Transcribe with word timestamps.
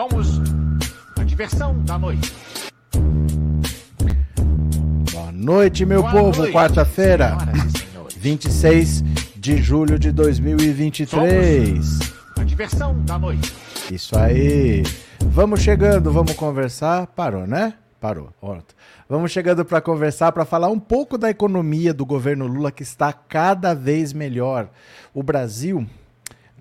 Somos 0.00 0.40
a 1.18 1.24
diversão 1.24 1.78
da 1.84 1.98
noite. 1.98 2.32
Boa 5.12 5.30
noite, 5.30 5.84
meu 5.84 6.00
Boa 6.00 6.10
povo. 6.10 6.50
Quarta-feira, 6.50 7.36
senhoras 7.38 7.64
e 7.66 7.78
senhores. 7.78 8.14
26 8.16 9.04
de 9.36 9.58
julho 9.58 9.98
de 9.98 10.10
2023. 10.10 11.98
A 12.38 12.44
diversão 12.44 12.98
da 13.04 13.18
noite. 13.18 13.54
Isso 13.90 14.18
aí. 14.18 14.84
Vamos 15.20 15.60
chegando, 15.60 16.10
vamos 16.10 16.32
conversar. 16.32 17.06
Parou, 17.08 17.46
né? 17.46 17.74
Parou. 18.00 18.30
Pronto. 18.40 18.74
Vamos 19.06 19.30
chegando 19.30 19.66
para 19.66 19.82
conversar, 19.82 20.32
para 20.32 20.46
falar 20.46 20.68
um 20.68 20.80
pouco 20.80 21.18
da 21.18 21.28
economia 21.28 21.92
do 21.92 22.06
governo 22.06 22.46
Lula 22.46 22.72
que 22.72 22.82
está 22.82 23.12
cada 23.12 23.74
vez 23.74 24.14
melhor. 24.14 24.70
O 25.12 25.22
Brasil 25.22 25.86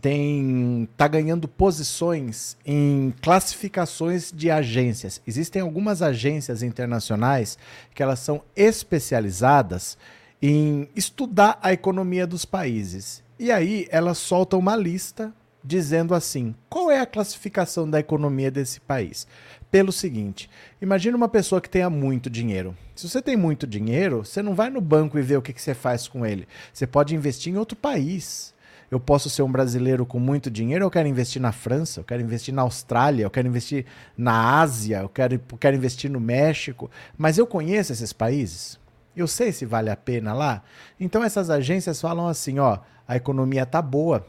tem 0.02 0.88
tá 0.98 1.08
ganhando 1.08 1.48
posições 1.48 2.58
em 2.66 3.14
classificações 3.22 4.32
de 4.32 4.50
agências. 4.50 5.22
Existem 5.28 5.62
algumas 5.62 6.02
agências 6.02 6.64
internacionais 6.64 7.58
que 7.94 8.02
elas 8.02 8.20
são 8.20 8.42
especializadas 8.56 9.98
em 10.42 10.88
estudar 10.96 11.60
a 11.62 11.74
economia 11.74 12.26
dos 12.26 12.46
países. 12.46 13.22
E 13.38 13.52
aí 13.52 13.88
elas 13.90 14.18
soltam 14.18 14.60
uma 14.60 14.76
lista 14.76 15.34
dizendo 15.64 16.16
assim: 16.16 16.56
qual 16.70 16.90
é 16.90 17.00
a 17.00 17.06
classificação 17.06 17.90
da 17.90 18.00
economia 18.00 18.50
desse 18.50 18.80
país? 18.80 19.28
Pelo 19.72 19.92
seguinte, 19.92 20.50
imagina 20.82 21.16
uma 21.16 21.30
pessoa 21.30 21.62
que 21.62 21.70
tenha 21.70 21.90
muito 21.90 22.30
dinheiro. 22.30 22.76
Se 22.96 23.08
você 23.08 23.22
tem 23.22 23.38
muito 23.38 23.68
dinheiro, 23.68 24.26
você 24.26 24.42
não 24.42 24.56
vai 24.56 24.70
no 24.70 24.82
banco 24.82 25.20
e 25.20 25.22
vê 25.22 25.38
o 25.38 25.42
que, 25.42 25.54
que 25.54 25.62
você 25.62 25.76
faz 25.76 26.08
com 26.08 26.26
ele. 26.26 26.48
Você 26.74 26.88
pode 26.88 27.14
investir 27.14 27.54
em 27.54 27.58
outro 27.58 27.78
país. 27.78 28.54
Eu 28.92 29.00
posso 29.00 29.30
ser 29.30 29.44
um 29.44 29.52
brasileiro 29.52 30.06
com 30.06 30.20
muito 30.20 30.50
dinheiro, 30.50 30.84
eu 30.84 30.90
quero 30.90 31.08
investir 31.08 31.42
na 31.42 31.52
França, 31.52 32.00
eu 32.00 32.04
quero 32.04 32.22
investir 32.24 32.54
na 32.54 32.64
Austrália, 32.64 33.24
eu 33.24 33.30
quero 33.30 33.48
investir 33.48 33.86
na 34.18 34.60
Ásia, 34.60 35.02
eu 35.02 35.10
quero, 35.10 35.36
eu 35.36 35.58
quero 35.58 35.76
investir 35.76 36.10
no 36.10 36.20
México. 36.20 36.90
Mas 37.18 37.38
eu 37.38 37.46
conheço 37.46 37.94
esses 37.94 38.12
países? 38.12 38.80
Eu 39.16 39.28
sei 39.28 39.52
se 39.52 39.66
vale 39.66 39.90
a 39.90 39.96
pena 39.96 40.34
lá? 40.34 40.64
Então 41.00 41.24
essas 41.24 41.50
agências 41.50 42.02
falam 42.02 42.28
assim, 42.28 42.58
ó, 42.58 42.80
a 43.08 43.16
economia 43.16 43.66
tá 43.66 43.82
boa. 43.82 44.26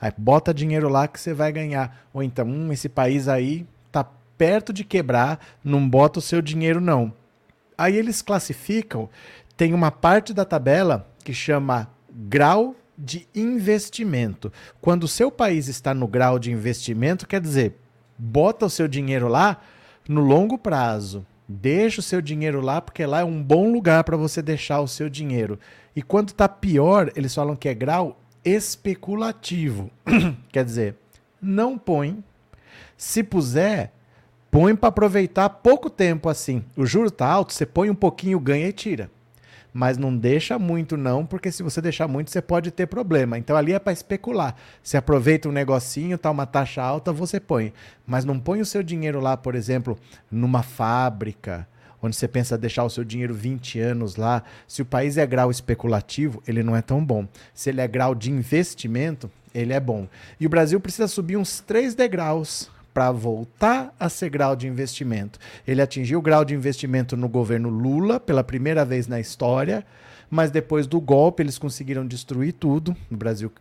Aí 0.00 0.12
bota 0.16 0.52
dinheiro 0.52 0.88
lá 0.88 1.06
que 1.06 1.20
você 1.20 1.32
vai 1.32 1.52
ganhar. 1.52 2.06
Ou 2.12 2.22
então, 2.22 2.46
hum, 2.46 2.72
esse 2.72 2.88
país 2.88 3.28
aí 3.28 3.66
tá 3.92 4.04
perto 4.36 4.72
de 4.72 4.84
quebrar, 4.84 5.38
não 5.62 5.88
bota 5.88 6.18
o 6.18 6.22
seu 6.22 6.42
dinheiro 6.42 6.80
não. 6.80 7.12
Aí 7.78 7.96
eles 7.96 8.22
classificam, 8.22 9.08
tem 9.56 9.72
uma 9.72 9.90
parte 9.90 10.34
da 10.34 10.44
tabela 10.44 11.08
que 11.24 11.32
chama 11.32 11.88
grau 12.10 12.74
de 13.00 13.26
investimento. 13.34 14.52
Quando 14.80 15.04
o 15.04 15.08
seu 15.08 15.30
país 15.30 15.68
está 15.68 15.94
no 15.94 16.06
grau 16.06 16.38
de 16.38 16.52
investimento, 16.52 17.26
quer 17.26 17.40
dizer, 17.40 17.76
bota 18.18 18.66
o 18.66 18.70
seu 18.70 18.86
dinheiro 18.86 19.26
lá 19.26 19.60
no 20.06 20.20
longo 20.20 20.58
prazo. 20.58 21.24
Deixa 21.48 22.00
o 22.00 22.02
seu 22.02 22.20
dinheiro 22.20 22.60
lá, 22.60 22.80
porque 22.80 23.04
lá 23.04 23.20
é 23.20 23.24
um 23.24 23.42
bom 23.42 23.72
lugar 23.72 24.04
para 24.04 24.16
você 24.16 24.42
deixar 24.42 24.80
o 24.80 24.86
seu 24.86 25.08
dinheiro. 25.08 25.58
E 25.96 26.02
quando 26.02 26.28
está 26.28 26.48
pior, 26.48 27.10
eles 27.16 27.34
falam 27.34 27.56
que 27.56 27.68
é 27.68 27.74
grau 27.74 28.20
especulativo. 28.44 29.90
quer 30.52 30.64
dizer, 30.64 30.94
não 31.40 31.76
põe. 31.76 32.22
Se 32.96 33.24
puser, 33.24 33.92
põe 34.50 34.76
para 34.76 34.90
aproveitar 34.90 35.48
pouco 35.48 35.90
tempo 35.90 36.28
assim. 36.28 36.62
O 36.76 36.86
juro 36.86 37.08
está 37.08 37.26
alto, 37.26 37.52
você 37.52 37.66
põe 37.66 37.90
um 37.90 37.94
pouquinho, 37.94 38.38
ganha 38.38 38.68
e 38.68 38.72
tira 38.72 39.10
mas 39.72 39.96
não 39.96 40.16
deixa 40.16 40.58
muito 40.58 40.96
não, 40.96 41.24
porque 41.24 41.50
se 41.50 41.62
você 41.62 41.80
deixar 41.80 42.08
muito 42.08 42.30
você 42.30 42.42
pode 42.42 42.70
ter 42.70 42.86
problema. 42.86 43.38
Então 43.38 43.56
ali 43.56 43.72
é 43.72 43.78
para 43.78 43.92
especular. 43.92 44.54
Se 44.82 44.96
aproveita 44.96 45.48
um 45.48 45.52
negocinho, 45.52 46.18
tá 46.18 46.30
uma 46.30 46.46
taxa 46.46 46.82
alta, 46.82 47.12
você 47.12 47.38
põe, 47.38 47.72
mas 48.06 48.24
não 48.24 48.38
põe 48.38 48.60
o 48.60 48.66
seu 48.66 48.82
dinheiro 48.82 49.20
lá, 49.20 49.36
por 49.36 49.54
exemplo, 49.54 49.98
numa 50.30 50.62
fábrica, 50.62 51.66
onde 52.02 52.16
você 52.16 52.26
pensa 52.26 52.56
deixar 52.56 52.84
o 52.84 52.90
seu 52.90 53.04
dinheiro 53.04 53.34
20 53.34 53.78
anos 53.78 54.16
lá. 54.16 54.42
Se 54.66 54.82
o 54.82 54.86
país 54.86 55.16
é 55.16 55.26
grau 55.26 55.50
especulativo, 55.50 56.42
ele 56.46 56.62
não 56.62 56.74
é 56.74 56.82
tão 56.82 57.04
bom. 57.04 57.26
Se 57.54 57.70
ele 57.70 57.80
é 57.80 57.88
grau 57.88 58.14
de 58.14 58.30
investimento, 58.30 59.30
ele 59.54 59.72
é 59.72 59.80
bom. 59.80 60.08
E 60.38 60.46
o 60.46 60.50
Brasil 60.50 60.80
precisa 60.80 61.08
subir 61.08 61.36
uns 61.36 61.60
três 61.60 61.94
degraus 61.94 62.70
para 62.92 63.10
voltar 63.10 63.94
a 63.98 64.08
ser 64.08 64.30
grau 64.30 64.56
de 64.56 64.66
investimento. 64.66 65.38
Ele 65.66 65.82
atingiu 65.82 66.18
o 66.18 66.22
grau 66.22 66.44
de 66.44 66.54
investimento 66.54 67.16
no 67.16 67.28
governo 67.28 67.68
Lula 67.68 68.18
pela 68.18 68.44
primeira 68.44 68.84
vez 68.84 69.06
na 69.06 69.20
história, 69.20 69.84
mas 70.30 70.50
depois 70.50 70.86
do 70.86 71.00
golpe 71.00 71.42
eles 71.42 71.58
conseguiram 71.58 72.06
destruir 72.06 72.52
tudo. 72.52 72.96
O 73.10 73.16
Brasil 73.16 73.52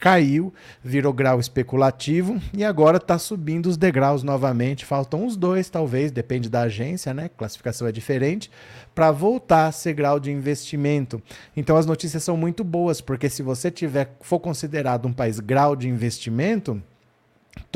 caiu, 0.00 0.52
virou 0.82 1.12
grau 1.12 1.38
especulativo 1.38 2.40
e 2.52 2.64
agora 2.64 2.96
está 2.96 3.18
subindo 3.18 3.66
os 3.66 3.76
degraus 3.76 4.22
novamente. 4.22 4.84
Faltam 4.84 5.24
uns 5.24 5.36
dois, 5.36 5.70
talvez, 5.70 6.10
depende 6.10 6.48
da 6.48 6.62
agência, 6.62 7.14
né? 7.14 7.28
Classificação 7.28 7.86
é 7.86 7.92
diferente, 7.92 8.50
para 8.94 9.12
voltar 9.12 9.66
a 9.66 9.72
ser 9.72 9.94
grau 9.94 10.18
de 10.18 10.32
investimento. 10.32 11.22
Então 11.56 11.76
as 11.76 11.86
notícias 11.86 12.24
são 12.24 12.36
muito 12.36 12.64
boas, 12.64 13.00
porque 13.00 13.28
se 13.28 13.42
você 13.42 13.70
tiver 13.70 14.16
for 14.20 14.40
considerado 14.40 15.06
um 15.06 15.12
país 15.12 15.38
grau 15.38 15.76
de 15.76 15.88
investimento, 15.88 16.82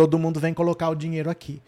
todo 0.01 0.19
mundo 0.19 0.41
vem 0.41 0.55
colocar 0.55 0.89
o 0.89 0.95
dinheiro 0.95 1.29
aqui. 1.29 1.61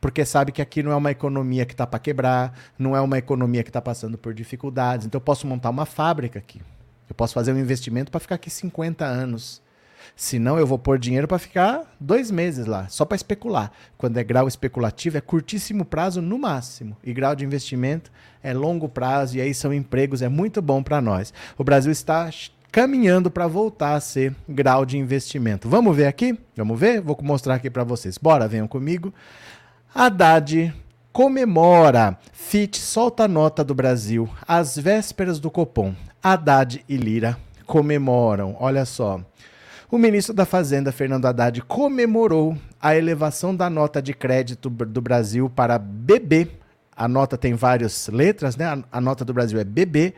Porque 0.00 0.24
sabe 0.24 0.52
que 0.52 0.62
aqui 0.62 0.80
não 0.80 0.92
é 0.92 0.96
uma 0.96 1.10
economia 1.10 1.66
que 1.66 1.72
está 1.72 1.84
para 1.84 1.98
quebrar, 1.98 2.56
não 2.78 2.94
é 2.94 3.00
uma 3.00 3.18
economia 3.18 3.64
que 3.64 3.68
está 3.68 3.82
passando 3.82 4.16
por 4.16 4.32
dificuldades. 4.32 5.06
Então 5.06 5.18
eu 5.18 5.22
posso 5.22 5.44
montar 5.44 5.70
uma 5.70 5.84
fábrica 5.84 6.38
aqui. 6.38 6.62
Eu 7.08 7.14
posso 7.16 7.34
fazer 7.34 7.52
um 7.52 7.58
investimento 7.58 8.08
para 8.08 8.20
ficar 8.20 8.36
aqui 8.36 8.48
50 8.48 9.04
anos. 9.04 9.60
Senão 10.14 10.56
eu 10.56 10.68
vou 10.68 10.78
pôr 10.78 11.00
dinheiro 11.00 11.26
para 11.26 11.36
ficar 11.40 11.82
dois 11.98 12.30
meses 12.30 12.64
lá, 12.64 12.88
só 12.88 13.04
para 13.04 13.16
especular. 13.16 13.72
Quando 13.98 14.16
é 14.16 14.22
grau 14.22 14.46
especulativo, 14.46 15.18
é 15.18 15.20
curtíssimo 15.20 15.84
prazo 15.84 16.22
no 16.22 16.38
máximo. 16.38 16.96
E 17.02 17.12
grau 17.12 17.34
de 17.34 17.44
investimento 17.44 18.12
é 18.40 18.54
longo 18.54 18.88
prazo, 18.88 19.36
e 19.36 19.40
aí 19.40 19.52
são 19.52 19.74
empregos, 19.74 20.22
é 20.22 20.28
muito 20.28 20.62
bom 20.62 20.80
para 20.80 21.00
nós. 21.00 21.34
O 21.58 21.64
Brasil 21.64 21.90
está 21.90 22.30
caminhando 22.70 23.30
para 23.30 23.46
voltar 23.46 23.94
a 23.94 24.00
ser 24.00 24.34
grau 24.48 24.84
de 24.86 24.96
investimento. 24.96 25.68
Vamos 25.68 25.96
ver 25.96 26.06
aqui? 26.06 26.38
Vamos 26.56 26.78
ver? 26.78 27.00
Vou 27.00 27.18
mostrar 27.22 27.54
aqui 27.54 27.68
para 27.68 27.84
vocês. 27.84 28.16
Bora, 28.16 28.48
venham 28.48 28.68
comigo. 28.68 29.12
Haddad 29.94 30.72
comemora. 31.12 32.16
FIT 32.32 32.78
solta 32.78 33.26
nota 33.26 33.64
do 33.64 33.74
Brasil 33.74 34.28
às 34.46 34.78
vésperas 34.78 35.40
do 35.40 35.50
Copom. 35.50 35.94
Haddad 36.22 36.84
e 36.88 36.96
Lira 36.96 37.36
comemoram. 37.66 38.56
Olha 38.58 38.84
só. 38.84 39.20
O 39.90 39.98
ministro 39.98 40.32
da 40.32 40.44
Fazenda, 40.44 40.92
Fernando 40.92 41.26
Haddad, 41.26 41.62
comemorou 41.62 42.56
a 42.80 42.94
elevação 42.94 43.54
da 43.54 43.68
nota 43.68 44.00
de 44.00 44.14
crédito 44.14 44.70
do 44.70 45.00
Brasil 45.00 45.50
para 45.50 45.78
BB. 45.78 46.48
A 46.96 47.08
nota 47.08 47.36
tem 47.36 47.54
várias 47.54 48.06
letras, 48.08 48.56
né? 48.56 48.84
A 48.92 49.00
nota 49.00 49.24
do 49.24 49.34
Brasil 49.34 49.58
é 49.58 49.64
BB, 49.64 50.14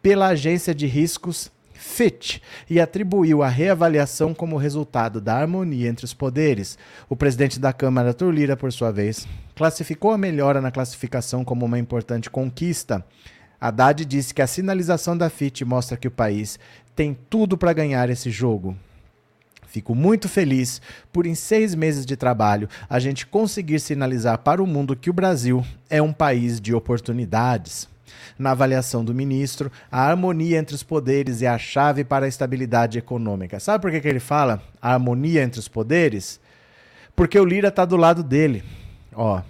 pela 0.00 0.28
agência 0.28 0.72
de 0.72 0.86
riscos 0.86 1.50
Fitch 1.78 2.38
e 2.68 2.80
atribuiu 2.80 3.42
a 3.42 3.48
reavaliação 3.48 4.34
como 4.34 4.56
resultado 4.56 5.20
da 5.20 5.36
harmonia 5.36 5.88
entre 5.88 6.04
os 6.04 6.14
poderes. 6.14 6.78
O 7.08 7.16
presidente 7.16 7.60
da 7.60 7.72
Câmara, 7.72 8.08
Arthur 8.08 8.30
Lira, 8.32 8.56
por 8.56 8.72
sua 8.72 8.90
vez, 8.90 9.26
classificou 9.54 10.10
a 10.10 10.18
melhora 10.18 10.60
na 10.60 10.70
classificação 10.70 11.44
como 11.44 11.66
uma 11.66 11.78
importante 11.78 12.28
conquista. 12.30 13.04
Haddad 13.60 14.04
disse 14.04 14.34
que 14.34 14.42
a 14.42 14.46
sinalização 14.46 15.16
da 15.16 15.30
Fitch 15.30 15.62
mostra 15.62 15.96
que 15.96 16.08
o 16.08 16.10
país 16.10 16.58
tem 16.94 17.16
tudo 17.28 17.56
para 17.56 17.72
ganhar 17.72 18.08
esse 18.10 18.30
jogo. 18.30 18.76
Fico 19.66 19.94
muito 19.94 20.28
feliz 20.28 20.80
por, 21.12 21.26
em 21.26 21.34
seis 21.34 21.74
meses 21.74 22.06
de 22.06 22.16
trabalho, 22.16 22.68
a 22.88 22.98
gente 22.98 23.26
conseguir 23.26 23.80
sinalizar 23.80 24.38
para 24.38 24.62
o 24.62 24.66
mundo 24.66 24.96
que 24.96 25.10
o 25.10 25.12
Brasil 25.12 25.64
é 25.90 26.00
um 26.00 26.12
país 26.12 26.60
de 26.60 26.74
oportunidades. 26.74 27.88
Na 28.38 28.52
avaliação 28.52 29.04
do 29.04 29.14
ministro, 29.14 29.70
a 29.90 30.02
harmonia 30.02 30.58
entre 30.58 30.74
os 30.74 30.82
poderes 30.82 31.42
é 31.42 31.46
a 31.46 31.58
chave 31.58 32.04
para 32.04 32.26
a 32.26 32.28
estabilidade 32.28 32.98
econômica. 32.98 33.60
Sabe 33.60 33.82
por 33.82 33.90
que, 33.90 34.00
que 34.00 34.08
ele 34.08 34.20
fala 34.20 34.62
a 34.80 34.94
harmonia 34.94 35.42
entre 35.42 35.60
os 35.60 35.68
poderes? 35.68 36.40
Porque 37.14 37.38
o 37.38 37.44
Lira 37.44 37.68
está 37.68 37.84
do 37.84 37.96
lado 37.96 38.22
dele. 38.22 38.62
Ó, 39.14 39.40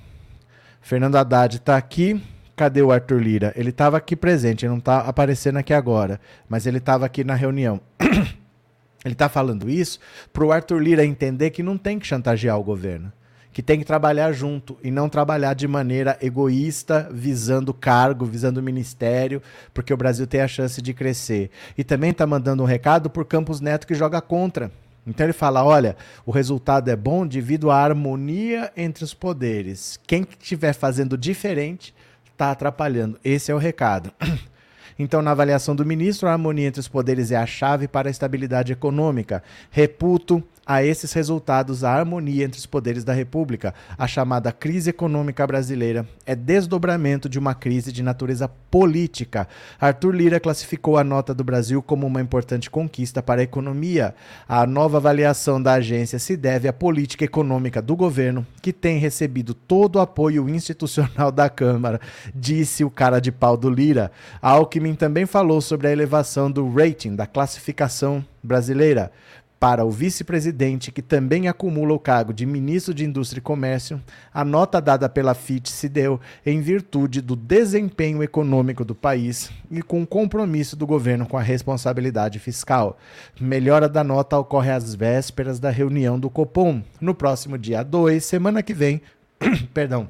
Fernando 0.80 1.16
Haddad 1.16 1.56
está 1.56 1.76
aqui, 1.76 2.22
Cadê 2.56 2.80
o 2.80 2.90
Arthur 2.90 3.20
Lira? 3.20 3.52
Ele 3.54 3.68
estava 3.68 3.98
aqui 3.98 4.16
presente, 4.16 4.64
ele 4.64 4.70
não 4.70 4.78
está 4.78 5.00
aparecendo 5.00 5.58
aqui 5.58 5.74
agora, 5.74 6.18
mas 6.48 6.66
ele 6.66 6.78
estava 6.78 7.04
aqui 7.04 7.22
na 7.22 7.34
reunião. 7.34 7.78
ele 9.04 9.12
está 9.12 9.28
falando 9.28 9.68
isso 9.68 10.00
para 10.32 10.42
o 10.42 10.50
Arthur 10.50 10.78
Lira 10.78 11.04
entender 11.04 11.50
que 11.50 11.62
não 11.62 11.76
tem 11.76 11.98
que 11.98 12.06
chantagear 12.06 12.58
o 12.58 12.64
governo 12.64 13.12
que 13.56 13.62
tem 13.62 13.78
que 13.78 13.86
trabalhar 13.86 14.32
junto 14.32 14.76
e 14.84 14.90
não 14.90 15.08
trabalhar 15.08 15.54
de 15.54 15.66
maneira 15.66 16.18
egoísta, 16.20 17.08
visando 17.10 17.72
cargo, 17.72 18.26
visando 18.26 18.62
ministério, 18.62 19.40
porque 19.72 19.94
o 19.94 19.96
Brasil 19.96 20.26
tem 20.26 20.42
a 20.42 20.46
chance 20.46 20.82
de 20.82 20.92
crescer. 20.92 21.50
E 21.74 21.82
também 21.82 22.10
está 22.10 22.26
mandando 22.26 22.62
um 22.62 22.66
recado 22.66 23.08
por 23.08 23.24
Campos 23.24 23.62
Neto 23.62 23.86
que 23.86 23.94
joga 23.94 24.20
contra. 24.20 24.70
Então 25.06 25.24
ele 25.24 25.32
fala: 25.32 25.64
olha, 25.64 25.96
o 26.26 26.30
resultado 26.30 26.90
é 26.90 26.96
bom 26.96 27.26
devido 27.26 27.70
à 27.70 27.78
harmonia 27.82 28.70
entre 28.76 29.02
os 29.02 29.14
poderes. 29.14 29.98
Quem 30.06 30.26
estiver 30.38 30.74
fazendo 30.74 31.16
diferente 31.16 31.94
está 32.30 32.50
atrapalhando. 32.50 33.18
Esse 33.24 33.50
é 33.50 33.54
o 33.54 33.58
recado. 33.58 34.12
Então, 34.98 35.20
na 35.20 35.32
avaliação 35.32 35.76
do 35.76 35.84
ministro, 35.84 36.28
a 36.28 36.32
harmonia 36.32 36.68
entre 36.68 36.80
os 36.80 36.88
poderes 36.88 37.30
é 37.30 37.36
a 37.36 37.46
chave 37.46 37.86
para 37.86 38.08
a 38.08 38.10
estabilidade 38.10 38.72
econômica. 38.72 39.42
Reputo 39.70 40.42
a 40.66 40.82
esses 40.82 41.12
resultados 41.12 41.84
a 41.84 41.92
harmonia 41.92 42.44
entre 42.44 42.58
os 42.58 42.66
poderes 42.66 43.04
da 43.04 43.12
República. 43.12 43.72
A 43.96 44.08
chamada 44.08 44.50
crise 44.50 44.90
econômica 44.90 45.46
brasileira 45.46 46.04
é 46.26 46.34
desdobramento 46.34 47.28
de 47.28 47.38
uma 47.38 47.54
crise 47.54 47.92
de 47.92 48.02
natureza 48.02 48.48
política. 48.48 49.46
Arthur 49.80 50.12
Lira 50.12 50.40
classificou 50.40 50.98
a 50.98 51.04
nota 51.04 51.32
do 51.32 51.44
Brasil 51.44 51.80
como 51.80 52.04
uma 52.04 52.20
importante 52.20 52.68
conquista 52.68 53.22
para 53.22 53.42
a 53.42 53.44
economia. 53.44 54.12
A 54.48 54.66
nova 54.66 54.96
avaliação 54.96 55.62
da 55.62 55.74
agência 55.74 56.18
se 56.18 56.36
deve 56.36 56.66
à 56.66 56.72
política 56.72 57.24
econômica 57.24 57.80
do 57.80 57.94
governo, 57.94 58.44
que 58.60 58.72
tem 58.72 58.98
recebido 58.98 59.54
todo 59.54 59.96
o 59.96 60.00
apoio 60.00 60.48
institucional 60.48 61.30
da 61.30 61.48
Câmara, 61.48 62.00
disse 62.34 62.84
o 62.84 62.90
cara 62.90 63.20
de 63.20 63.30
pau 63.30 63.56
do 63.56 63.70
Lira. 63.70 64.10
Alckmin 64.42 64.85
também 64.94 65.26
falou 65.26 65.60
sobre 65.60 65.88
a 65.88 65.92
elevação 65.92 66.50
do 66.50 66.68
rating 66.68 67.14
da 67.14 67.26
classificação 67.26 68.24
brasileira 68.42 69.10
para 69.58 69.84
o 69.84 69.90
vice-presidente, 69.90 70.92
que 70.92 71.00
também 71.00 71.48
acumula 71.48 71.94
o 71.94 71.98
cargo 71.98 72.32
de 72.32 72.44
ministro 72.44 72.92
de 72.92 73.04
Indústria 73.04 73.38
e 73.38 73.42
Comércio, 73.42 74.00
a 74.32 74.44
nota 74.44 74.80
dada 74.80 75.08
pela 75.08 75.34
FIT 75.34 75.70
se 75.70 75.88
deu 75.88 76.20
em 76.44 76.60
virtude 76.60 77.22
do 77.22 77.34
desempenho 77.34 78.22
econômico 78.22 78.84
do 78.84 78.94
país 78.94 79.50
e 79.70 79.80
com 79.80 80.02
o 80.02 80.06
compromisso 80.06 80.76
do 80.76 80.86
governo 80.86 81.26
com 81.26 81.38
a 81.38 81.42
responsabilidade 81.42 82.38
fiscal. 82.38 82.98
Melhora 83.40 83.88
da 83.88 84.04
nota 84.04 84.38
ocorre 84.38 84.70
às 84.70 84.94
vésperas 84.94 85.58
da 85.58 85.70
reunião 85.70 86.18
do 86.18 86.28
Copom, 86.28 86.82
no 87.00 87.14
próximo 87.14 87.56
dia 87.56 87.82
2, 87.82 88.24
semana 88.24 88.62
que 88.62 88.74
vem. 88.74 89.00
perdão 89.72 90.08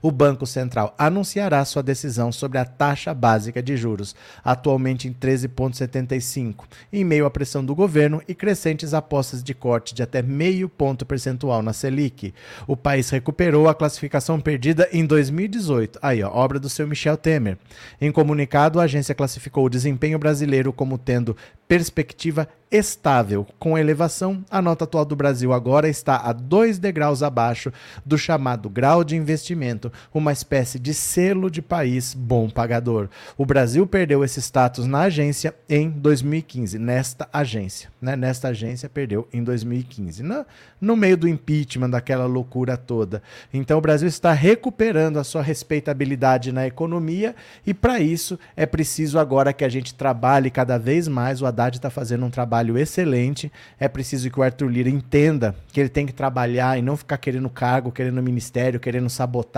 o 0.00 0.10
Banco 0.10 0.46
Central 0.46 0.94
anunciará 0.98 1.64
sua 1.64 1.82
decisão 1.82 2.32
sobre 2.32 2.58
a 2.58 2.64
taxa 2.64 3.12
básica 3.14 3.62
de 3.62 3.76
juros, 3.76 4.14
atualmente 4.44 5.08
em 5.08 5.12
13,75, 5.12 6.64
em 6.92 7.04
meio 7.04 7.26
à 7.26 7.30
pressão 7.30 7.64
do 7.64 7.74
governo 7.74 8.22
e 8.26 8.34
crescentes 8.34 8.94
apostas 8.94 9.42
de 9.42 9.54
corte 9.54 9.94
de 9.94 10.02
até 10.02 10.22
meio 10.22 10.68
ponto 10.68 11.04
percentual 11.06 11.62
na 11.62 11.72
Selic. 11.72 12.34
O 12.66 12.76
país 12.76 13.10
recuperou 13.10 13.68
a 13.68 13.74
classificação 13.74 14.40
perdida 14.40 14.88
em 14.92 15.04
2018, 15.04 15.98
aí 16.02 16.22
ó, 16.22 16.30
obra 16.30 16.58
do 16.58 16.68
seu 16.68 16.86
Michel 16.86 17.16
Temer. 17.16 17.58
Em 18.00 18.10
comunicado, 18.12 18.80
a 18.80 18.84
agência 18.84 19.14
classificou 19.14 19.66
o 19.66 19.70
desempenho 19.70 20.18
brasileiro 20.18 20.72
como 20.72 20.98
tendo 20.98 21.36
perspectiva 21.66 22.46
estável. 22.70 23.46
Com 23.58 23.78
elevação, 23.78 24.44
a 24.50 24.60
nota 24.60 24.84
atual 24.84 25.04
do 25.04 25.16
Brasil 25.16 25.52
agora 25.52 25.88
está 25.88 26.16
a 26.16 26.32
dois 26.32 26.78
degraus 26.78 27.22
abaixo 27.22 27.72
do 28.04 28.16
chamado 28.16 28.68
grau 28.68 29.04
de 29.04 29.16
investimento, 29.16 29.71
uma 30.12 30.32
espécie 30.32 30.78
de 30.78 30.92
selo 30.92 31.50
de 31.50 31.62
país 31.62 32.14
bom 32.14 32.50
pagador. 32.50 33.08
O 33.36 33.46
Brasil 33.46 33.86
perdeu 33.86 34.24
esse 34.24 34.40
status 34.40 34.86
na 34.86 35.02
agência 35.02 35.54
em 35.68 35.88
2015, 35.88 36.78
nesta 36.78 37.28
agência. 37.32 37.90
Né? 38.00 38.16
Nesta 38.16 38.48
agência 38.48 38.88
perdeu 38.88 39.28
em 39.32 39.42
2015, 39.42 40.22
no, 40.22 40.44
no 40.80 40.96
meio 40.96 41.16
do 41.16 41.28
impeachment, 41.28 41.90
daquela 41.90 42.26
loucura 42.26 42.76
toda. 42.76 43.22
Então 43.52 43.78
o 43.78 43.80
Brasil 43.80 44.08
está 44.08 44.32
recuperando 44.32 45.18
a 45.18 45.24
sua 45.24 45.42
respeitabilidade 45.42 46.52
na 46.52 46.66
economia 46.66 47.34
e 47.66 47.72
para 47.72 48.00
isso 48.00 48.38
é 48.56 48.66
preciso 48.66 49.18
agora 49.18 49.52
que 49.52 49.64
a 49.64 49.68
gente 49.68 49.94
trabalhe 49.94 50.50
cada 50.50 50.78
vez 50.78 51.08
mais 51.08 51.40
o 51.40 51.46
Haddad 51.46 51.76
está 51.76 51.90
fazendo 51.90 52.24
um 52.24 52.30
trabalho 52.30 52.78
excelente. 52.78 53.52
É 53.78 53.88
preciso 53.88 54.30
que 54.30 54.40
o 54.40 54.42
Arthur 54.42 54.68
Lira 54.68 54.88
entenda 54.88 55.54
que 55.72 55.80
ele 55.80 55.88
tem 55.88 56.06
que 56.06 56.12
trabalhar 56.12 56.78
e 56.78 56.82
não 56.82 56.96
ficar 56.96 57.18
querendo 57.18 57.48
cargo, 57.48 57.92
querendo 57.92 58.22
ministério, 58.22 58.80
querendo 58.80 59.08
sabotar. 59.08 59.51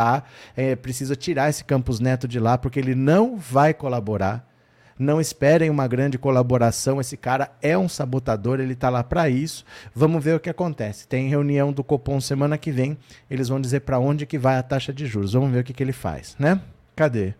É 0.57 0.75
preciso 0.75 1.15
tirar 1.15 1.51
esse 1.51 1.65
Campos 1.65 2.01
Neto 2.01 2.27
de 2.27 2.41
lá, 2.41 2.59
porque 2.59 2.79
ele 2.79 2.95
não 2.95 3.37
vai 3.37 3.73
colaborar. 3.73 4.49
Não 4.99 5.21
esperem 5.21 5.71
uma 5.71 5.89
grande 5.89 6.19
colaboração. 6.19 7.01
Esse 7.01 7.17
cara 7.17 7.51
é 7.61 7.77
um 7.77 7.89
sabotador, 7.89 8.61
ele 8.61 8.75
está 8.75 8.89
lá 8.89 9.03
para 9.03 9.29
isso. 9.29 9.65
Vamos 9.95 10.23
ver 10.23 10.37
o 10.37 10.41
que 10.41 10.51
acontece. 10.51 11.09
Tem 11.09 11.29
reunião 11.29 11.73
do 11.73 11.83
Copom 11.83 12.21
semana 12.21 12.57
que 12.57 12.71
vem. 12.71 12.97
Eles 13.29 13.49
vão 13.49 13.61
dizer 13.61 13.81
para 13.81 13.99
onde 13.99 14.27
que 14.27 14.39
vai 14.39 14.57
a 14.57 14.63
taxa 14.63 14.93
de 14.93 15.07
juros. 15.07 15.33
Vamos 15.33 15.51
ver 15.51 15.61
o 15.61 15.65
que, 15.65 15.73
que 15.73 15.83
ele 15.83 15.93
faz, 15.93 16.37
né? 16.39 16.61
Cadê? 16.95 17.35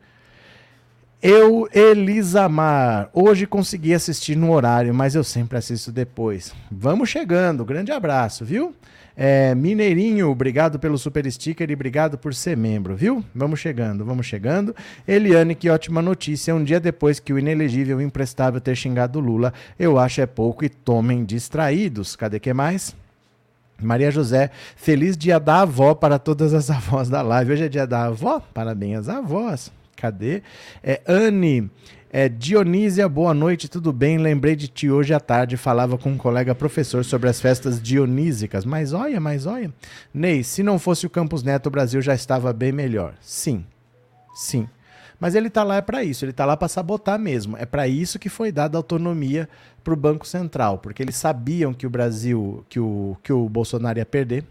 Eu, 1.27 1.67
Elisamar, 1.73 3.09
hoje 3.11 3.47
consegui 3.47 3.95
assistir 3.95 4.37
no 4.37 4.53
horário, 4.53 4.93
mas 4.93 5.15
eu 5.15 5.25
sempre 5.25 5.57
assisto 5.57 5.91
depois. 5.91 6.53
Vamos 6.71 7.09
chegando, 7.09 7.65
grande 7.65 7.91
abraço, 7.91 8.45
viu? 8.45 8.75
É, 9.17 9.55
Mineirinho, 9.55 10.29
obrigado 10.29 10.79
pelo 10.79 10.99
super 10.99 11.25
sticker 11.33 11.71
e 11.71 11.73
obrigado 11.73 12.19
por 12.19 12.35
ser 12.35 12.59
membro, 12.59 12.95
viu? 12.95 13.25
Vamos 13.35 13.59
chegando, 13.59 14.05
vamos 14.05 14.27
chegando. 14.27 14.77
Eliane, 15.09 15.55
que 15.55 15.71
ótima 15.71 16.03
notícia. 16.03 16.55
Um 16.55 16.63
dia 16.63 16.79
depois 16.79 17.19
que 17.19 17.33
o 17.33 17.39
inelegível 17.39 18.03
imprestável 18.03 18.61
ter 18.61 18.77
xingado 18.77 19.19
Lula, 19.19 19.55
eu 19.79 19.99
acho 19.99 20.21
é 20.21 20.27
pouco 20.27 20.63
e 20.63 20.69
tomem 20.69 21.25
distraídos. 21.25 22.15
Cadê 22.17 22.39
que 22.39 22.53
mais? 22.53 22.95
Maria 23.81 24.11
José, 24.11 24.51
feliz 24.77 25.17
dia 25.17 25.41
da 25.41 25.63
avó 25.63 25.95
para 25.95 26.19
todas 26.19 26.53
as 26.53 26.69
avós 26.69 27.09
da 27.09 27.23
live. 27.23 27.55
Hoje 27.55 27.65
é 27.65 27.69
dia 27.71 27.87
da 27.87 28.05
avó? 28.05 28.43
Parabéns 28.53 28.99
às 28.99 29.09
avós. 29.09 29.73
Cadê? 30.05 30.43
É, 30.83 31.01
Anne. 31.09 31.71
É, 32.11 32.29
Dionísia, 32.29 33.09
boa 33.09 33.33
noite, 33.33 33.71
tudo 33.71 33.91
bem? 33.91 34.19
Lembrei 34.19 34.55
de 34.55 34.69
ti 34.69 34.91
hoje 34.91 35.15
à 35.15 35.19
tarde, 35.19 35.57
falava 35.57 35.97
com 35.97 36.11
um 36.11 36.19
colega 36.19 36.55
professor 36.55 37.03
sobre 37.07 37.31
as 37.31 37.41
festas 37.41 37.81
dionísicas. 37.81 38.67
Mas 38.67 38.93
olha, 38.93 39.19
mas 39.19 39.47
olha. 39.47 39.73
Ney, 40.13 40.45
se 40.45 40.63
não 40.63 40.79
fosse 40.79 41.07
o 41.07 41.11
Campus 41.11 41.43
Neto, 41.43 41.69
o 41.69 41.71
Brasil 41.71 42.03
já 42.03 42.15
estava 42.15 42.53
bem 42.53 42.71
melhor. 42.71 43.15
Sim, 43.19 43.65
sim. 44.35 44.69
Mas 45.19 45.35
ele 45.35 45.49
está 45.49 45.65
lá 45.65 45.77
é 45.77 45.81
para 45.81 46.05
isso, 46.05 46.23
ele 46.23 46.33
está 46.33 46.45
lá 46.45 46.55
para 46.55 46.69
sabotar 46.69 47.19
mesmo. 47.19 47.57
É 47.57 47.65
para 47.65 47.89
isso 47.89 48.19
que 48.19 48.29
foi 48.29 48.53
dada 48.53 48.77
autonomia 48.77 49.49
para 49.83 49.95
o 49.95 49.97
Banco 49.97 50.27
Central, 50.27 50.79
porque 50.79 51.03
eles 51.03 51.17
sabiam 51.17 51.73
que 51.73 51.87
o 51.87 51.91
Brasil, 51.91 52.63
que 52.69 52.79
o, 52.79 53.17
que 53.23 53.33
o 53.33 53.49
Bolsonaro 53.49 53.99
ia 53.99 54.05
perder, 54.05 54.45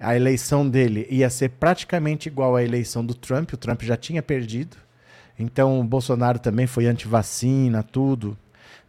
a 0.00 0.14
eleição 0.14 0.68
dele 0.68 1.06
ia 1.10 1.28
ser 1.28 1.50
praticamente 1.50 2.28
igual 2.28 2.56
à 2.56 2.62
eleição 2.62 3.04
do 3.04 3.14
Trump, 3.14 3.52
o 3.52 3.56
Trump 3.56 3.82
já 3.82 3.96
tinha 3.96 4.22
perdido. 4.22 4.76
Então 5.38 5.80
o 5.80 5.84
Bolsonaro 5.84 6.38
também 6.38 6.66
foi 6.66 6.86
anti-vacina, 6.86 7.82
tudo. 7.82 8.36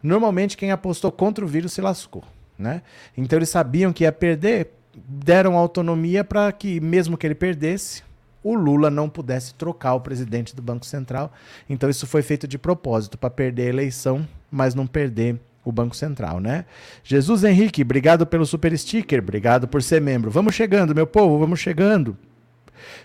Normalmente 0.02 0.56
quem 0.56 0.70
apostou 0.70 1.12
contra 1.12 1.44
o 1.44 1.48
vírus 1.48 1.72
se 1.72 1.80
lascou, 1.80 2.24
né? 2.58 2.82
Então 3.16 3.38
eles 3.38 3.48
sabiam 3.48 3.92
que 3.92 4.04
ia 4.04 4.12
perder, 4.12 4.72
deram 4.94 5.56
autonomia 5.56 6.24
para 6.24 6.50
que 6.52 6.80
mesmo 6.80 7.16
que 7.16 7.26
ele 7.26 7.34
perdesse, 7.34 8.02
o 8.42 8.54
Lula 8.54 8.90
não 8.90 9.08
pudesse 9.08 9.54
trocar 9.54 9.94
o 9.94 10.00
presidente 10.00 10.56
do 10.56 10.62
Banco 10.62 10.86
Central. 10.86 11.32
Então 11.68 11.90
isso 11.90 12.06
foi 12.06 12.22
feito 12.22 12.48
de 12.48 12.58
propósito 12.58 13.18
para 13.18 13.30
perder 13.30 13.66
a 13.66 13.70
eleição, 13.70 14.26
mas 14.50 14.74
não 14.74 14.86
perder 14.86 15.38
o 15.64 15.70
Banco 15.70 15.94
Central, 15.94 16.40
né? 16.40 16.64
Jesus 17.04 17.44
Henrique, 17.44 17.82
obrigado 17.82 18.26
pelo 18.26 18.46
super 18.46 18.76
sticker, 18.76 19.20
obrigado 19.20 19.68
por 19.68 19.82
ser 19.82 20.00
membro. 20.00 20.30
Vamos 20.30 20.54
chegando, 20.54 20.94
meu 20.94 21.06
povo, 21.06 21.38
vamos 21.38 21.60
chegando. 21.60 22.16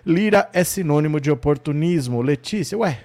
Lira 0.06 0.50
é 0.54 0.64
sinônimo 0.64 1.20
de 1.20 1.30
oportunismo. 1.30 2.22
Letícia, 2.22 2.78
ué, 2.78 3.00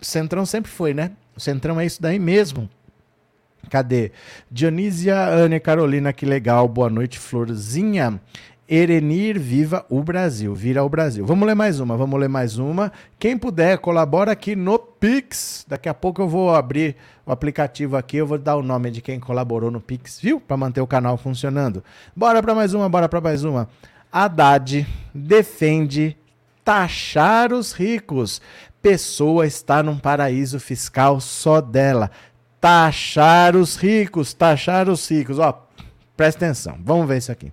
Centrão 0.00 0.44
sempre 0.44 0.70
foi, 0.70 0.92
né? 0.92 1.12
O 1.36 1.40
Centrão 1.40 1.78
é 1.78 1.86
isso 1.86 2.00
daí 2.00 2.18
mesmo. 2.18 2.68
Cadê? 3.70 4.12
Dionísia 4.50 5.16
Anne 5.28 5.58
Carolina, 5.58 6.12
que 6.12 6.24
legal. 6.24 6.68
Boa 6.68 6.88
noite, 6.88 7.18
Florzinha. 7.18 8.20
Erenir 8.68 9.38
Viva 9.38 9.86
o 9.88 10.02
Brasil, 10.02 10.52
vira 10.54 10.82
o 10.82 10.88
Brasil. 10.88 11.24
Vamos 11.24 11.46
ler 11.46 11.54
mais 11.54 11.78
uma, 11.78 11.96
vamos 11.96 12.18
ler 12.18 12.28
mais 12.28 12.58
uma. 12.58 12.90
Quem 13.18 13.38
puder, 13.38 13.78
colabora 13.78 14.32
aqui 14.32 14.56
no 14.56 14.76
Pix. 14.78 15.64
Daqui 15.68 15.88
a 15.88 15.94
pouco 15.94 16.20
eu 16.20 16.28
vou 16.28 16.54
abrir 16.54 16.96
o 17.24 17.30
aplicativo 17.30 17.96
aqui, 17.96 18.16
eu 18.16 18.26
vou 18.26 18.38
dar 18.38 18.56
o 18.56 18.62
nome 18.62 18.90
de 18.90 19.00
quem 19.00 19.20
colaborou 19.20 19.70
no 19.70 19.80
Pix, 19.80 20.20
viu? 20.20 20.40
Para 20.40 20.56
manter 20.56 20.80
o 20.80 20.86
canal 20.86 21.16
funcionando. 21.16 21.82
Bora 22.14 22.42
para 22.42 22.54
mais 22.54 22.74
uma, 22.74 22.88
bora 22.88 23.08
para 23.08 23.20
mais 23.20 23.44
uma. 23.44 23.68
Haddad 24.10 24.86
defende 25.14 26.16
taxar 26.64 27.52
os 27.52 27.72
ricos. 27.72 28.40
Pessoa 28.82 29.46
está 29.46 29.80
num 29.82 29.98
paraíso 29.98 30.58
fiscal 30.58 31.20
só 31.20 31.60
dela. 31.60 32.10
Taxar 32.60 33.54
os 33.54 33.76
ricos, 33.76 34.34
taxar 34.34 34.88
os 34.88 35.08
ricos. 35.08 35.38
Ó, 35.38 35.66
presta 36.16 36.46
atenção, 36.46 36.76
vamos 36.82 37.06
ver 37.06 37.18
isso 37.18 37.30
aqui. 37.30 37.52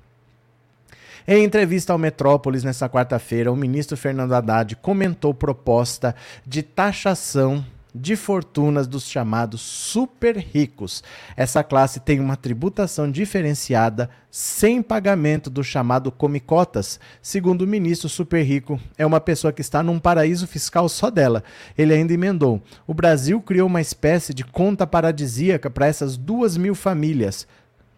Em 1.25 1.45
entrevista 1.45 1.93
ao 1.93 1.99
Metrópolis 1.99 2.65
nesta 2.65 2.89
quarta-feira, 2.89 3.49
o 3.49 3.55
ministro 3.55 3.95
Fernando 3.95 4.33
Haddad 4.33 4.75
comentou 4.75 5.33
proposta 5.33 6.13
de 6.45 6.61
taxação 6.61 7.63
de 7.95 8.15
fortunas 8.15 8.87
dos 8.87 9.07
chamados 9.07 9.61
super 9.61 10.35
ricos. 10.35 11.01
Essa 11.37 11.63
classe 11.63 12.01
tem 12.01 12.19
uma 12.19 12.35
tributação 12.35 13.09
diferenciada 13.09 14.09
sem 14.29 14.81
pagamento 14.81 15.49
do 15.49 15.63
chamado 15.63 16.11
comicotas. 16.11 16.99
Segundo 17.21 17.61
o 17.61 17.67
ministro, 17.67 18.09
super 18.09 18.43
rico 18.43 18.77
é 18.97 19.05
uma 19.05 19.21
pessoa 19.21 19.53
que 19.53 19.61
está 19.61 19.81
num 19.81 19.99
paraíso 19.99 20.45
fiscal 20.47 20.89
só 20.89 21.09
dela. 21.09 21.41
Ele 21.77 21.93
ainda 21.93 22.13
emendou: 22.13 22.61
o 22.85 22.93
Brasil 22.93 23.39
criou 23.39 23.67
uma 23.67 23.79
espécie 23.79 24.33
de 24.33 24.43
conta 24.43 24.85
paradisíaca 24.85 25.69
para 25.69 25.87
essas 25.87 26.17
duas 26.17 26.57
mil 26.57 26.75
famílias. 26.75 27.47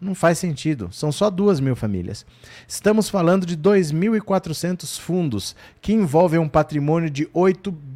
Não 0.00 0.14
faz 0.14 0.38
sentido, 0.38 0.90
são 0.92 1.10
só 1.10 1.30
duas 1.30 1.58
mil 1.58 1.74
famílias. 1.74 2.26
Estamos 2.68 3.08
falando 3.08 3.46
de 3.46 3.56
2.400 3.56 5.00
fundos, 5.00 5.56
que 5.80 5.92
envolvem 5.92 6.38
um 6.38 6.48
patrimônio 6.48 7.08
de 7.08 7.28
8 7.32 7.70
bilhões 7.70 7.95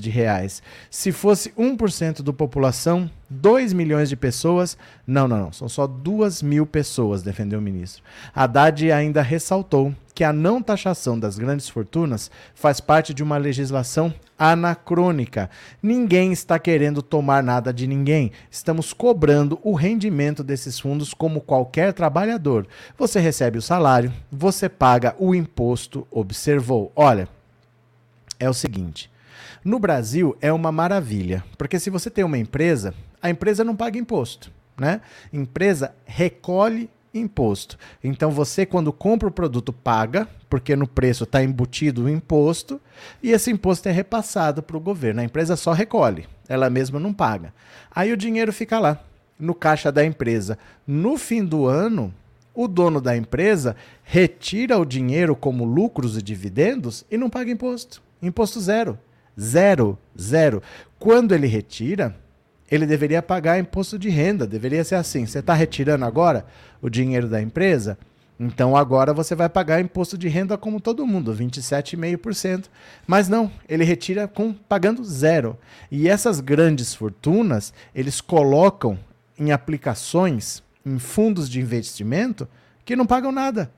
de 0.00 0.10
reais. 0.10 0.62
Se 0.88 1.10
fosse 1.10 1.50
1% 1.50 2.22
da 2.22 2.32
população, 2.32 3.10
2 3.28 3.72
milhões 3.72 4.08
de 4.08 4.16
pessoas. 4.16 4.78
Não, 5.06 5.26
não, 5.26 5.38
não. 5.38 5.52
São 5.52 5.68
só 5.68 5.86
2 5.86 6.42
mil 6.42 6.66
pessoas, 6.66 7.22
defendeu 7.22 7.58
o 7.58 7.62
ministro. 7.62 8.02
Haddad 8.32 8.92
ainda 8.92 9.22
ressaltou 9.22 9.92
que 10.14 10.22
a 10.22 10.32
não 10.32 10.62
taxação 10.62 11.18
das 11.18 11.36
grandes 11.36 11.68
fortunas 11.68 12.30
faz 12.54 12.78
parte 12.78 13.12
de 13.12 13.22
uma 13.22 13.36
legislação 13.36 14.14
anacrônica. 14.38 15.50
Ninguém 15.82 16.32
está 16.32 16.56
querendo 16.56 17.02
tomar 17.02 17.42
nada 17.42 17.72
de 17.72 17.88
ninguém. 17.88 18.30
Estamos 18.48 18.92
cobrando 18.92 19.58
o 19.62 19.74
rendimento 19.74 20.44
desses 20.44 20.78
fundos 20.78 21.12
como 21.12 21.40
qualquer 21.40 21.92
trabalhador. 21.92 22.66
Você 22.96 23.18
recebe 23.18 23.58
o 23.58 23.62
salário, 23.62 24.12
você 24.30 24.68
paga 24.68 25.16
o 25.18 25.34
imposto, 25.34 26.06
observou. 26.12 26.92
Olha, 26.94 27.28
é 28.38 28.48
o 28.48 28.54
seguinte: 28.54 29.10
no 29.64 29.78
Brasil 29.78 30.36
é 30.40 30.52
uma 30.52 30.70
maravilha, 30.70 31.42
porque 31.56 31.78
se 31.78 31.88
você 31.88 32.10
tem 32.10 32.22
uma 32.22 32.38
empresa, 32.38 32.94
a 33.22 33.30
empresa 33.30 33.64
não 33.64 33.74
paga 33.74 33.98
imposto, 33.98 34.52
né? 34.78 35.00
Empresa 35.32 35.94
recolhe 36.04 36.90
imposto. 37.14 37.78
Então 38.02 38.30
você 38.30 38.66
quando 38.66 38.92
compra 38.92 39.28
o 39.28 39.32
produto 39.32 39.72
paga, 39.72 40.28
porque 40.50 40.76
no 40.76 40.86
preço 40.86 41.24
está 41.24 41.42
embutido 41.42 42.04
o 42.04 42.10
imposto, 42.10 42.80
e 43.22 43.30
esse 43.30 43.50
imposto 43.50 43.88
é 43.88 43.92
repassado 43.92 44.62
para 44.62 44.76
o 44.76 44.80
governo. 44.80 45.20
A 45.20 45.24
empresa 45.24 45.56
só 45.56 45.72
recolhe, 45.72 46.28
ela 46.48 46.68
mesma 46.68 47.00
não 47.00 47.14
paga. 47.14 47.54
Aí 47.90 48.12
o 48.12 48.16
dinheiro 48.16 48.52
fica 48.52 48.78
lá, 48.78 49.02
no 49.38 49.54
caixa 49.54 49.90
da 49.90 50.04
empresa. 50.04 50.58
No 50.86 51.16
fim 51.16 51.44
do 51.44 51.66
ano, 51.66 52.12
o 52.54 52.68
dono 52.68 53.00
da 53.00 53.16
empresa 53.16 53.76
retira 54.02 54.78
o 54.78 54.84
dinheiro 54.84 55.34
como 55.34 55.64
lucros 55.64 56.18
e 56.18 56.22
dividendos 56.22 57.04
e 57.10 57.16
não 57.16 57.30
paga 57.30 57.50
imposto. 57.50 58.02
Imposto 58.20 58.60
zero. 58.60 58.98
Zero, 59.38 59.98
zero. 60.18 60.62
Quando 60.98 61.34
ele 61.34 61.46
retira, 61.46 62.16
ele 62.70 62.86
deveria 62.86 63.22
pagar 63.22 63.58
imposto 63.58 63.98
de 63.98 64.08
renda. 64.08 64.46
Deveria 64.46 64.84
ser 64.84 64.96
assim. 64.96 65.26
Você 65.26 65.40
está 65.40 65.54
retirando 65.54 66.04
agora 66.04 66.46
o 66.80 66.88
dinheiro 66.88 67.28
da 67.28 67.40
empresa? 67.40 67.98
Então 68.38 68.76
agora 68.76 69.14
você 69.14 69.34
vai 69.34 69.48
pagar 69.48 69.80
imposto 69.80 70.18
de 70.18 70.28
renda 70.28 70.58
como 70.58 70.80
todo 70.80 71.06
mundo, 71.06 71.32
27,5%. 71.32 72.64
Mas 73.06 73.28
não, 73.28 73.50
ele 73.68 73.84
retira 73.84 74.26
com 74.26 74.52
pagando 74.52 75.04
zero. 75.04 75.56
E 75.90 76.08
essas 76.08 76.40
grandes 76.40 76.94
fortunas, 76.94 77.72
eles 77.94 78.20
colocam 78.20 78.98
em 79.38 79.52
aplicações, 79.52 80.62
em 80.84 80.98
fundos 80.98 81.48
de 81.48 81.60
investimento 81.60 82.48
que 82.84 82.96
não 82.96 83.06
pagam 83.06 83.30
nada. 83.30 83.70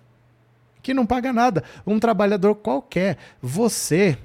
Que 0.83 0.95
não 0.95 1.05
paga 1.05 1.33
nada. 1.33 1.63
Um 1.87 1.99
trabalhador 1.99 2.55
qualquer, 2.55 3.19
você 3.43 4.17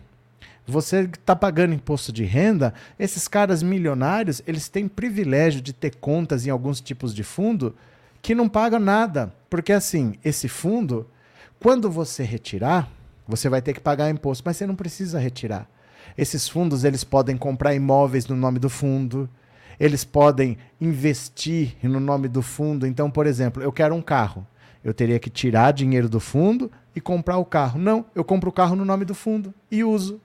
você 0.72 1.02
está 1.02 1.36
pagando 1.36 1.74
imposto 1.74 2.12
de 2.12 2.24
renda, 2.24 2.74
esses 2.98 3.28
caras 3.28 3.62
milionários, 3.62 4.42
eles 4.48 4.70
têm 4.70 4.88
privilégio 4.88 5.62
de 5.62 5.74
ter 5.74 5.96
contas 5.96 6.48
em 6.48 6.50
alguns 6.50 6.82
tipos 6.82 7.14
de 7.14 7.24
fundo 7.24 7.76
que 8.22 8.34
não 8.34 8.48
pagam 8.48 8.80
nada. 8.80 9.34
Porque 9.50 9.74
assim, 9.74 10.14
esse 10.24 10.48
fundo, 10.48 11.08
quando 11.60 11.92
você 11.92 12.24
retirar, 12.24 12.90
você 13.28 13.50
vai 13.50 13.62
ter 13.62 13.74
que 13.74 13.80
pagar 13.80 14.10
imposto, 14.10 14.44
mas 14.46 14.58
você 14.58 14.66
não 14.66 14.76
precisa 14.76 15.20
retirar. 15.20 15.70
Esses 16.18 16.48
fundos, 16.48 16.84
eles 16.84 17.04
podem 17.04 17.38
comprar 17.38 17.74
imóveis 17.74 18.28
no 18.28 18.36
nome 18.36 18.60
do 18.60 18.70
fundo, 18.70 19.30
eles 19.80 20.04
podem 20.04 20.58
investir 20.80 21.76
no 21.84 22.00
nome 22.00 22.28
do 22.28 22.42
fundo. 22.42 22.86
Então, 22.86 23.10
por 23.10 23.26
exemplo, 23.26 23.62
eu 23.62 23.72
quero 23.72 23.96
um 23.96 24.02
carro. 24.02 24.46
Eu 24.84 24.94
teria 24.94 25.20
que 25.20 25.30
tirar 25.30 25.72
dinheiro 25.72 26.10
do 26.10 26.20
fundo 26.20 26.72
e 26.96 27.02
comprar 27.02 27.38
o 27.38 27.46
carro. 27.46 27.80
Não, 27.80 28.06
eu 28.16 28.24
compro 28.24 28.50
o 28.50 28.54
carro 28.54 28.76
no 28.76 28.86
nome 28.86 29.06
do 29.06 29.14
fundo 29.14 29.54
e 29.70 29.84
uso 29.84 30.20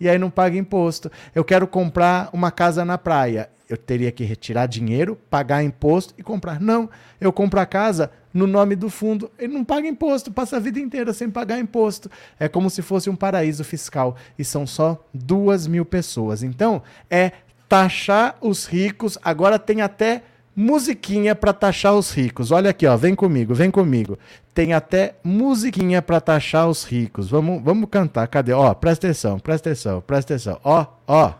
e 0.00 0.08
aí 0.08 0.18
não 0.18 0.30
paga 0.30 0.56
imposto. 0.56 1.10
Eu 1.34 1.44
quero 1.44 1.66
comprar 1.66 2.30
uma 2.32 2.50
casa 2.50 2.84
na 2.84 2.98
praia. 2.98 3.50
Eu 3.68 3.76
teria 3.76 4.10
que 4.10 4.24
retirar 4.24 4.66
dinheiro, 4.66 5.18
pagar 5.28 5.62
imposto 5.62 6.14
e 6.16 6.22
comprar. 6.22 6.58
Não, 6.60 6.88
eu 7.20 7.32
compro 7.32 7.60
a 7.60 7.66
casa 7.66 8.10
no 8.32 8.46
nome 8.46 8.74
do 8.74 8.88
fundo. 8.88 9.30
Ele 9.38 9.52
não 9.52 9.64
paga 9.64 9.86
imposto, 9.86 10.32
passa 10.32 10.56
a 10.56 10.60
vida 10.60 10.80
inteira 10.80 11.12
sem 11.12 11.28
pagar 11.28 11.58
imposto. 11.58 12.10
É 12.38 12.48
como 12.48 12.70
se 12.70 12.80
fosse 12.80 13.10
um 13.10 13.16
paraíso 13.16 13.62
fiscal. 13.64 14.16
E 14.38 14.44
são 14.44 14.66
só 14.66 15.04
duas 15.12 15.66
mil 15.66 15.84
pessoas. 15.84 16.42
Então, 16.42 16.82
é 17.10 17.32
taxar 17.68 18.38
os 18.40 18.64
ricos. 18.64 19.18
Agora 19.22 19.58
tem 19.58 19.82
até 19.82 20.22
musiquinha 20.58 21.36
para 21.36 21.52
taxar 21.52 21.94
os 21.94 22.10
ricos. 22.10 22.50
Olha 22.50 22.70
aqui, 22.70 22.84
ó, 22.84 22.96
vem 22.96 23.14
comigo, 23.14 23.54
vem 23.54 23.70
comigo. 23.70 24.18
Tem 24.52 24.72
até 24.72 25.14
musiquinha 25.22 26.02
para 26.02 26.20
taxar 26.20 26.68
os 26.68 26.82
ricos. 26.82 27.30
Vamos, 27.30 27.62
vamos 27.62 27.88
cantar. 27.88 28.26
Cadê? 28.26 28.52
Ó, 28.52 28.74
presta 28.74 29.06
atenção, 29.06 29.38
presta 29.38 29.70
atenção, 29.70 30.00
presta 30.00 30.34
atenção. 30.34 30.60
Ó, 30.64 30.84
ó. 31.06 31.32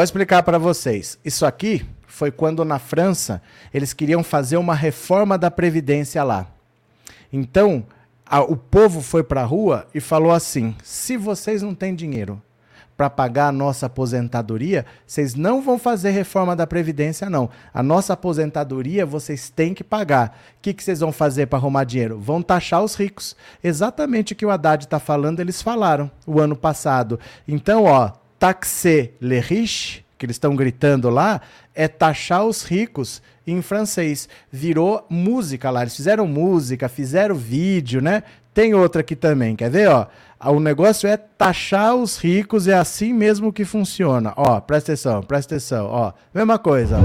Vou 0.00 0.04
explicar 0.04 0.42
para 0.42 0.56
vocês. 0.56 1.18
Isso 1.22 1.44
aqui 1.44 1.84
foi 2.06 2.30
quando 2.30 2.64
na 2.64 2.78
França 2.78 3.42
eles 3.70 3.92
queriam 3.92 4.24
fazer 4.24 4.56
uma 4.56 4.74
reforma 4.74 5.36
da 5.36 5.50
previdência 5.50 6.24
lá. 6.24 6.46
Então, 7.30 7.84
a, 8.24 8.40
o 8.40 8.56
povo 8.56 9.02
foi 9.02 9.22
para 9.22 9.42
a 9.42 9.44
rua 9.44 9.86
e 9.94 10.00
falou 10.00 10.32
assim: 10.32 10.74
se 10.82 11.18
vocês 11.18 11.60
não 11.60 11.74
têm 11.74 11.94
dinheiro 11.94 12.40
para 12.96 13.10
pagar 13.10 13.48
a 13.48 13.52
nossa 13.52 13.84
aposentadoria, 13.84 14.86
vocês 15.06 15.34
não 15.34 15.60
vão 15.60 15.78
fazer 15.78 16.12
reforma 16.12 16.56
da 16.56 16.66
Previdência, 16.66 17.28
não. 17.28 17.50
A 17.74 17.82
nossa 17.82 18.14
aposentadoria 18.14 19.04
vocês 19.04 19.50
têm 19.50 19.74
que 19.74 19.84
pagar. 19.84 20.34
O 20.56 20.62
que, 20.62 20.72
que 20.72 20.82
vocês 20.82 21.00
vão 21.00 21.12
fazer 21.12 21.44
para 21.44 21.58
arrumar 21.58 21.84
dinheiro? 21.84 22.18
Vão 22.18 22.40
taxar 22.40 22.82
os 22.82 22.94
ricos. 22.94 23.36
Exatamente 23.62 24.32
o 24.32 24.36
que 24.36 24.46
o 24.46 24.50
Haddad 24.50 24.82
está 24.82 24.98
falando, 24.98 25.40
eles 25.40 25.60
falaram 25.60 26.10
o 26.26 26.40
ano 26.40 26.56
passado. 26.56 27.20
Então, 27.46 27.84
ó, 27.84 28.12
taxer 28.40 29.12
les 29.20 29.44
riches, 29.44 30.02
que 30.18 30.26
eles 30.26 30.34
estão 30.34 30.56
gritando 30.56 31.08
lá, 31.08 31.40
é 31.74 31.86
taxar 31.86 32.44
os 32.44 32.64
ricos 32.64 33.22
em 33.46 33.62
francês. 33.62 34.28
Virou 34.50 35.06
música 35.08 35.70
lá. 35.70 35.82
Eles 35.82 35.94
fizeram 35.94 36.26
música, 36.26 36.88
fizeram 36.88 37.34
vídeo, 37.34 38.00
né? 38.00 38.22
Tem 38.52 38.74
outra 38.74 39.02
aqui 39.02 39.14
também, 39.14 39.54
quer 39.54 39.70
ver? 39.70 39.88
Ó, 39.88 40.06
o 40.46 40.58
negócio 40.58 41.08
é 41.08 41.16
taxar 41.16 41.94
os 41.94 42.18
ricos, 42.18 42.66
é 42.66 42.74
assim 42.74 43.12
mesmo 43.12 43.52
que 43.52 43.64
funciona. 43.64 44.32
Ó, 44.36 44.60
presta 44.60 44.92
atenção, 44.92 45.22
presta 45.22 45.54
atenção. 45.54 45.86
Ó, 45.86 46.12
mesma 46.34 46.58
coisa. 46.58 46.98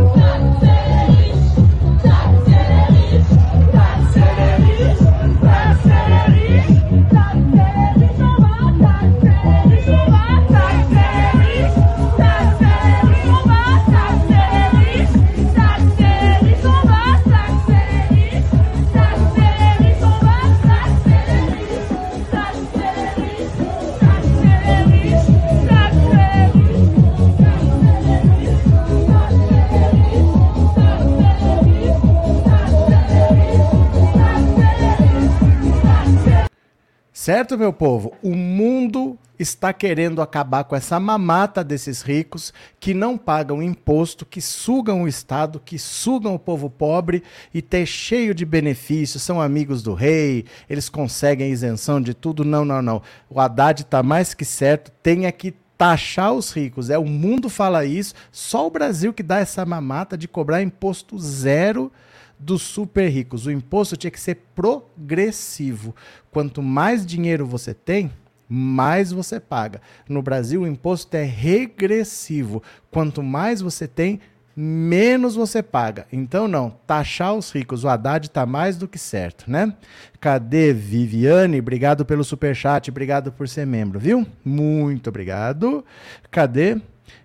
Certo, 37.26 37.58
meu 37.58 37.74
povo? 37.74 38.14
O 38.22 38.36
mundo 38.36 39.18
está 39.40 39.74
querendo 39.74 40.22
acabar 40.22 40.64
com 40.64 40.76
essa 40.76 41.00
mamata 41.00 41.64
desses 41.64 42.04
ricos 42.04 42.54
que 42.80 42.94
não 42.94 43.18
pagam 43.18 43.64
imposto, 43.64 44.28
que 44.28 44.40
sugam 44.40 45.02
o 45.02 45.08
Estado, 45.08 45.60
que 45.60 45.80
sugam 45.80 46.36
o 46.36 46.40
povo 46.40 46.70
pobre 46.70 47.24
e 47.52 47.64
ter 47.64 47.88
cheio 47.88 48.36
de 48.36 48.46
benefícios, 48.46 49.24
são 49.24 49.42
amigos 49.42 49.82
do 49.82 49.96
rei, 49.96 50.46
eles 50.70 50.88
conseguem 50.88 51.50
isenção 51.52 52.00
de 52.00 52.14
tudo. 52.14 52.46
Não, 52.46 52.64
não, 52.64 52.80
não. 52.80 53.02
O 53.28 53.40
Haddad 53.40 53.82
está 53.82 54.04
mais 54.04 54.36
que 54.36 54.46
certo, 54.46 54.92
tem 55.02 55.24
que 55.32 55.52
taxar 55.76 56.32
os 56.32 56.52
ricos. 56.52 56.92
É 56.92 56.98
o 57.00 57.06
mundo 57.06 57.50
fala 57.50 57.86
isso, 57.86 58.14
só 58.32 58.68
o 58.68 58.70
Brasil 58.70 59.12
que 59.12 59.24
dá 59.24 59.40
essa 59.40 59.66
mamata 59.66 60.16
de 60.16 60.28
cobrar 60.28 60.62
imposto 60.62 61.18
zero 61.18 61.92
dos 62.38 62.62
super 62.62 63.08
ricos. 63.10 63.46
O 63.46 63.52
imposto 63.52 63.98
tinha 63.98 64.12
que 64.12 64.20
ser 64.20 64.36
progressivo. 64.56 65.96
Quanto 66.32 66.62
mais 66.62 67.06
dinheiro 67.06 67.46
você 67.46 67.74
tem, 67.74 68.12
mais 68.48 69.12
você 69.12 69.40
paga. 69.40 69.82
No 70.08 70.22
Brasil, 70.22 70.62
o 70.62 70.68
imposto 70.68 71.16
é 71.16 71.24
regressivo. 71.24 72.62
Quanto 72.92 73.24
mais 73.24 73.62
você 73.62 73.88
tem, 73.88 74.20
menos 74.56 75.36
você 75.36 75.62
paga. 75.62 76.08
Então, 76.12 76.48
não, 76.48 76.70
taxar 76.88 77.34
os 77.34 77.52
ricos, 77.52 77.84
o 77.84 77.90
Haddad 77.90 78.28
está 78.28 78.46
mais 78.46 78.78
do 78.78 78.88
que 78.88 78.98
certo, 78.98 79.50
né? 79.50 79.74
Cadê 80.20 80.72
Viviane? 80.72 81.60
Obrigado 81.60 82.06
pelo 82.06 82.24
superchat, 82.24 82.90
obrigado 82.90 83.32
por 83.32 83.50
ser 83.50 83.66
membro, 83.66 84.00
viu? 84.00 84.26
Muito 84.44 85.10
obrigado. 85.10 85.84
Cadê? 86.32 86.78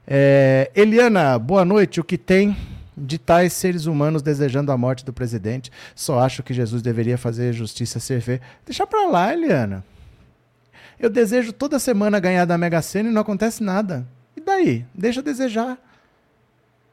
É, 0.06 0.70
Eliana, 0.74 1.38
boa 1.38 1.64
noite. 1.64 2.00
O 2.00 2.04
que 2.04 2.18
tem 2.18 2.56
de 3.00 3.18
tais 3.18 3.52
seres 3.52 3.86
humanos 3.86 4.22
desejando 4.22 4.70
a 4.70 4.76
morte 4.76 5.04
do 5.04 5.12
presidente? 5.12 5.70
Só 5.94 6.20
acho 6.20 6.42
que 6.42 6.54
Jesus 6.54 6.82
deveria 6.82 7.18
fazer 7.18 7.52
justiça 7.52 7.98
servir. 7.98 8.40
Deixa 8.64 8.86
pra 8.86 9.06
lá, 9.06 9.32
Eliana. 9.32 9.84
Eu 10.98 11.08
desejo 11.08 11.52
toda 11.52 11.78
semana 11.78 12.20
ganhar 12.20 12.44
da 12.44 12.58
Mega 12.58 12.82
Sena 12.82 13.08
e 13.08 13.12
não 13.12 13.22
acontece 13.22 13.62
nada. 13.62 14.06
E 14.36 14.40
daí? 14.40 14.84
Deixa 14.94 15.22
desejar. 15.22 15.78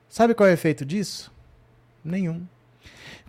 Sabe 0.10 0.34
qual 0.34 0.48
é 0.48 0.52
o 0.52 0.54
efeito 0.54 0.86
disso? 0.86 1.32
Nenhum. 2.04 2.42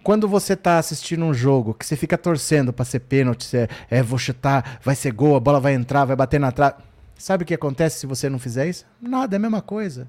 Quando 0.03 0.29
você 0.29 0.53
está 0.53 0.79
assistindo 0.79 1.25
um 1.25 1.35
jogo 1.35 1.75
que 1.75 1.85
você 1.85 1.97
fica 1.97 2.17
torcendo 2.17 2.73
para 2.73 2.85
ser 2.85 3.01
pênalti, 3.01 3.45
você, 3.45 3.69
é, 3.91 4.03
vou 4.03 4.19
chutar, 4.19 4.79
vai 4.83 4.95
ser 4.95 5.13
gol, 5.13 5.37
a 5.37 5.41
bola 5.41 5.61
vai 5.61 5.75
entrar, 5.75 6.05
vai 6.05 6.17
bater 6.17 6.39
na 6.39 6.53
trave. 6.53 6.77
Sabe 7.17 7.43
o 7.43 7.47
que 7.47 7.55
acontece 7.55 7.99
se 7.99 8.07
você 8.07 8.29
não 8.29 8.39
fizer 8.39 8.69
isso? 8.69 8.87
Nada, 9.01 9.35
é 9.35 9.39
a 9.39 9.41
mesma 9.41 9.61
coisa. 9.61 10.09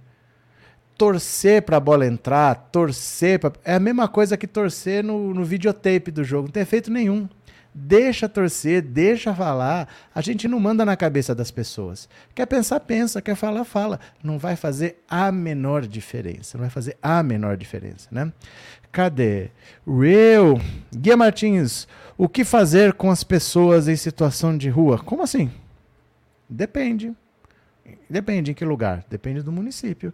Torcer 1.00 1.62
para 1.62 1.78
a 1.78 1.80
bola 1.80 2.06
entrar, 2.06 2.54
torcer 2.74 3.40
pra... 3.40 3.54
é 3.64 3.76
a 3.76 3.80
mesma 3.80 4.06
coisa 4.10 4.36
que 4.36 4.46
torcer 4.46 5.02
no, 5.02 5.34
no 5.34 5.46
videotape 5.46 6.12
do 6.12 6.26
jogo, 6.26 6.48
não 6.48 6.52
tem 6.52 6.62
efeito 6.62 6.92
nenhum. 6.92 7.30
Deixa 7.74 8.28
torcer, 8.28 8.82
deixa 8.82 9.34
falar. 9.34 9.88
A 10.14 10.20
gente 10.20 10.48
não 10.48 10.60
manda 10.60 10.84
na 10.84 10.98
cabeça 10.98 11.34
das 11.34 11.52
pessoas. 11.52 12.10
Quer 12.36 12.46
pensar, 12.48 12.80
pensa. 12.82 13.22
Quer 13.22 13.36
falar, 13.36 13.64
fala. 13.64 14.00
Não 14.22 14.38
vai 14.38 14.58
fazer 14.58 15.02
a 15.08 15.32
menor 15.32 15.88
diferença. 15.88 16.58
Não 16.58 16.64
vai 16.64 16.70
fazer 16.70 16.98
a 17.02 17.24
menor 17.24 17.56
diferença, 17.56 18.10
né? 18.12 18.34
Cadê? 18.92 19.52
Real. 19.88 20.60
Guia 20.92 21.16
Martins, 21.16 21.88
o 22.18 22.28
que 22.28 22.44
fazer 22.44 22.94
com 22.94 23.10
as 23.10 23.24
pessoas 23.24 23.88
em 23.88 23.96
situação 23.96 24.58
de 24.58 24.68
rua? 24.68 24.98
Como 24.98 25.24
assim? 25.24 25.50
Depende. 26.50 27.14
Depende 28.10 28.52
em 28.52 28.54
que 28.54 28.66
lugar. 28.66 29.06
Depende 29.10 29.42
do 29.42 29.52
município. 29.52 30.14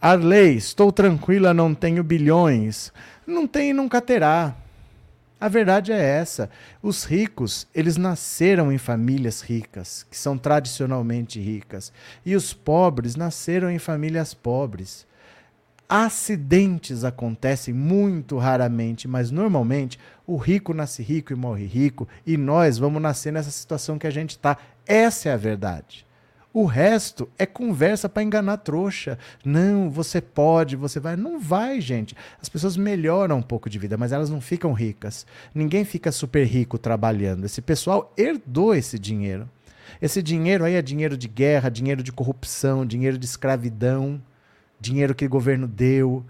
Arley, 0.00 0.56
estou 0.56 0.92
tranquila, 0.92 1.52
não 1.54 1.74
tenho 1.74 2.04
bilhões. 2.04 2.92
Não 3.26 3.46
tem 3.46 3.70
e 3.70 3.72
nunca 3.72 4.00
terá. 4.00 4.54
A 5.38 5.48
verdade 5.48 5.92
é 5.92 6.00
essa. 6.00 6.48
Os 6.82 7.04
ricos, 7.04 7.66
eles 7.74 7.98
nasceram 7.98 8.72
em 8.72 8.78
famílias 8.78 9.42
ricas, 9.42 10.06
que 10.10 10.16
são 10.16 10.38
tradicionalmente 10.38 11.38
ricas, 11.38 11.92
e 12.24 12.34
os 12.34 12.54
pobres 12.54 13.16
nasceram 13.16 13.70
em 13.70 13.78
famílias 13.78 14.32
pobres. 14.32 15.06
Acidentes 15.86 17.04
acontecem 17.04 17.74
muito 17.74 18.38
raramente, 18.38 19.06
mas 19.06 19.30
normalmente 19.30 20.00
o 20.26 20.36
rico 20.36 20.72
nasce 20.72 21.02
rico 21.02 21.34
e 21.34 21.36
morre 21.36 21.66
rico, 21.66 22.08
e 22.26 22.38
nós 22.38 22.78
vamos 22.78 23.02
nascer 23.02 23.30
nessa 23.30 23.50
situação 23.50 23.98
que 23.98 24.06
a 24.06 24.10
gente 24.10 24.30
está. 24.30 24.56
Essa 24.86 25.28
é 25.28 25.32
a 25.32 25.36
verdade. 25.36 26.05
O 26.56 26.64
resto 26.64 27.28
é 27.38 27.44
conversa 27.44 28.08
para 28.08 28.22
enganar 28.22 28.56
trouxa. 28.56 29.18
Não, 29.44 29.90
você 29.90 30.22
pode, 30.22 30.74
você 30.74 30.98
vai. 30.98 31.14
Não 31.14 31.38
vai, 31.38 31.82
gente. 31.82 32.16
As 32.40 32.48
pessoas 32.48 32.78
melhoram 32.78 33.36
um 33.36 33.42
pouco 33.42 33.68
de 33.68 33.78
vida, 33.78 33.98
mas 33.98 34.10
elas 34.10 34.30
não 34.30 34.40
ficam 34.40 34.72
ricas. 34.72 35.26
Ninguém 35.54 35.84
fica 35.84 36.10
super 36.10 36.46
rico 36.46 36.78
trabalhando. 36.78 37.44
Esse 37.44 37.60
pessoal 37.60 38.10
herdou 38.16 38.74
esse 38.74 38.98
dinheiro. 38.98 39.46
Esse 40.00 40.22
dinheiro 40.22 40.64
aí 40.64 40.76
é 40.76 40.80
dinheiro 40.80 41.14
de 41.14 41.28
guerra, 41.28 41.68
dinheiro 41.68 42.02
de 42.02 42.10
corrupção, 42.10 42.86
dinheiro 42.86 43.18
de 43.18 43.26
escravidão, 43.26 44.18
dinheiro 44.80 45.14
que 45.14 45.26
o 45.26 45.28
governo 45.28 45.68
deu, 45.68 46.24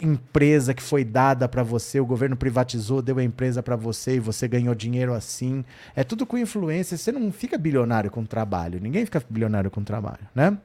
empresa 0.00 0.72
que 0.74 0.82
foi 0.82 1.04
dada 1.04 1.48
para 1.48 1.62
você, 1.62 2.00
o 2.00 2.06
governo 2.06 2.36
privatizou, 2.36 3.02
deu 3.02 3.18
a 3.18 3.24
empresa 3.24 3.62
para 3.62 3.76
você 3.76 4.16
e 4.16 4.20
você 4.20 4.46
ganhou 4.48 4.74
dinheiro 4.74 5.12
assim. 5.12 5.64
É 5.94 6.04
tudo 6.04 6.24
com 6.24 6.38
influência. 6.38 6.96
Você 6.96 7.12
não 7.12 7.30
fica 7.32 7.58
bilionário 7.58 8.10
com 8.10 8.24
trabalho. 8.24 8.80
Ninguém 8.80 9.04
fica 9.04 9.22
bilionário 9.28 9.70
com 9.70 9.82
trabalho, 9.82 10.26
né? 10.34 10.56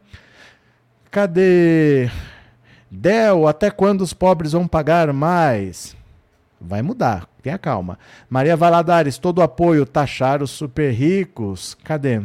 Cadê? 1.11 2.09
Del, 2.89 3.47
até 3.47 3.69
quando 3.69 4.01
os 4.01 4.13
pobres 4.13 4.53
vão 4.53 4.67
pagar 4.67 5.11
mais? 5.11 5.95
Vai 6.59 6.81
mudar, 6.81 7.27
tenha 7.41 7.57
calma. 7.57 7.99
Maria 8.29 8.55
Valadares, 8.55 9.17
todo 9.17 9.41
apoio, 9.41 9.85
taxar 9.85 10.41
os 10.41 10.51
super 10.51 10.91
ricos. 10.91 11.77
Cadê? 11.83 12.21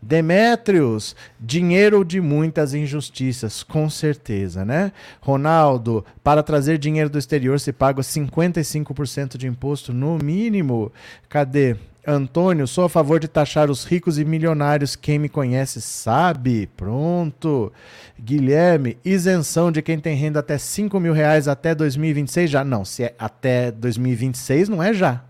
Demétrios, 0.00 1.16
dinheiro 1.40 2.04
de 2.04 2.20
muitas 2.20 2.74
injustiças, 2.74 3.62
com 3.62 3.88
certeza, 3.90 4.64
né? 4.64 4.92
Ronaldo, 5.20 6.04
para 6.22 6.42
trazer 6.42 6.78
dinheiro 6.78 7.10
do 7.10 7.18
exterior 7.18 7.58
se 7.58 7.72
paga 7.72 8.02
55% 8.02 9.36
de 9.36 9.46
imposto 9.46 9.92
no 9.92 10.18
mínimo. 10.18 10.92
Cadê? 11.28 11.76
Antônio, 12.08 12.68
sou 12.68 12.84
a 12.84 12.88
favor 12.88 13.18
de 13.18 13.26
taxar 13.26 13.68
os 13.68 13.84
ricos 13.84 14.16
e 14.16 14.24
milionários. 14.24 14.94
Quem 14.94 15.18
me 15.18 15.28
conhece 15.28 15.80
sabe. 15.80 16.68
Pronto. 16.76 17.72
Guilherme, 18.20 18.96
isenção 19.04 19.72
de 19.72 19.82
quem 19.82 19.98
tem 19.98 20.14
renda 20.14 20.38
até 20.38 20.56
5 20.56 21.00
mil 21.00 21.12
reais 21.12 21.48
até 21.48 21.74
2026 21.74 22.48
já? 22.48 22.64
Não, 22.64 22.84
se 22.84 23.02
é 23.02 23.14
até 23.18 23.72
2026, 23.72 24.68
não 24.68 24.80
é 24.80 24.94
já. 24.94 25.24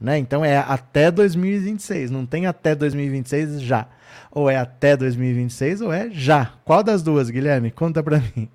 Né? 0.00 0.18
Então 0.18 0.44
é 0.44 0.58
até 0.58 1.10
2026, 1.10 2.10
não 2.10 2.26
tem 2.26 2.46
até 2.46 2.74
2026 2.74 3.62
já. 3.62 3.86
Ou 4.30 4.50
é 4.50 4.56
até 4.56 4.96
2026 4.96 5.80
ou 5.80 5.92
é 5.92 6.10
já. 6.10 6.52
Qual 6.64 6.82
das 6.82 7.02
duas, 7.02 7.30
Guilherme? 7.30 7.70
Conta 7.70 8.02
pra 8.02 8.20
mim. 8.20 8.48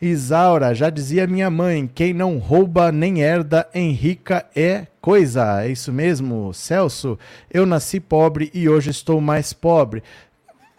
Isaura, 0.00 0.74
já 0.74 0.88
dizia 0.88 1.26
minha 1.26 1.50
mãe, 1.50 1.86
quem 1.86 2.14
não 2.14 2.38
rouba 2.38 2.90
nem 2.90 3.20
herda, 3.20 3.68
enrica 3.74 4.46
é 4.56 4.86
coisa. 5.00 5.62
É 5.62 5.68
isso 5.68 5.92
mesmo, 5.92 6.54
Celso? 6.54 7.18
Eu 7.50 7.66
nasci 7.66 8.00
pobre 8.00 8.50
e 8.54 8.68
hoje 8.68 8.90
estou 8.90 9.20
mais 9.20 9.52
pobre. 9.52 10.02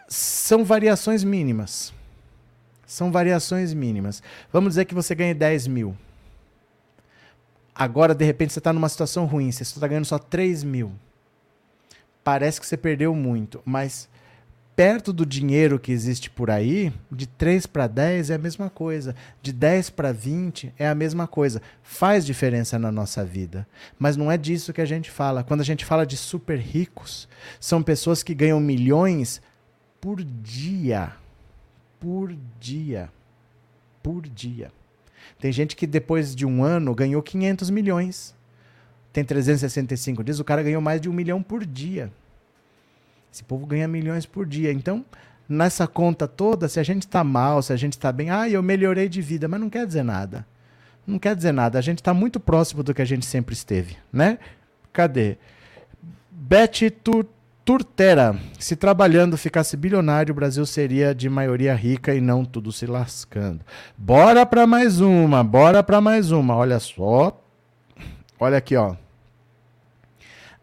São 0.08 0.64
variações 0.64 1.22
mínimas. 1.22 1.92
São 2.84 3.12
variações 3.12 3.72
mínimas. 3.72 4.22
Vamos 4.52 4.70
dizer 4.70 4.86
que 4.86 4.94
você 4.94 5.14
ganha 5.14 5.34
10 5.34 5.68
mil. 5.68 5.96
Agora, 7.74 8.14
de 8.14 8.24
repente, 8.24 8.52
você 8.52 8.58
está 8.58 8.72
numa 8.72 8.88
situação 8.88 9.24
ruim, 9.24 9.50
você 9.50 9.62
está 9.62 9.86
ganhando 9.86 10.04
só 10.04 10.18
3 10.18 10.62
mil. 10.62 10.92
Parece 12.22 12.60
que 12.60 12.66
você 12.66 12.76
perdeu 12.76 13.14
muito, 13.14 13.60
mas 13.64 14.08
perto 14.76 15.12
do 15.12 15.26
dinheiro 15.26 15.78
que 15.78 15.92
existe 15.92 16.30
por 16.30 16.50
aí, 16.50 16.92
de 17.10 17.26
3 17.26 17.66
para 17.66 17.86
10 17.86 18.30
é 18.30 18.34
a 18.34 18.38
mesma 18.38 18.70
coisa, 18.70 19.14
de 19.40 19.52
10 19.52 19.90
para 19.90 20.12
20 20.12 20.72
é 20.78 20.88
a 20.88 20.94
mesma 20.94 21.26
coisa. 21.26 21.60
Faz 21.82 22.24
diferença 22.24 22.78
na 22.78 22.92
nossa 22.92 23.24
vida, 23.24 23.66
mas 23.98 24.16
não 24.16 24.30
é 24.30 24.38
disso 24.38 24.72
que 24.72 24.80
a 24.80 24.86
gente 24.86 25.10
fala. 25.10 25.42
Quando 25.42 25.60
a 25.62 25.64
gente 25.64 25.84
fala 25.84 26.06
de 26.06 26.16
super 26.16 26.58
ricos, 26.58 27.28
são 27.58 27.82
pessoas 27.82 28.22
que 28.22 28.34
ganham 28.34 28.60
milhões 28.60 29.42
por 30.00 30.22
dia. 30.22 31.12
Por 31.98 32.36
dia. 32.60 33.10
Por 34.02 34.22
dia. 34.22 34.70
Tem 35.38 35.52
gente 35.52 35.74
que 35.76 35.86
depois 35.86 36.34
de 36.34 36.46
um 36.46 36.62
ano 36.62 36.94
ganhou 36.94 37.22
500 37.22 37.70
milhões. 37.70 38.34
Tem 39.12 39.24
365 39.24 40.24
dias, 40.24 40.40
o 40.40 40.44
cara 40.44 40.62
ganhou 40.62 40.80
mais 40.80 41.00
de 41.00 41.08
um 41.08 41.12
milhão 41.12 41.42
por 41.42 41.64
dia. 41.66 42.10
Esse 43.32 43.42
povo 43.42 43.66
ganha 43.66 43.86
milhões 43.88 44.26
por 44.26 44.46
dia. 44.46 44.72
Então, 44.72 45.04
nessa 45.48 45.86
conta 45.86 46.26
toda, 46.28 46.68
se 46.68 46.80
a 46.80 46.82
gente 46.82 47.02
está 47.02 47.22
mal, 47.22 47.62
se 47.62 47.72
a 47.72 47.76
gente 47.76 47.92
está 47.92 48.10
bem, 48.12 48.30
ah, 48.30 48.48
eu 48.48 48.62
melhorei 48.62 49.08
de 49.08 49.20
vida, 49.20 49.48
mas 49.48 49.60
não 49.60 49.70
quer 49.70 49.86
dizer 49.86 50.02
nada. 50.02 50.46
Não 51.06 51.18
quer 51.18 51.34
dizer 51.34 51.52
nada. 51.52 51.78
A 51.78 51.82
gente 51.82 51.98
está 51.98 52.14
muito 52.14 52.38
próximo 52.38 52.82
do 52.82 52.94
que 52.94 53.02
a 53.02 53.06
gente 53.06 53.26
sempre 53.26 53.54
esteve, 53.54 53.96
né? 54.12 54.38
Cadê? 54.92 55.36
Beth 56.30 56.90
Tur 57.02 57.26
Turtera. 57.72 58.36
Se 58.58 58.76
trabalhando 58.76 59.34
ficasse 59.38 59.78
bilionário, 59.78 60.32
o 60.32 60.34
Brasil 60.34 60.66
seria 60.66 61.14
de 61.14 61.26
maioria 61.30 61.74
rica 61.74 62.14
e 62.14 62.20
não 62.20 62.44
tudo 62.44 62.70
se 62.70 62.84
lascando. 62.84 63.60
Bora 63.96 64.44
para 64.44 64.66
mais 64.66 65.00
uma, 65.00 65.42
bora 65.42 65.82
para 65.82 65.98
mais 65.98 66.30
uma. 66.30 66.54
Olha 66.54 66.78
só. 66.78 67.42
Olha 68.38 68.58
aqui, 68.58 68.76
ó. 68.76 68.94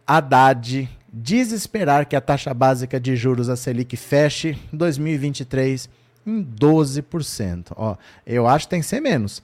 Haddad 0.06 0.88
desesperar 1.12 2.06
que 2.06 2.15
a 2.15 2.22
taxa 2.22 2.54
básica 2.54 3.00
de 3.00 3.15
juros 3.15 3.50
a 3.50 3.56
Selic 3.56 3.98
feche 3.98 4.56
2023 4.72 5.89
em 6.30 6.44
12%. 6.44 7.74
Ó, 7.76 7.96
eu 8.26 8.48
acho 8.48 8.65
que 8.65 8.70
tem 8.70 8.82
que 8.82 8.86
ser 8.86 9.02
menos. 9.02 9.42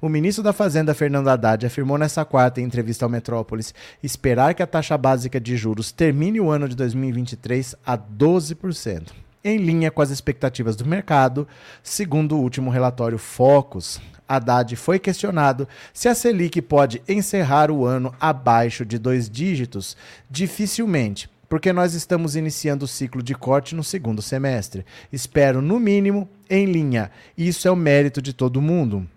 O 0.00 0.08
ministro 0.08 0.44
da 0.44 0.52
Fazenda, 0.52 0.94
Fernando 0.94 1.28
Haddad, 1.28 1.66
afirmou 1.66 1.98
nessa 1.98 2.24
quarta 2.24 2.60
em 2.60 2.64
entrevista 2.64 3.04
ao 3.04 3.10
Metrópolis 3.10 3.74
esperar 4.02 4.54
que 4.54 4.62
a 4.62 4.66
taxa 4.66 4.96
básica 4.96 5.40
de 5.40 5.56
juros 5.56 5.90
termine 5.90 6.40
o 6.40 6.50
ano 6.50 6.68
de 6.68 6.76
2023 6.76 7.74
a 7.84 7.98
12%, 7.98 9.08
em 9.42 9.58
linha 9.58 9.90
com 9.90 10.00
as 10.00 10.10
expectativas 10.10 10.76
do 10.76 10.86
mercado, 10.86 11.48
segundo 11.82 12.36
o 12.36 12.40
último 12.40 12.70
relatório 12.70 13.18
Focus. 13.18 14.00
Haddad 14.28 14.76
foi 14.76 14.98
questionado 14.98 15.66
se 15.92 16.08
a 16.08 16.14
Selic 16.14 16.60
pode 16.62 17.02
encerrar 17.08 17.70
o 17.70 17.84
ano 17.84 18.14
abaixo 18.20 18.84
de 18.84 18.98
dois 18.98 19.28
dígitos. 19.28 19.96
Dificilmente, 20.30 21.30
porque 21.48 21.72
nós 21.72 21.94
estamos 21.94 22.36
iniciando 22.36 22.84
o 22.84 22.88
ciclo 22.88 23.22
de 23.22 23.34
corte 23.34 23.74
no 23.74 23.82
segundo 23.82 24.20
semestre. 24.20 24.84
Espero, 25.12 25.62
no 25.62 25.80
mínimo, 25.80 26.28
em 26.48 26.66
linha. 26.66 27.10
Isso 27.36 27.66
é 27.66 27.70
o 27.70 27.76
mérito 27.76 28.20
de 28.20 28.32
todo 28.32 28.60
mundo. 28.60 29.08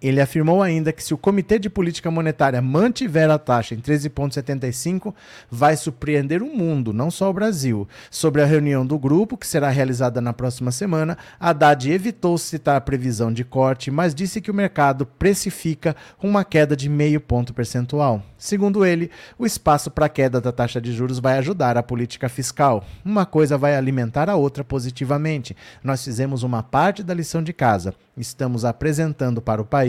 Ele 0.00 0.20
afirmou 0.20 0.62
ainda 0.62 0.92
que 0.92 1.02
se 1.02 1.14
o 1.14 1.18
Comitê 1.18 1.58
de 1.58 1.70
Política 1.70 2.10
Monetária 2.10 2.60
mantiver 2.60 3.30
a 3.30 3.38
taxa 3.38 3.74
em 3.74 3.78
13,75, 3.78 5.14
vai 5.50 5.76
surpreender 5.76 6.42
o 6.42 6.46
mundo, 6.46 6.92
não 6.92 7.10
só 7.10 7.30
o 7.30 7.32
Brasil. 7.32 7.88
Sobre 8.10 8.42
a 8.42 8.46
reunião 8.46 8.86
do 8.86 8.98
grupo, 8.98 9.36
que 9.36 9.46
será 9.46 9.68
realizada 9.68 10.20
na 10.20 10.32
próxima 10.32 10.70
semana, 10.70 11.16
Haddad 11.38 11.90
evitou 11.90 12.36
citar 12.38 12.76
a 12.76 12.80
previsão 12.80 13.32
de 13.32 13.44
corte, 13.44 13.90
mas 13.90 14.14
disse 14.14 14.40
que 14.40 14.50
o 14.50 14.54
mercado 14.54 15.06
precifica 15.06 15.96
uma 16.22 16.44
queda 16.44 16.76
de 16.76 16.88
meio 16.88 17.20
ponto 17.20 17.52
percentual. 17.54 18.22
Segundo 18.36 18.84
ele, 18.84 19.10
o 19.38 19.46
espaço 19.46 19.90
para 19.90 20.06
a 20.06 20.08
queda 20.08 20.40
da 20.40 20.52
taxa 20.52 20.80
de 20.80 20.92
juros 20.92 21.18
vai 21.18 21.38
ajudar 21.38 21.78
a 21.78 21.82
política 21.82 22.28
fiscal. 22.28 22.84
Uma 23.04 23.24
coisa 23.24 23.56
vai 23.56 23.74
alimentar 23.74 24.28
a 24.28 24.36
outra 24.36 24.62
positivamente. 24.62 25.56
Nós 25.82 26.04
fizemos 26.04 26.42
uma 26.42 26.62
parte 26.62 27.02
da 27.02 27.14
lição 27.14 27.42
de 27.42 27.52
casa. 27.52 27.94
Estamos 28.16 28.64
apresentando 28.64 29.40
para 29.40 29.62
o 29.62 29.64
país 29.64 29.83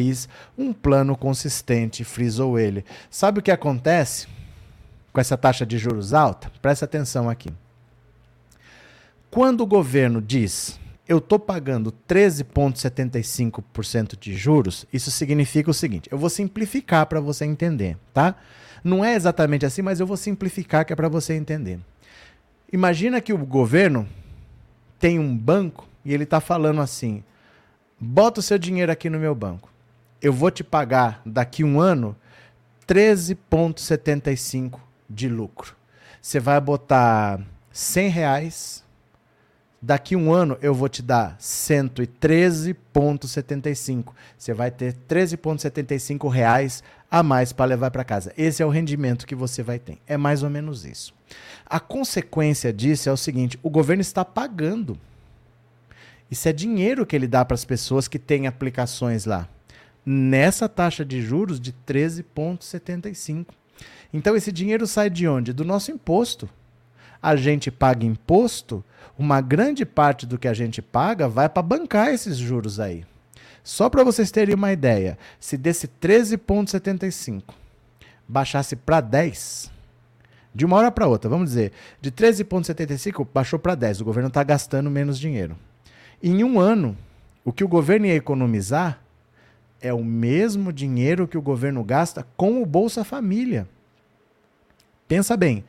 um 0.58 0.73
plano 0.73 1.15
consistente, 1.15 2.03
frisou 2.03 2.60
ele. 2.60 2.84
Sabe 3.10 3.39
o 3.39 3.41
que 3.41 3.51
acontece 3.51 4.27
com 5.12 5.21
essa 5.21 5.38
taxa 5.38 5.65
de 5.65 5.77
juros 5.77 6.13
alta? 6.13 6.51
Presta 6.62 6.86
atenção 6.86 7.29
aqui. 7.29 7.49
Quando 9.29 9.62
o 9.62 9.67
governo 9.67 10.21
diz 10.21 10.79
eu 11.08 11.19
estou 11.19 11.38
pagando 11.38 11.93
13,75% 12.08 14.17
de 14.19 14.36
juros, 14.36 14.88
isso 14.91 15.12
significa 15.12 15.69
o 15.69 15.73
seguinte: 15.73 16.10
eu 16.12 16.17
vou 16.17 16.29
simplificar 16.29 17.05
para 17.05 17.19
você 17.19 17.45
entender, 17.45 17.95
tá? 18.13 18.36
Não 18.84 19.05
é 19.05 19.15
exatamente 19.15 19.65
assim, 19.65 19.81
mas 19.81 19.99
eu 19.99 20.08
vou 20.08 20.17
simplificar 20.17 20.86
que 20.86 20.93
é 20.93 20.95
para 20.95 21.10
você 21.10 21.34
entender. 21.34 21.79
Imagina 22.71 23.19
que 23.21 23.34
o 23.34 23.38
governo 23.38 24.08
tem 24.99 25.19
um 25.19 25.38
banco 25.38 25.88
e 26.03 26.12
ele 26.13 26.23
está 26.23 26.39
falando 26.39 26.81
assim: 26.81 27.23
bota 27.99 28.39
o 28.39 28.43
seu 28.43 28.58
dinheiro 28.58 28.91
aqui 28.91 29.08
no 29.10 29.19
meu 29.19 29.36
banco. 29.36 29.71
Eu 30.21 30.34
vou 30.34 30.51
te 30.51 30.63
pagar 30.63 31.21
daqui 31.25 31.63
um 31.63 31.80
ano 31.80 32.15
13,75 32.88 34.80
de 35.10 35.28
lucro. 35.28 35.75
Você 36.21 36.39
vai 36.39 36.60
botar 36.60 37.39
100 37.71 38.10
reais 38.10 38.86
Daqui 39.86 40.15
um 40.15 40.34
ano 40.34 40.58
eu 40.63 40.73
vou 40.73 40.89
te 40.89 41.04
dar 41.04 41.38
113,75. 41.38 44.13
Você 44.36 44.51
vai 44.51 44.71
ter 44.71 44.95
13,75 45.08 46.28
reais 46.28 46.82
a 47.12 47.21
mais 47.21 47.54
para 47.54 47.65
levar 47.65 47.91
para 47.91 48.04
casa. 48.04 48.34
Esse 48.36 48.63
é 48.63 48.65
o 48.65 48.69
rendimento 48.69 49.28
que 49.28 49.36
você 49.36 49.62
vai 49.62 49.78
ter. 49.78 49.99
É 50.08 50.17
mais 50.17 50.41
ou 50.41 50.49
menos 50.49 50.86
isso. 50.86 51.13
A 51.67 51.80
consequência 51.80 52.73
disso 52.73 53.10
é 53.10 53.12
o 53.12 53.17
seguinte: 53.17 53.60
o 53.62 53.69
governo 53.69 54.01
está 54.01 54.25
pagando. 54.25 54.97
Isso 56.32 56.49
é 56.49 56.54
dinheiro 56.54 57.06
que 57.06 57.15
ele 57.15 57.28
dá 57.28 57.45
para 57.45 57.54
as 57.54 57.63
pessoas 57.63 58.08
que 58.08 58.17
têm 58.17 58.47
aplicações 58.47 59.25
lá. 59.25 59.47
Nessa 60.05 60.69
taxa 60.69 61.03
de 61.03 61.21
juros 61.21 61.59
de 61.59 61.73
13,75. 61.73 63.47
Então 64.13 64.35
esse 64.35 64.51
dinheiro 64.51 64.85
sai 64.85 65.09
de 65.09 65.27
onde? 65.27 65.51
Do 65.51 65.65
nosso 65.65 65.91
imposto 65.91 66.49
a 67.25 67.35
gente 67.35 67.71
paga 67.71 68.05
imposto, 68.05 68.85
uma 69.17 69.41
grande 69.41 69.83
parte 69.83 70.27
do 70.27 70.37
que 70.37 70.47
a 70.47 70.53
gente 70.53 70.79
paga 70.79 71.27
vai 71.27 71.49
para 71.49 71.63
bancar 71.63 72.09
esses 72.09 72.37
juros 72.37 72.79
aí. 72.79 73.03
Só 73.63 73.89
para 73.89 74.03
vocês 74.03 74.29
terem 74.29 74.53
uma 74.53 74.71
ideia, 74.71 75.17
se 75.39 75.57
desse 75.57 75.87
13,75 75.87 77.41
baixasse 78.27 78.75
para 78.75 79.01
10, 79.01 79.71
de 80.53 80.65
uma 80.65 80.77
hora 80.77 80.91
para 80.91 81.07
outra, 81.07 81.27
vamos 81.27 81.49
dizer, 81.49 81.71
de 81.99 82.11
13,75 82.11 83.27
baixou 83.33 83.57
para 83.57 83.73
10, 83.73 84.01
o 84.01 84.05
governo 84.05 84.27
está 84.27 84.43
gastando 84.43 84.91
menos 84.91 85.19
dinheiro. 85.19 85.57
Em 86.21 86.43
um 86.43 86.59
ano, 86.59 86.95
o 87.43 87.51
que 87.51 87.63
o 87.63 87.67
governo 87.67 88.05
ia 88.05 88.15
economizar 88.15 89.01
é 89.85 89.93
o 89.93 90.03
mesmo 90.03 90.73
dinheiro 90.73 91.27
que 91.27 91.37
o 91.37 91.41
governo 91.41 91.83
gasta 91.83 92.25
com 92.35 92.61
o 92.61 92.65
Bolsa 92.65 93.03
Família. 93.03 93.67
Pensa 95.07 95.37
bem, 95.37 95.63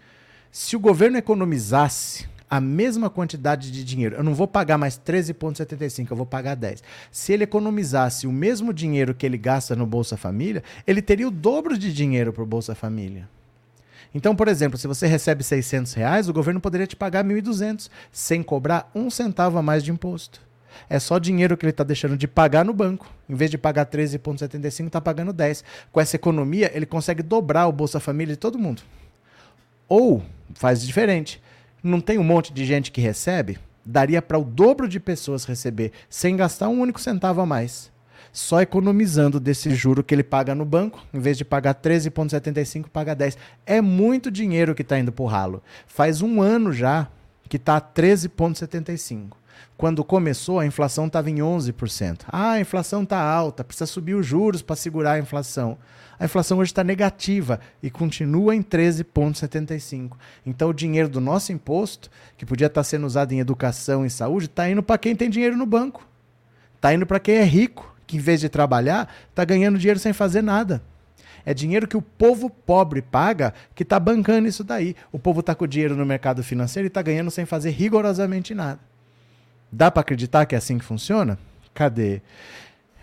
se 0.51 0.75
o 0.75 0.81
governo 0.81 1.19
economizasse 1.19 2.27
a 2.49 2.59
mesma 2.59 3.11
quantidade 3.11 3.71
de 3.71 3.85
dinheiro, 3.85 4.17
eu 4.17 4.25
não 4.25 4.35
vou 4.35 4.49
pagar 4.49 4.79
mais 4.79 4.99
13,75, 4.99 6.11
eu 6.11 6.17
vou 6.17 6.25
pagar 6.25 6.55
10. 6.55 6.83
Se 7.11 7.33
ele 7.33 7.45
economizasse 7.45 8.27
o 8.27 8.33
mesmo 8.33 8.73
dinheiro 8.73 9.15
que 9.15 9.27
ele 9.27 9.37
gasta 9.37 9.77
no 9.77 9.85
Bolsa 9.85 10.17
Família, 10.17 10.63
ele 10.87 11.03
teria 11.03 11.29
o 11.29 11.31
dobro 11.31 11.77
de 11.77 11.93
dinheiro 11.93 12.33
para 12.33 12.43
o 12.43 12.47
Bolsa 12.47 12.75
Família. 12.75 13.29
Então, 14.15 14.35
por 14.35 14.49
exemplo, 14.49 14.79
se 14.79 14.87
você 14.87 15.07
recebe 15.07 15.45
600 15.45 15.93
reais, 15.93 16.27
o 16.27 16.33
governo 16.33 16.59
poderia 16.59 16.87
te 16.87 16.97
pagar 16.97 17.23
1.200, 17.23 17.91
sem 18.11 18.43
cobrar 18.43 18.91
um 18.95 19.11
centavo 19.11 19.59
a 19.59 19.63
mais 19.63 19.85
de 19.85 19.91
imposto. 19.91 20.41
É 20.89 20.99
só 20.99 21.19
dinheiro 21.19 21.57
que 21.57 21.65
ele 21.65 21.71
está 21.71 21.85
deixando 21.85 22.17
de 22.17 22.27
pagar 22.27 22.65
no 22.65 22.73
banco. 22.73 23.11
Em 23.29 23.35
vez 23.35 23.51
de 23.51 23.59
pagar 23.59 23.87
13,75, 23.87 24.87
está 24.87 25.01
pagando 25.01 25.33
10. 25.33 25.65
Com 25.93 26.01
essa 26.01 26.17
economia, 26.17 26.71
ele 26.75 26.87
consegue 26.87 27.23
dobrar 27.23 27.67
o 27.67 27.73
Bolsa 27.73 28.01
Família 28.01 28.35
de 28.35 28.39
todo 28.39 28.59
mundo. 28.59 28.83
Ou 29.89 30.23
faz 30.55 30.85
diferente. 30.85 31.43
Não 31.83 32.01
tem 32.01 32.19
um 32.19 32.25
monte 32.25 32.53
de 32.53 32.65
gente 32.65 32.91
que 32.91 33.01
recebe? 33.01 33.59
Daria 33.85 34.21
para 34.21 34.39
o 34.39 34.45
dobro 34.45 34.89
de 34.89 34.99
pessoas 34.99 35.45
receber 35.45 35.93
sem 36.11 36.37
gastar 36.37 36.69
um 36.69 36.81
único 36.81 37.01
centavo 37.01 37.41
a 37.41 37.47
mais. 37.47 37.93
Só 38.33 38.61
economizando 38.61 39.41
desse 39.41 39.75
juro 39.75 40.05
que 40.05 40.15
ele 40.15 40.23
paga 40.23 40.55
no 40.55 40.65
banco, 40.65 41.03
em 41.15 41.19
vez 41.19 41.39
de 41.39 41.45
pagar 41.45 41.75
13,75, 41.75 42.89
paga 42.93 43.15
10. 43.15 43.39
É 43.65 43.81
muito 43.81 44.31
dinheiro 44.31 44.75
que 44.75 44.83
está 44.83 44.99
indo 44.99 45.11
para 45.11 45.23
o 45.23 45.27
ralo. 45.27 45.63
Faz 45.87 46.21
um 46.21 46.43
ano 46.43 46.73
já 46.73 47.09
que 47.49 47.57
está 47.57 47.81
13,75. 47.81 49.37
Quando 49.77 50.05
começou, 50.05 50.59
a 50.61 50.67
inflação 50.67 51.07
estava 51.07 51.31
em 51.31 51.37
11%. 51.37 52.23
Ah, 52.29 52.53
a 52.53 52.61
inflação 52.61 53.03
está 53.03 53.21
alta, 53.21 53.65
precisa 53.65 53.87
subir 53.87 54.15
os 54.15 54.27
juros 54.27 54.63
para 54.63 54.77
segurar 54.77 55.13
a 55.13 55.19
inflação 55.19 55.79
a 56.19 56.25
inflação 56.25 56.59
hoje 56.59 56.71
está 56.71 56.83
negativa 56.83 57.61
e 57.83 57.91
continua 57.91 58.55
em 58.55 58.63
13,75. 58.63 60.13
Então, 60.45 60.71
o 60.71 60.75
dinheiro 60.75 61.09
do 61.09 61.21
nosso 61.21 61.53
imposto, 61.53 62.11
que 62.37 62.47
podia 62.47 62.67
estar 62.67 62.81
tá 62.81 62.85
sendo 62.85 63.07
usado 63.07 63.33
em 63.33 63.41
educação 63.41 64.05
e 64.05 64.11
saúde, 64.11 64.47
está 64.47 64.69
indo 64.69 64.83
para 64.83 64.99
quem 64.99 65.15
tem 65.15 65.29
dinheiro 65.29 65.57
no 65.57 65.67
banco. 65.67 66.07
Está 66.75 66.95
indo 66.95 67.07
para 67.07 67.21
quem 67.21 67.37
é 67.37 67.45
rico, 67.45 67.95
que 68.07 68.17
em 68.17 68.21
vez 68.21 68.41
de 68.41 68.49
trabalhar, 68.49 69.13
está 69.29 69.45
ganhando 69.45 69.79
dinheiro 69.79 70.01
sem 70.01 70.13
fazer 70.13 70.43
nada. 70.43 70.83
É 71.45 71.53
dinheiro 71.53 71.87
que 71.87 71.97
o 71.97 72.03
povo 72.03 72.51
pobre 72.51 73.03
paga 73.03 73.55
que 73.75 73.83
está 73.83 74.01
bancando 74.01 74.49
isso 74.49 74.65
daí. 74.65 74.97
O 75.13 75.19
povo 75.19 75.41
está 75.41 75.55
com 75.55 75.67
dinheiro 75.67 75.95
no 75.95 76.05
mercado 76.05 76.43
financeiro 76.43 76.87
e 76.87 76.89
está 76.89 77.03
ganhando 77.03 77.31
sem 77.31 77.45
fazer 77.45 77.71
rigorosamente 77.71 78.55
nada. 78.55 78.81
Dá 79.77 79.91
para 79.91 80.01
acreditar 80.01 80.47
que 80.47 80.55
é 80.55 80.59
assim 80.59 80.79
que 80.79 80.85
funciona? 80.87 81.39
Cadê? 81.75 82.23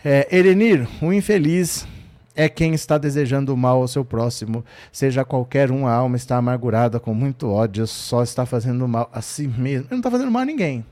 É, 0.04 0.28
Erenir, 0.36 0.88
o 1.04 1.14
infeliz 1.14 1.88
é 2.36 2.50
quem 2.50 2.74
está 2.74 2.98
desejando 2.98 3.54
o 3.54 3.58
mal 3.58 3.80
ao 3.80 3.88
seu 3.88 4.04
próximo, 4.04 4.66
seja 4.92 5.24
qualquer 5.24 5.70
um, 5.70 5.86
a 5.86 5.94
alma 5.94 6.16
está 6.16 6.36
amargurada 6.36 7.00
com 7.00 7.14
muito 7.14 7.48
ódio, 7.48 7.86
só 7.86 8.24
está 8.24 8.44
fazendo 8.44 8.88
mal 8.88 9.08
a 9.14 9.22
si 9.22 9.48
mesmo. 9.48 9.86
Ele 9.86 9.88
não 9.92 9.98
está 9.98 10.10
fazendo 10.10 10.32
mal 10.32 10.42
a 10.42 10.46
ninguém. 10.46 10.84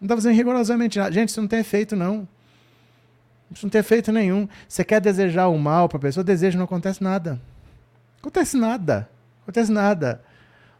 Não 0.00 0.06
está 0.06 0.14
fazendo 0.14 0.36
rigorosamente 0.36 1.00
nada. 1.00 1.10
Gente, 1.10 1.30
isso 1.30 1.40
não 1.40 1.48
tem 1.48 1.58
efeito, 1.58 1.96
não. 1.96 2.28
Isso 3.50 3.66
não 3.66 3.70
tem 3.70 3.80
efeito 3.80 4.12
nenhum. 4.12 4.48
Você 4.68 4.84
quer 4.84 5.00
desejar 5.00 5.48
o 5.48 5.58
mal 5.58 5.88
para 5.88 5.98
a 5.98 6.00
pessoa, 6.00 6.22
desejo, 6.22 6.56
não 6.56 6.64
acontece 6.64 7.02
nada. 7.02 7.40
Acontece 8.20 8.56
nada. 8.56 9.10
Acontece 9.42 9.72
nada. 9.72 10.22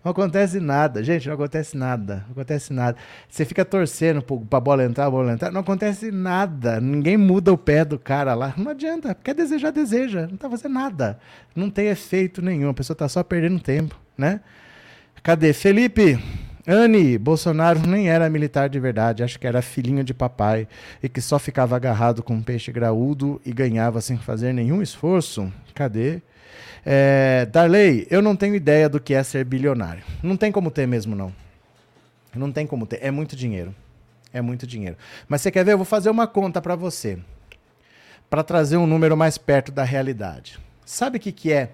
Não 0.06 0.12
acontece 0.12 0.60
nada, 0.60 1.02
gente, 1.02 1.26
não 1.26 1.34
acontece 1.34 1.76
nada, 1.76 2.22
não 2.26 2.30
acontece 2.30 2.72
nada. 2.72 2.96
Você 3.28 3.44
fica 3.44 3.64
torcendo 3.64 4.22
para 4.22 4.58
a 4.58 4.60
bola 4.60 4.84
entrar, 4.84 5.06
a 5.06 5.10
bola 5.10 5.32
entrar, 5.32 5.50
não 5.50 5.62
acontece 5.62 6.12
nada. 6.12 6.80
Ninguém 6.80 7.16
muda 7.16 7.52
o 7.52 7.58
pé 7.58 7.84
do 7.84 7.98
cara 7.98 8.32
lá. 8.32 8.54
Não 8.56 8.70
adianta, 8.70 9.16
quer 9.16 9.34
desejar, 9.34 9.72
deseja. 9.72 10.28
Não 10.28 10.36
está 10.36 10.48
fazendo 10.48 10.74
nada. 10.74 11.18
Não 11.56 11.68
tem 11.68 11.88
efeito 11.88 12.40
nenhum, 12.40 12.68
a 12.68 12.72
pessoa 12.72 12.94
está 12.94 13.08
só 13.08 13.24
perdendo 13.24 13.58
tempo, 13.58 13.98
né? 14.16 14.42
Cadê? 15.24 15.52
Felipe, 15.52 16.16
Anne, 16.64 17.18
Bolsonaro 17.18 17.84
nem 17.84 18.08
era 18.08 18.30
militar 18.30 18.68
de 18.68 18.78
verdade, 18.78 19.24
acho 19.24 19.40
que 19.40 19.46
era 19.48 19.60
filhinho 19.60 20.04
de 20.04 20.14
papai 20.14 20.68
e 21.02 21.08
que 21.08 21.20
só 21.20 21.36
ficava 21.36 21.74
agarrado 21.74 22.22
com 22.22 22.34
um 22.34 22.42
peixe 22.44 22.70
graúdo 22.70 23.40
e 23.44 23.52
ganhava 23.52 24.00
sem 24.00 24.16
fazer 24.16 24.52
nenhum 24.52 24.80
esforço. 24.80 25.52
Cadê? 25.74 26.22
É, 26.88 27.46
Darley, 27.46 28.06
eu 28.08 28.22
não 28.22 28.36
tenho 28.36 28.54
ideia 28.54 28.88
do 28.88 29.00
que 29.00 29.12
é 29.12 29.20
ser 29.24 29.44
bilionário. 29.44 30.04
Não 30.22 30.36
tem 30.36 30.52
como 30.52 30.70
ter 30.70 30.86
mesmo, 30.86 31.16
não. 31.16 31.34
Não 32.32 32.52
tem 32.52 32.64
como 32.64 32.86
ter. 32.86 33.00
É 33.02 33.10
muito 33.10 33.34
dinheiro. 33.34 33.74
É 34.32 34.40
muito 34.40 34.68
dinheiro. 34.68 34.96
Mas 35.26 35.40
você 35.40 35.50
quer 35.50 35.64
ver? 35.64 35.72
Eu 35.72 35.78
vou 35.78 35.84
fazer 35.84 36.10
uma 36.10 36.28
conta 36.28 36.62
para 36.62 36.76
você. 36.76 37.18
Para 38.30 38.44
trazer 38.44 38.76
um 38.76 38.86
número 38.86 39.16
mais 39.16 39.36
perto 39.36 39.72
da 39.72 39.82
realidade. 39.82 40.60
Sabe 40.84 41.18
o 41.18 41.20
que, 41.20 41.32
que 41.32 41.52
é 41.52 41.72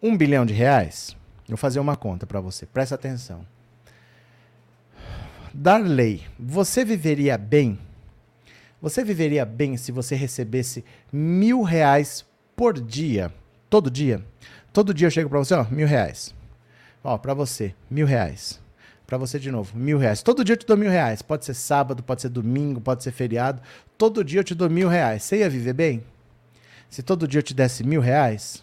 um 0.00 0.16
bilhão 0.16 0.46
de 0.46 0.54
reais? 0.54 1.16
Vou 1.48 1.56
fazer 1.56 1.80
uma 1.80 1.96
conta 1.96 2.24
para 2.24 2.40
você. 2.40 2.66
Presta 2.66 2.94
atenção. 2.94 3.44
Darley, 5.52 6.22
você 6.38 6.84
viveria 6.84 7.36
bem? 7.36 7.80
Você 8.80 9.02
viveria 9.02 9.44
bem 9.44 9.76
se 9.76 9.90
você 9.90 10.14
recebesse 10.14 10.84
mil 11.12 11.62
reais 11.62 12.24
por 12.54 12.80
dia? 12.80 13.32
Todo 13.74 13.90
dia? 13.90 14.24
Todo 14.72 14.94
dia 14.94 15.08
eu 15.08 15.10
chego 15.10 15.28
para 15.28 15.40
você, 15.40 15.52
ó, 15.52 15.64
mil 15.68 15.88
reais. 15.88 16.32
Ó, 17.02 17.18
para 17.18 17.34
você, 17.34 17.74
mil 17.90 18.06
reais. 18.06 18.62
Para 19.04 19.18
você 19.18 19.36
de 19.36 19.50
novo, 19.50 19.76
mil 19.76 19.98
reais. 19.98 20.22
Todo 20.22 20.44
dia 20.44 20.52
eu 20.52 20.56
te 20.56 20.64
dou 20.64 20.76
mil 20.76 20.88
reais. 20.88 21.22
Pode 21.22 21.44
ser 21.44 21.54
sábado, 21.54 22.00
pode 22.00 22.22
ser 22.22 22.28
domingo, 22.28 22.80
pode 22.80 23.02
ser 23.02 23.10
feriado. 23.10 23.60
Todo 23.98 24.22
dia 24.22 24.38
eu 24.38 24.44
te 24.44 24.54
dou 24.54 24.70
mil 24.70 24.88
reais. 24.88 25.24
Você 25.24 25.38
ia 25.38 25.50
viver 25.50 25.72
bem? 25.72 26.04
Se 26.88 27.02
todo 27.02 27.26
dia 27.26 27.40
eu 27.40 27.42
te 27.42 27.52
desse 27.52 27.82
mil 27.82 28.00
reais? 28.00 28.62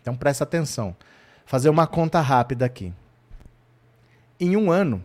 Então 0.00 0.14
presta 0.14 0.44
atenção. 0.44 0.94
Fazer 1.44 1.68
uma 1.68 1.88
conta 1.88 2.20
rápida 2.20 2.64
aqui. 2.64 2.92
Em 4.38 4.56
um 4.56 4.70
ano, 4.70 5.02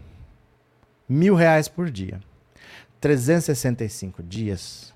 mil 1.10 1.34
reais 1.34 1.68
por 1.68 1.90
dia. 1.90 2.22
365 3.00 4.22
dias, 4.22 4.94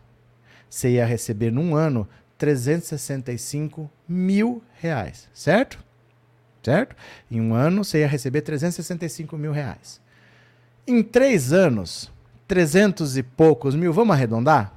você 0.70 0.92
ia 0.92 1.08
receber 1.08 1.52
num 1.52 1.76
ano 1.76 2.08
365 2.38 3.90
mil 4.08 4.62
reais, 4.80 5.30
certo? 5.34 5.84
Certo? 6.64 6.96
Em 7.30 7.40
um 7.40 7.54
ano 7.54 7.84
você 7.84 8.00
ia 8.00 8.08
receber 8.08 8.42
365 8.42 9.38
mil 9.38 9.52
reais. 9.52 10.02
Em 10.88 11.02
três 11.02 11.54
anos, 11.54 12.12
300 12.48 13.18
e 13.18 13.24
poucos 13.24 13.76
mil, 13.76 13.94
vamos 13.94 14.16
arredondar? 14.16 14.74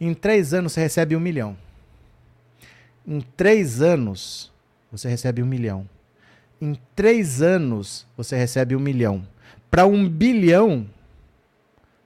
Em 0.00 0.14
três 0.14 0.52
anos 0.52 0.72
você 0.72 0.80
recebe 0.80 1.16
um 1.16 1.20
milhão. 1.20 1.56
Em 3.06 3.20
três 3.20 3.80
anos 3.80 4.52
você 4.90 5.08
recebe 5.08 5.42
um 5.42 5.46
milhão. 5.46 5.88
Em 6.60 6.78
três 6.94 7.42
anos 7.42 8.06
você 8.16 8.36
recebe 8.36 8.76
um 8.76 8.80
milhão. 8.80 9.26
Para 9.70 9.86
um 9.86 10.08
bilhão, 10.08 10.86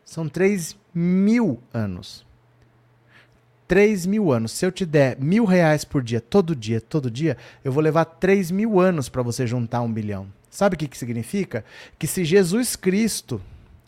são 0.05 0.29
3 0.29 0.77
mil 0.95 1.61
anos. 1.75 2.25
3 3.67 4.07
mil 4.07 4.33
anos. 4.33 4.53
Se 4.53 4.65
eu 4.65 4.73
te 4.73 4.87
der 4.87 5.19
mil 5.21 5.45
reais 5.45 5.85
por 5.85 6.03
dia, 6.03 6.21
todo 6.21 6.55
dia, 6.55 6.81
todo 6.81 7.11
dia, 7.11 7.37
eu 7.65 7.73
vou 7.73 7.83
levar 7.83 8.05
3 8.05 8.51
mil 8.51 8.81
anos 8.81 9.09
para 9.09 9.23
você 9.23 9.47
juntar 9.47 9.83
um 9.83 9.93
bilhão. 9.93 10.27
Sabe 10.51 10.75
o 10.75 10.79
que, 10.79 10.89
que 10.89 10.97
significa? 10.97 11.65
Que 11.99 12.07
se 12.07 12.25
Jesus 12.25 12.77
Cristo, 12.77 13.41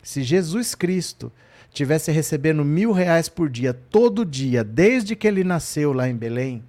se 0.03 0.21
Jesus 0.23 0.75
Cristo 0.75 1.31
tivesse 1.71 2.11
recebendo 2.11 2.63
mil 2.65 2.91
reais 2.91 3.29
por 3.29 3.49
dia, 3.49 3.73
todo 3.73 4.25
dia, 4.25 4.63
desde 4.63 5.15
que 5.15 5.27
ele 5.27 5.43
nasceu 5.43 5.93
lá 5.93 6.09
em 6.09 6.15
Belém, 6.15 6.63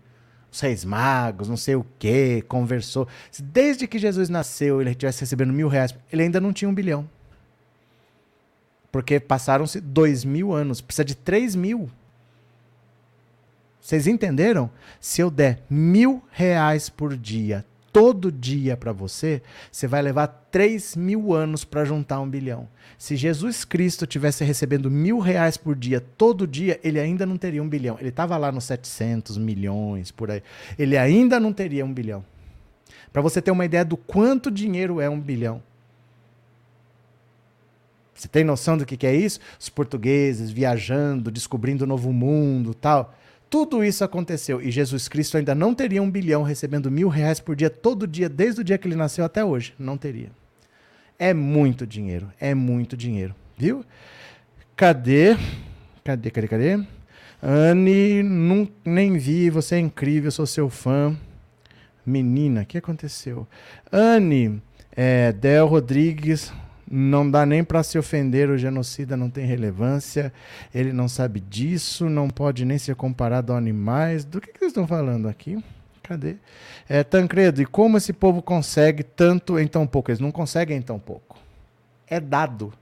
os 0.50 0.60
reis 0.60 0.84
magos, 0.84 1.48
não 1.48 1.56
sei 1.56 1.76
o 1.76 1.86
que, 1.98 2.42
conversou. 2.48 3.06
Desde 3.38 3.86
que 3.86 3.98
Jesus 3.98 4.28
nasceu, 4.28 4.80
ele 4.80 4.94
tivesse 4.94 5.20
recebendo 5.20 5.52
mil 5.52 5.68
reais, 5.68 5.94
ele 6.12 6.22
ainda 6.22 6.40
não 6.40 6.52
tinha 6.52 6.68
um 6.68 6.74
bilhão. 6.74 7.08
Porque 8.90 9.20
passaram-se 9.20 9.80
dois 9.80 10.24
mil 10.24 10.52
anos. 10.52 10.80
Precisa 10.80 11.04
de 11.04 11.14
três 11.14 11.54
mil. 11.54 11.88
Vocês 13.80 14.06
entenderam? 14.06 14.70
Se 15.00 15.20
eu 15.20 15.30
der 15.30 15.62
mil 15.68 16.22
reais 16.30 16.88
por 16.88 17.16
dia, 17.16 17.64
todo 17.92 18.30
dia 18.30 18.76
para 18.76 18.92
você, 18.92 19.42
você 19.70 19.86
vai 19.86 20.02
levar 20.02 20.26
três 20.50 20.94
mil 20.94 21.32
anos 21.32 21.64
para 21.64 21.84
juntar 21.84 22.20
um 22.20 22.28
bilhão. 22.28 22.68
Se 22.98 23.16
Jesus 23.16 23.64
Cristo 23.64 24.06
tivesse 24.06 24.44
recebendo 24.44 24.90
mil 24.90 25.18
reais 25.18 25.56
por 25.56 25.74
dia, 25.74 26.00
todo 26.00 26.46
dia, 26.46 26.78
ele 26.84 27.00
ainda 27.00 27.24
não 27.24 27.36
teria 27.36 27.62
um 27.62 27.68
bilhão. 27.68 27.96
Ele 27.98 28.10
estava 28.10 28.36
lá 28.36 28.52
nos 28.52 28.64
700 28.64 29.38
milhões, 29.38 30.10
por 30.10 30.30
aí. 30.30 30.42
Ele 30.78 30.96
ainda 30.96 31.40
não 31.40 31.52
teria 31.52 31.84
um 31.84 31.92
bilhão. 31.92 32.24
Para 33.12 33.22
você 33.22 33.40
ter 33.40 33.50
uma 33.50 33.64
ideia 33.64 33.84
do 33.84 33.96
quanto 33.96 34.50
dinheiro 34.50 35.00
é 35.00 35.08
um 35.08 35.18
bilhão. 35.18 35.62
Você 38.14 38.28
tem 38.28 38.44
noção 38.44 38.76
do 38.76 38.84
que, 38.84 38.98
que 38.98 39.06
é 39.06 39.14
isso? 39.14 39.40
Os 39.58 39.70
portugueses 39.70 40.50
viajando, 40.50 41.30
descobrindo 41.30 41.84
o 41.84 41.86
novo 41.86 42.12
mundo 42.12 42.74
tal. 42.74 43.14
Tudo 43.50 43.84
isso 43.84 44.04
aconteceu 44.04 44.62
e 44.62 44.70
Jesus 44.70 45.08
Cristo 45.08 45.36
ainda 45.36 45.56
não 45.56 45.74
teria 45.74 46.00
um 46.00 46.08
bilhão 46.08 46.44
recebendo 46.44 46.88
mil 46.88 47.08
reais 47.08 47.40
por 47.40 47.56
dia, 47.56 47.68
todo 47.68 48.06
dia, 48.06 48.28
desde 48.28 48.60
o 48.60 48.64
dia 48.64 48.78
que 48.78 48.86
ele 48.86 48.94
nasceu 48.94 49.24
até 49.24 49.44
hoje. 49.44 49.74
Não 49.76 49.98
teria. 49.98 50.30
É 51.18 51.34
muito 51.34 51.84
dinheiro, 51.84 52.32
é 52.38 52.54
muito 52.54 52.96
dinheiro, 52.96 53.34
viu? 53.58 53.84
Cadê? 54.76 55.36
Cadê, 56.04 56.30
cadê, 56.30 56.48
cadê? 56.48 56.84
Anne, 57.42 58.22
não, 58.22 58.68
nem 58.84 59.18
vi, 59.18 59.50
você 59.50 59.74
é 59.74 59.78
incrível, 59.80 60.30
sou 60.30 60.46
seu 60.46 60.70
fã. 60.70 61.16
Menina, 62.06 62.62
o 62.62 62.66
que 62.66 62.78
aconteceu? 62.78 63.46
Anne, 63.90 64.62
é, 64.92 65.32
Del 65.32 65.66
Rodrigues, 65.66 66.52
não 66.90 67.30
dá 67.30 67.46
nem 67.46 67.62
para 67.62 67.84
se 67.84 67.96
ofender, 67.96 68.50
o 68.50 68.58
genocida 68.58 69.16
não 69.16 69.30
tem 69.30 69.46
relevância, 69.46 70.32
ele 70.74 70.92
não 70.92 71.08
sabe 71.08 71.38
disso, 71.38 72.10
não 72.10 72.28
pode 72.28 72.64
nem 72.64 72.78
ser 72.78 72.96
comparado 72.96 73.52
a 73.52 73.56
animais. 73.56 74.24
Do 74.24 74.40
que, 74.40 74.52
que 74.52 74.58
vocês 74.58 74.70
estão 74.72 74.88
falando 74.88 75.28
aqui? 75.28 75.62
Cadê? 76.02 76.34
É, 76.88 77.04
Tancredo, 77.04 77.62
e 77.62 77.66
como 77.66 77.96
esse 77.96 78.12
povo 78.12 78.42
consegue 78.42 79.04
tanto 79.04 79.56
em 79.56 79.68
tão 79.68 79.86
pouco? 79.86 80.10
Eles 80.10 80.18
não 80.18 80.32
conseguem 80.32 80.78
em 80.78 80.82
tão 80.82 80.98
pouco. 80.98 81.38
É 82.08 82.18
dado. 82.18 82.72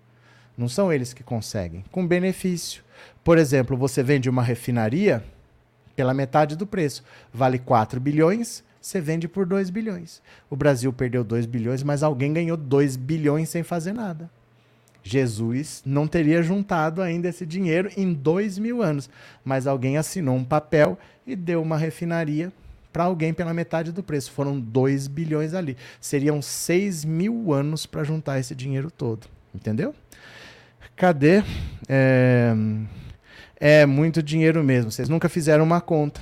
Não 0.56 0.68
são 0.68 0.90
eles 0.90 1.12
que 1.12 1.22
conseguem. 1.22 1.84
Com 1.92 2.06
benefício. 2.06 2.82
Por 3.22 3.36
exemplo, 3.36 3.76
você 3.76 4.02
vende 4.02 4.30
uma 4.30 4.42
refinaria 4.42 5.22
pela 5.94 6.14
metade 6.14 6.56
do 6.56 6.66
preço. 6.66 7.04
Vale 7.30 7.58
4 7.58 8.00
bilhões, 8.00 8.64
você 8.88 9.00
vende 9.02 9.28
por 9.28 9.44
2 9.44 9.68
bilhões. 9.68 10.22
O 10.48 10.56
Brasil 10.56 10.90
perdeu 10.92 11.22
2 11.22 11.44
bilhões, 11.44 11.82
mas 11.82 12.02
alguém 12.02 12.32
ganhou 12.32 12.56
2 12.56 12.96
bilhões 12.96 13.50
sem 13.50 13.62
fazer 13.62 13.92
nada. 13.92 14.30
Jesus 15.02 15.82
não 15.84 16.08
teria 16.08 16.42
juntado 16.42 17.02
ainda 17.02 17.28
esse 17.28 17.44
dinheiro 17.44 17.90
em 17.96 18.12
dois 18.12 18.58
mil 18.58 18.82
anos, 18.82 19.08
mas 19.44 19.66
alguém 19.66 19.96
assinou 19.96 20.36
um 20.36 20.44
papel 20.44 20.98
e 21.26 21.36
deu 21.36 21.62
uma 21.62 21.76
refinaria 21.76 22.52
para 22.92 23.04
alguém 23.04 23.32
pela 23.32 23.54
metade 23.54 23.92
do 23.92 24.02
preço. 24.02 24.32
Foram 24.32 24.58
2 24.58 25.06
bilhões 25.06 25.52
ali. 25.52 25.76
Seriam 26.00 26.40
6 26.40 27.04
mil 27.04 27.52
anos 27.52 27.84
para 27.84 28.04
juntar 28.04 28.38
esse 28.38 28.54
dinheiro 28.54 28.90
todo. 28.90 29.26
Entendeu? 29.54 29.94
Cadê? 30.96 31.42
É... 31.88 32.54
é 33.60 33.86
muito 33.86 34.22
dinheiro 34.22 34.64
mesmo. 34.64 34.90
Vocês 34.90 35.08
nunca 35.08 35.28
fizeram 35.28 35.62
uma 35.64 35.80
conta. 35.80 36.20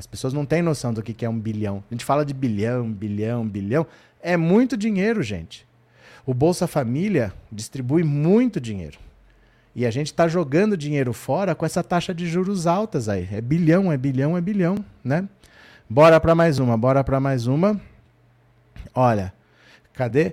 As 0.00 0.06
pessoas 0.06 0.32
não 0.32 0.46
têm 0.46 0.62
noção 0.62 0.94
do 0.94 1.02
que 1.02 1.26
é 1.26 1.28
um 1.28 1.38
bilhão. 1.38 1.84
A 1.90 1.92
gente 1.92 2.06
fala 2.06 2.24
de 2.24 2.32
bilhão, 2.32 2.90
bilhão, 2.90 3.46
bilhão. 3.46 3.86
É 4.22 4.34
muito 4.34 4.74
dinheiro, 4.74 5.22
gente. 5.22 5.68
O 6.24 6.32
Bolsa 6.32 6.66
Família 6.66 7.34
distribui 7.52 8.02
muito 8.02 8.58
dinheiro. 8.58 8.98
E 9.76 9.84
a 9.84 9.90
gente 9.90 10.06
está 10.06 10.26
jogando 10.26 10.74
dinheiro 10.74 11.12
fora 11.12 11.54
com 11.54 11.66
essa 11.66 11.82
taxa 11.84 12.14
de 12.14 12.26
juros 12.26 12.66
altas 12.66 13.10
aí. 13.10 13.28
É 13.30 13.42
bilhão, 13.42 13.92
é 13.92 13.98
bilhão, 13.98 14.38
é 14.38 14.40
bilhão, 14.40 14.82
né? 15.04 15.28
Bora 15.86 16.18
para 16.18 16.34
mais 16.34 16.58
uma, 16.58 16.78
bora 16.78 17.04
para 17.04 17.20
mais 17.20 17.46
uma. 17.46 17.78
Olha, 18.94 19.34
cadê? 19.92 20.32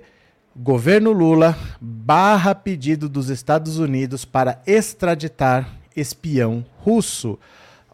Governo 0.56 1.12
Lula 1.12 1.54
barra 1.78 2.54
pedido 2.54 3.06
dos 3.06 3.28
Estados 3.28 3.78
Unidos 3.78 4.24
para 4.24 4.62
extraditar 4.66 5.68
espião 5.94 6.64
russo. 6.78 7.38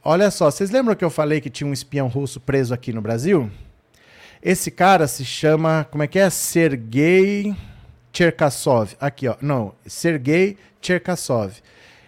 Olha 0.07 0.31
só, 0.31 0.51
vocês 0.51 0.71
lembram 0.71 0.95
que 0.95 1.03
eu 1.03 1.09
falei 1.09 1.41
que 1.41 1.49
tinha 1.49 1.67
um 1.67 1.73
espião 1.73 2.09
russo 2.09 2.39
preso 2.39 2.75
aqui 2.75 2.93
no 2.93 3.01
Brasil? 3.01 3.51
Esse 4.43 4.71
cara 4.71 5.07
se 5.07 5.25
chama, 5.25 5.89
como 5.91 6.03
é 6.03 6.07
que 6.07 6.19
é? 6.19 6.29
Sergei 6.29 7.57
Cherkasov. 8.13 8.95
Aqui, 9.01 9.27
ó. 9.27 9.37
Não, 9.41 9.75
Sergei 9.87 10.59
Cherkasov. 10.83 11.55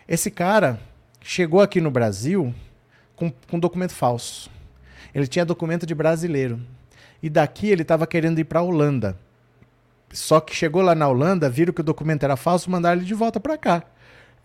Esse 0.06 0.30
cara 0.30 0.78
chegou 1.22 1.62
aqui 1.62 1.80
no 1.80 1.90
Brasil 1.90 2.54
com, 3.16 3.32
com 3.50 3.58
documento 3.58 3.94
falso. 3.94 4.50
Ele 5.14 5.26
tinha 5.26 5.46
documento 5.46 5.86
de 5.86 5.94
brasileiro. 5.94 6.60
E 7.22 7.30
daqui 7.30 7.70
ele 7.70 7.80
estava 7.80 8.06
querendo 8.06 8.38
ir 8.38 8.44
para 8.44 8.60
a 8.60 8.62
Holanda. 8.62 9.16
Só 10.12 10.38
que 10.38 10.54
chegou 10.54 10.82
lá 10.82 10.94
na 10.94 11.08
Holanda, 11.08 11.48
viram 11.48 11.72
que 11.72 11.80
o 11.80 11.84
documento 11.84 12.24
era 12.24 12.36
falso, 12.36 12.70
mandaram 12.70 12.98
ele 12.98 13.06
de 13.06 13.14
volta 13.14 13.40
para 13.40 13.56
cá. 13.56 13.82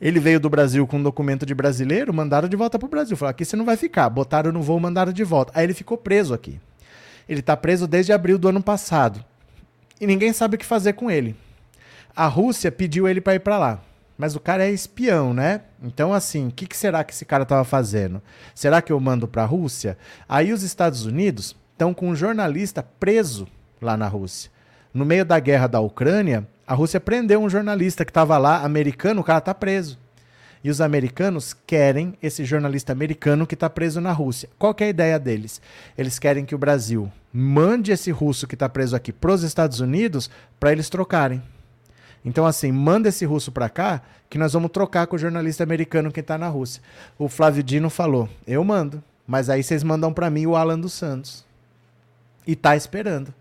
Ele 0.02 0.20
veio 0.20 0.40
do 0.40 0.50
Brasil 0.50 0.88
com 0.88 0.98
um 0.98 1.04
documento 1.04 1.46
de 1.46 1.54
brasileiro, 1.54 2.12
mandaram 2.12 2.50
de 2.50 2.56
volta 2.56 2.80
para 2.80 2.88
o 2.88 2.90
Brasil. 2.90 3.16
Falaram, 3.16 3.36
aqui 3.36 3.46
você 3.46 3.56
não 3.56 3.64
vai 3.64 3.78
ficar. 3.78 4.10
Botaram 4.10 4.52
no 4.52 4.62
voo, 4.62 4.80
mandaram 4.80 5.14
de 5.14 5.24
volta. 5.24 5.54
Aí 5.56 5.64
ele 5.64 5.76
ficou 5.76 5.96
preso 5.96 6.34
aqui. 6.34 6.60
Ele 7.30 7.42
está 7.42 7.56
preso 7.56 7.86
desde 7.88 8.12
abril 8.12 8.40
do 8.40 8.50
ano 8.50 8.64
passado. 8.64 9.24
E 10.00 10.08
ninguém 10.08 10.34
sabe 10.34 10.56
o 10.56 10.58
que 10.58 10.66
fazer 10.66 10.94
com 10.94 11.12
ele. 11.12 11.36
A 12.16 12.26
Rússia 12.26 12.72
pediu 12.72 13.08
ele 13.08 13.22
para 13.22 13.36
ir 13.36 13.40
para 13.40 13.60
lá. 13.60 13.82
Mas 14.18 14.36
o 14.36 14.40
cara 14.40 14.66
é 14.66 14.72
espião, 14.72 15.36
né? 15.36 15.62
Então, 15.82 16.12
assim, 16.12 16.48
o 16.48 16.52
que, 16.52 16.66
que 16.66 16.76
será 16.76 17.04
que 17.04 17.14
esse 17.14 17.24
cara 17.24 17.44
estava 17.44 17.64
fazendo? 17.64 18.22
Será 18.56 18.82
que 18.82 18.92
eu 18.92 19.00
mando 19.00 19.28
para 19.28 19.44
a 19.44 19.46
Rússia? 19.46 19.98
Aí 20.28 20.52
os 20.52 20.64
Estados 20.64 21.06
Unidos 21.06 21.56
estão 21.72 21.94
com 21.94 22.10
um 22.10 22.16
jornalista 22.16 22.82
preso 22.82 23.48
lá 23.80 23.96
na 23.96 24.08
Rússia. 24.08 24.52
No 24.94 25.06
meio 25.06 25.24
da 25.24 25.40
guerra 25.40 25.68
da 25.68 25.80
Ucrânia, 25.80 26.48
a 26.72 26.74
Rússia 26.74 27.02
prendeu 27.02 27.42
um 27.42 27.50
jornalista 27.50 28.06
que 28.06 28.12
estava 28.12 28.38
lá, 28.38 28.64
americano, 28.64 29.20
o 29.20 29.24
cara 29.26 29.40
está 29.40 29.54
preso. 29.54 30.00
E 30.64 30.70
os 30.70 30.80
americanos 30.80 31.54
querem 31.68 32.18
esse 32.24 32.46
jornalista 32.46 32.94
americano 32.94 33.46
que 33.46 33.56
está 33.56 33.70
preso 33.70 34.00
na 34.00 34.14
Rússia. 34.14 34.48
Qual 34.58 34.74
é 34.80 34.86
a 34.86 34.88
ideia 34.88 35.20
deles? 35.20 35.62
Eles 35.98 36.18
querem 36.18 36.46
que 36.46 36.56
o 36.56 36.58
Brasil 36.58 37.12
mande 37.34 37.92
esse 37.92 38.10
russo 38.10 38.48
que 38.48 38.56
está 38.56 38.70
preso 38.70 38.96
aqui 38.96 39.12
para 39.12 39.34
os 39.34 39.44
Estados 39.44 39.82
Unidos 39.82 40.32
para 40.58 40.72
eles 40.72 40.90
trocarem. 40.90 41.44
Então, 42.24 42.46
assim, 42.46 42.72
manda 42.72 43.10
esse 43.10 43.26
russo 43.26 43.52
para 43.52 43.68
cá 43.68 44.02
que 44.30 44.38
nós 44.38 44.54
vamos 44.54 44.72
trocar 44.72 45.08
com 45.08 45.18
o 45.18 45.20
jornalista 45.20 45.66
americano 45.66 46.10
que 46.10 46.22
está 46.22 46.38
na 46.38 46.48
Rússia. 46.48 46.82
O 47.20 47.28
Flávio 47.28 47.64
Dino 47.64 47.90
falou: 47.90 48.30
eu 48.48 48.64
mando, 48.64 49.04
mas 49.28 49.50
aí 49.50 49.62
vocês 49.62 49.84
mandam 49.84 50.14
para 50.14 50.30
mim 50.30 50.46
o 50.46 50.56
Alan 50.56 50.80
dos 50.80 50.94
Santos. 50.94 51.44
E 52.48 52.56
tá 52.56 52.78
esperando. 52.78 53.34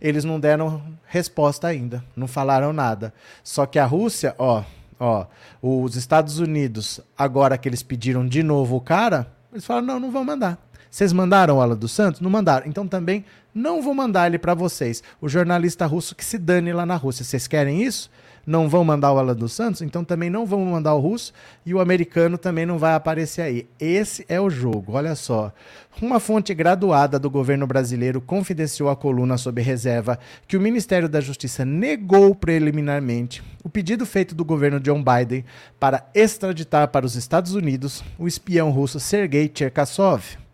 Eles 0.00 0.24
não 0.24 0.38
deram 0.38 0.82
resposta 1.06 1.66
ainda, 1.66 2.04
não 2.14 2.26
falaram 2.26 2.72
nada. 2.72 3.12
Só 3.42 3.66
que 3.66 3.78
a 3.78 3.84
Rússia, 3.84 4.34
ó, 4.38 4.62
ó, 4.98 5.26
os 5.62 5.96
Estados 5.96 6.38
Unidos, 6.38 7.00
agora 7.16 7.58
que 7.58 7.68
eles 7.68 7.82
pediram 7.82 8.26
de 8.26 8.42
novo 8.42 8.76
o 8.76 8.80
cara, 8.80 9.30
eles 9.52 9.64
falaram: 9.64 9.86
não, 9.86 10.00
não 10.00 10.10
vão 10.10 10.24
mandar. 10.24 10.58
Vocês 10.90 11.12
mandaram 11.12 11.58
o 11.58 11.60
Alan 11.60 11.76
dos 11.76 11.92
Santos? 11.92 12.20
Não 12.20 12.30
mandaram. 12.30 12.66
Então 12.66 12.86
também 12.86 13.24
não 13.54 13.82
vou 13.82 13.94
mandar 13.94 14.26
ele 14.26 14.38
para 14.38 14.54
vocês. 14.54 15.02
O 15.20 15.28
jornalista 15.28 15.84
russo 15.86 16.14
que 16.14 16.24
se 16.24 16.38
dane 16.38 16.72
lá 16.72 16.86
na 16.86 16.96
Rússia. 16.96 17.24
Vocês 17.24 17.46
querem 17.46 17.82
isso? 17.82 18.10
Não 18.48 18.66
vão 18.66 18.82
mandar 18.82 19.12
o 19.12 19.18
Alan 19.18 19.36
dos 19.36 19.52
Santos, 19.52 19.82
então 19.82 20.02
também 20.02 20.30
não 20.30 20.46
vão 20.46 20.64
mandar 20.64 20.94
o 20.94 21.00
russo 21.00 21.34
e 21.66 21.74
o 21.74 21.80
americano 21.80 22.38
também 22.38 22.64
não 22.64 22.78
vai 22.78 22.94
aparecer 22.94 23.42
aí. 23.42 23.68
Esse 23.78 24.24
é 24.26 24.40
o 24.40 24.48
jogo, 24.48 24.92
olha 24.92 25.14
só. 25.14 25.52
Uma 26.00 26.18
fonte 26.18 26.54
graduada 26.54 27.18
do 27.18 27.28
governo 27.28 27.66
brasileiro 27.66 28.22
confidenciou 28.22 28.88
à 28.88 28.96
coluna 28.96 29.36
sob 29.36 29.60
reserva 29.60 30.18
que 30.46 30.56
o 30.56 30.60
Ministério 30.60 31.10
da 31.10 31.20
Justiça 31.20 31.62
negou 31.62 32.34
preliminarmente 32.34 33.42
o 33.62 33.68
pedido 33.68 34.06
feito 34.06 34.34
do 34.34 34.46
governo 34.46 34.80
John 34.80 35.04
Biden 35.04 35.44
para 35.78 36.08
extraditar 36.14 36.88
para 36.88 37.04
os 37.04 37.16
Estados 37.16 37.52
Unidos 37.54 38.02
o 38.18 38.26
espião 38.26 38.70
russo 38.70 38.98
Sergei 38.98 39.50
Cherkasov. 39.54 40.47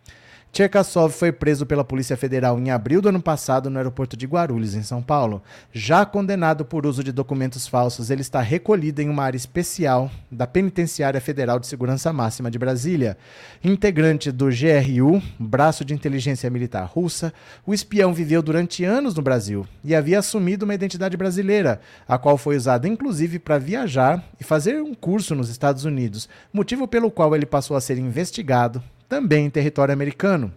Cherkasov 0.56 1.12
foi 1.12 1.32
preso 1.32 1.66
pela 1.66 1.84
Polícia 1.84 2.16
Federal 2.16 2.60
em 2.60 2.70
abril 2.70 3.02
do 3.02 3.08
ano 3.08 3.20
passado 3.20 3.68
no 3.68 3.76
aeroporto 3.76 4.16
de 4.16 4.24
Guarulhos, 4.24 4.76
em 4.76 4.84
São 4.84 5.02
Paulo. 5.02 5.42
Já 5.72 6.06
condenado 6.06 6.64
por 6.64 6.86
uso 6.86 7.02
de 7.02 7.10
documentos 7.10 7.66
falsos, 7.66 8.08
ele 8.08 8.20
está 8.20 8.40
recolhido 8.40 9.02
em 9.02 9.08
uma 9.08 9.24
área 9.24 9.36
especial 9.36 10.08
da 10.30 10.46
Penitenciária 10.46 11.20
Federal 11.20 11.58
de 11.58 11.66
Segurança 11.66 12.12
Máxima 12.12 12.52
de 12.52 12.58
Brasília. 12.60 13.18
Integrante 13.64 14.30
do 14.30 14.46
GRU, 14.46 15.20
braço 15.40 15.84
de 15.84 15.92
inteligência 15.92 16.48
militar 16.48 16.84
russa, 16.84 17.34
o 17.66 17.74
espião 17.74 18.14
viveu 18.14 18.40
durante 18.40 18.84
anos 18.84 19.12
no 19.12 19.22
Brasil 19.22 19.66
e 19.82 19.92
havia 19.92 20.20
assumido 20.20 20.64
uma 20.64 20.74
identidade 20.74 21.16
brasileira, 21.16 21.80
a 22.06 22.16
qual 22.16 22.38
foi 22.38 22.56
usada 22.56 22.86
inclusive 22.86 23.40
para 23.40 23.58
viajar 23.58 24.22
e 24.38 24.44
fazer 24.44 24.80
um 24.80 24.94
curso 24.94 25.34
nos 25.34 25.48
Estados 25.48 25.84
Unidos, 25.84 26.28
motivo 26.52 26.86
pelo 26.86 27.10
qual 27.10 27.34
ele 27.34 27.44
passou 27.44 27.76
a 27.76 27.80
ser 27.80 27.98
investigado 27.98 28.80
também 29.14 29.46
em 29.46 29.50
território 29.50 29.94
americano. 29.94 30.52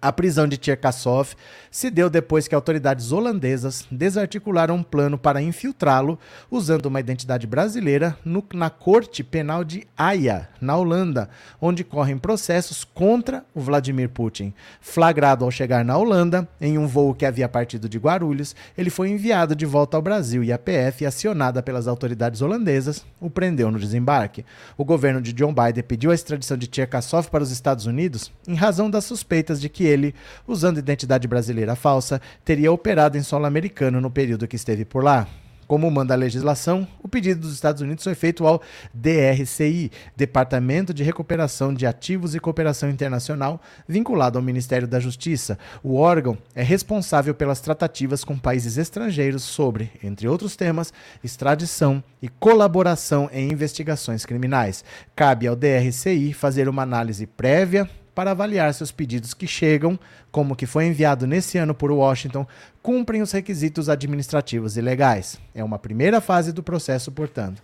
A 0.00 0.12
prisão 0.12 0.46
de 0.46 0.56
Cherkasov 0.60 1.34
se 1.74 1.90
deu 1.90 2.08
depois 2.08 2.46
que 2.46 2.54
autoridades 2.54 3.10
holandesas 3.10 3.84
desarticularam 3.90 4.76
um 4.76 4.82
plano 4.84 5.18
para 5.18 5.42
infiltrá-lo 5.42 6.16
usando 6.48 6.86
uma 6.86 7.00
identidade 7.00 7.48
brasileira 7.48 8.16
no, 8.24 8.44
na 8.54 8.70
Corte 8.70 9.24
Penal 9.24 9.64
de 9.64 9.84
Haia, 9.98 10.48
na 10.60 10.76
Holanda, 10.76 11.28
onde 11.60 11.82
correm 11.82 12.16
processos 12.16 12.84
contra 12.84 13.44
o 13.52 13.60
Vladimir 13.60 14.08
Putin. 14.08 14.54
Flagrado 14.80 15.44
ao 15.44 15.50
chegar 15.50 15.84
na 15.84 15.98
Holanda, 15.98 16.48
em 16.60 16.78
um 16.78 16.86
voo 16.86 17.12
que 17.12 17.26
havia 17.26 17.48
partido 17.48 17.88
de 17.88 17.98
Guarulhos, 17.98 18.54
ele 18.78 18.88
foi 18.88 19.10
enviado 19.10 19.56
de 19.56 19.66
volta 19.66 19.96
ao 19.96 20.02
Brasil 20.02 20.44
e 20.44 20.52
a 20.52 20.58
PF, 20.58 21.04
acionada 21.04 21.60
pelas 21.60 21.88
autoridades 21.88 22.40
holandesas, 22.40 23.04
o 23.20 23.28
prendeu 23.28 23.72
no 23.72 23.80
desembarque. 23.80 24.44
O 24.78 24.84
governo 24.84 25.20
de 25.20 25.32
John 25.32 25.52
Biden 25.52 25.82
pediu 25.82 26.12
a 26.12 26.14
extradição 26.14 26.56
de 26.56 26.70
Cherkasov 26.72 27.28
para 27.30 27.42
os 27.42 27.50
Estados 27.50 27.84
Unidos 27.84 28.30
em 28.46 28.54
razão 28.54 28.88
das 28.88 29.04
suspeitas 29.04 29.60
de 29.60 29.68
que 29.68 29.82
ele, 29.82 30.14
usando 30.46 30.78
identidade 30.78 31.26
brasileira 31.26 31.63
falsa, 31.74 32.20
teria 32.44 32.70
operado 32.70 33.16
em 33.16 33.22
solo 33.22 33.46
americano 33.46 34.00
no 34.00 34.10
período 34.10 34.46
que 34.46 34.56
esteve 34.56 34.84
por 34.84 35.02
lá. 35.02 35.26
Como 35.66 35.90
manda 35.90 36.12
a 36.12 36.16
legislação, 36.16 36.86
o 37.02 37.08
pedido 37.08 37.40
dos 37.40 37.54
Estados 37.54 37.80
Unidos 37.80 38.04
foi 38.04 38.14
feito 38.14 38.46
ao 38.46 38.60
DRCI, 38.92 39.90
Departamento 40.14 40.92
de 40.92 41.02
Recuperação 41.02 41.72
de 41.72 41.86
Ativos 41.86 42.34
e 42.34 42.40
Cooperação 42.40 42.90
Internacional, 42.90 43.60
vinculado 43.88 44.38
ao 44.38 44.44
Ministério 44.44 44.86
da 44.86 45.00
Justiça. 45.00 45.58
O 45.82 45.96
órgão 45.96 46.36
é 46.54 46.62
responsável 46.62 47.34
pelas 47.34 47.60
tratativas 47.60 48.24
com 48.24 48.38
países 48.38 48.76
estrangeiros 48.76 49.42
sobre, 49.42 49.90
entre 50.02 50.28
outros 50.28 50.54
temas, 50.54 50.92
extradição 51.22 52.02
e 52.20 52.28
colaboração 52.28 53.30
em 53.32 53.50
investigações 53.50 54.26
criminais. 54.26 54.84
Cabe 55.16 55.46
ao 55.46 55.56
DRCI 55.56 56.34
fazer 56.34 56.68
uma 56.68 56.82
análise 56.82 57.26
prévia 57.26 57.88
para 58.14 58.30
avaliar 58.30 58.72
se 58.72 58.82
os 58.82 58.92
pedidos 58.92 59.34
que 59.34 59.46
chegam, 59.46 59.98
como 60.30 60.56
que 60.56 60.66
foi 60.66 60.86
enviado 60.86 61.26
nesse 61.26 61.58
ano 61.58 61.74
por 61.74 61.90
Washington, 61.90 62.46
cumprem 62.82 63.22
os 63.22 63.32
requisitos 63.32 63.88
administrativos 63.88 64.76
e 64.76 64.80
legais. 64.80 65.38
É 65.54 65.64
uma 65.64 65.78
primeira 65.78 66.20
fase 66.20 66.52
do 66.52 66.62
processo, 66.62 67.10
portanto. 67.10 67.62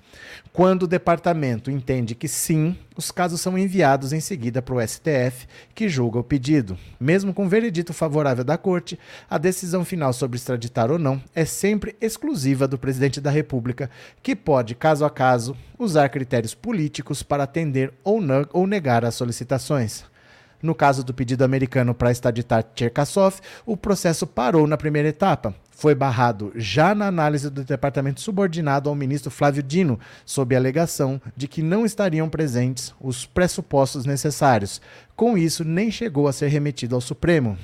Quando 0.53 0.85
o 0.85 0.87
departamento 0.87 1.71
entende 1.71 2.15
que 2.15 2.27
sim, 2.27 2.77
os 2.97 3.11
casos 3.11 3.41
são 3.41 3.59
enviados 3.59 4.13
em 4.13 4.21
seguida 4.21 4.63
para 4.63 4.75
o 4.75 4.81
STF, 4.81 5.47
que 5.75 5.89
julga 5.89 6.19
o 6.19 6.25
pedido. 6.25 6.77
Mesmo 6.99 7.35
com 7.35 7.49
veredito 7.49 7.93
favorável 7.93 8.45
da 8.45 8.57
Corte, 8.57 8.99
a 9.29 9.37
decisão 9.37 9.85
final 9.85 10.13
sobre 10.13 10.37
extraditar 10.37 10.91
ou 10.91 10.99
não 10.99 11.23
é 11.35 11.45
sempre 11.45 11.95
exclusiva 12.01 12.67
do 12.67 12.79
presidente 12.79 13.21
da 13.21 13.31
República, 13.31 13.91
que 14.23 14.35
pode, 14.35 14.75
caso 14.75 15.05
a 15.05 15.11
caso, 15.11 15.57
usar 15.79 16.09
critérios 16.09 16.55
políticos 16.55 17.23
para 17.23 17.45
atender 17.45 17.93
ou, 18.03 18.21
ou 18.53 18.67
negar 18.67 19.05
as 19.05 19.15
solicitações. 19.15 20.10
No 20.63 20.75
caso 20.75 21.03
do 21.03 21.15
pedido 21.15 21.43
americano 21.43 21.95
para 21.95 22.11
extraditar 22.11 22.65
Cherkasov, 22.75 23.41
o 23.65 23.77
processo 23.77 24.27
parou 24.27 24.67
na 24.67 24.77
primeira 24.77 25.09
etapa. 25.09 25.55
Foi 25.71 25.95
barrado 25.95 26.53
já 26.55 26.95
na 26.95 27.07
análise 27.07 27.49
do 27.49 27.65
departamento 27.65 28.21
subordinado 28.21 28.91
ao 28.91 28.95
ministro 28.95 29.31
Flávio 29.31 29.63
Dino, 29.63 29.99
sob 30.27 30.55
a 30.55 30.59
alegação 30.59 31.21
de 31.35 31.49
que 31.49 31.63
não 31.63 31.87
estariam 31.87 32.29
presentes 32.29 32.95
os 33.01 33.25
pressupostos 33.25 34.05
necessários. 34.05 34.83
Com 35.17 35.39
isso, 35.39 35.65
nem 35.65 35.91
chegou 35.91 36.29
a 36.29 36.33
ser 36.35 36.49
remetido 36.49 36.95
ao 36.95 37.01
Supremo. 37.01 37.57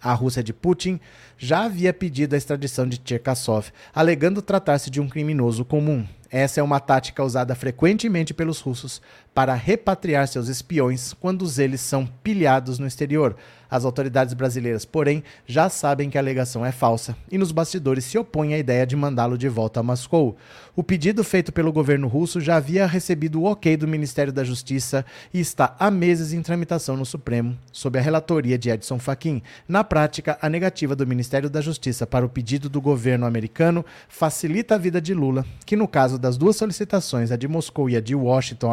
A 0.00 0.14
Rússia 0.14 0.42
de 0.42 0.52
Putin 0.52 1.00
já 1.36 1.64
havia 1.64 1.92
pedido 1.92 2.34
a 2.34 2.38
extradição 2.38 2.86
de 2.86 3.00
Cherkasov, 3.04 3.70
alegando 3.92 4.40
tratar-se 4.40 4.88
de 4.88 5.00
um 5.00 5.08
criminoso 5.08 5.64
comum. 5.64 6.06
Essa 6.30 6.60
é 6.60 6.62
uma 6.62 6.78
tática 6.78 7.24
usada 7.24 7.54
frequentemente 7.56 8.32
pelos 8.32 8.60
russos 8.60 9.02
para 9.34 9.54
repatriar 9.54 10.26
seus 10.28 10.48
espiões 10.48 11.12
quando 11.12 11.46
eles 11.58 11.80
são 11.80 12.06
pilhados 12.22 12.78
no 12.78 12.86
exterior. 12.86 13.36
As 13.70 13.84
autoridades 13.84 14.34
brasileiras, 14.34 14.84
porém, 14.84 15.22
já 15.46 15.68
sabem 15.68 16.10
que 16.10 16.18
a 16.18 16.20
alegação 16.20 16.66
é 16.66 16.72
falsa 16.72 17.16
e 17.30 17.38
nos 17.38 17.52
bastidores 17.52 18.04
se 18.04 18.18
opõem 18.18 18.52
à 18.52 18.58
ideia 18.58 18.84
de 18.84 18.96
mandá-lo 18.96 19.38
de 19.38 19.48
volta 19.48 19.78
a 19.78 19.82
Moscou. 19.82 20.36
O 20.74 20.82
pedido 20.82 21.22
feito 21.22 21.52
pelo 21.52 21.72
governo 21.72 22.08
russo 22.08 22.40
já 22.40 22.56
havia 22.56 22.86
recebido 22.86 23.40
o 23.40 23.44
ok 23.44 23.76
do 23.76 23.86
Ministério 23.86 24.32
da 24.32 24.42
Justiça 24.42 25.04
e 25.32 25.38
está 25.38 25.76
há 25.78 25.90
meses 25.90 26.32
em 26.32 26.42
tramitação 26.42 26.96
no 26.96 27.06
Supremo, 27.06 27.56
sob 27.70 27.96
a 27.98 28.02
relatoria 28.02 28.58
de 28.58 28.70
Edson 28.70 28.98
Fachin. 28.98 29.40
Na 29.68 29.84
prática, 29.84 30.36
a 30.42 30.48
negativa 30.48 30.96
do 30.96 31.06
Ministério 31.06 31.48
da 31.48 31.60
Justiça 31.60 32.06
para 32.06 32.26
o 32.26 32.28
pedido 32.28 32.68
do 32.68 32.80
governo 32.80 33.26
americano 33.26 33.84
facilita 34.08 34.74
a 34.74 34.78
vida 34.78 35.00
de 35.00 35.14
Lula, 35.14 35.44
que 35.64 35.76
no 35.76 35.86
caso 35.86 36.18
das 36.18 36.36
duas 36.36 36.56
solicitações, 36.56 37.30
a 37.30 37.36
de 37.36 37.46
Moscou 37.46 37.88
e 37.88 37.96
a 37.96 38.00
de 38.00 38.14
Washington, 38.16 38.72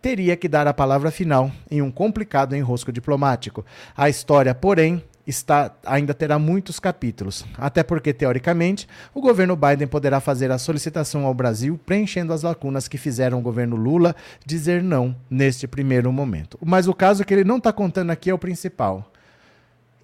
teria 0.00 0.36
que 0.36 0.48
dar 0.48 0.66
a 0.66 0.74
palavra 0.74 1.10
final 1.10 1.50
em 1.70 1.82
um 1.82 1.90
complicado 1.90 2.54
enrosco 2.54 2.92
diplomático. 2.92 3.64
A 3.96 4.08
história, 4.08 4.54
porém, 4.54 5.02
está, 5.26 5.74
ainda 5.84 6.14
terá 6.14 6.38
muitos 6.38 6.78
capítulos, 6.78 7.44
até 7.58 7.82
porque, 7.82 8.12
teoricamente, 8.12 8.86
o 9.12 9.20
governo 9.20 9.56
Biden 9.56 9.88
poderá 9.88 10.20
fazer 10.20 10.50
a 10.52 10.58
solicitação 10.58 11.26
ao 11.26 11.34
Brasil, 11.34 11.78
preenchendo 11.84 12.32
as 12.32 12.42
lacunas 12.42 12.86
que 12.86 12.96
fizeram 12.96 13.38
o 13.38 13.42
governo 13.42 13.76
Lula 13.76 14.14
dizer 14.44 14.82
não 14.82 15.16
neste 15.28 15.66
primeiro 15.66 16.12
momento. 16.12 16.58
Mas 16.64 16.86
o 16.86 16.94
caso 16.94 17.24
que 17.24 17.34
ele 17.34 17.44
não 17.44 17.56
está 17.56 17.72
contando 17.72 18.10
aqui 18.10 18.30
é 18.30 18.34
o 18.34 18.38
principal. 18.38 19.10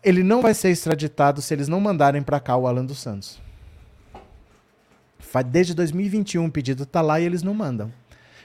Ele 0.03 0.25
não 0.25 0.43
vai 0.43 0.53
ser 0.53 0.71
extraditado 0.71 1.41
se 1.41 1.55
eles 1.55 1.69
não 1.69 1.81
mandarem 1.81 2.23
para 2.23 2.41
cá 2.41 2.57
o 2.57 2.67
Alan 2.67 2.85
dos 2.85 2.99
Santos. 2.99 3.41
Desde 5.47 5.73
2021 5.75 6.45
o 6.45 6.51
pedido 6.51 6.83
está 6.83 7.01
lá 7.01 7.21
e 7.21 7.25
eles 7.25 7.43
não 7.43 7.55
mandam. 7.55 7.91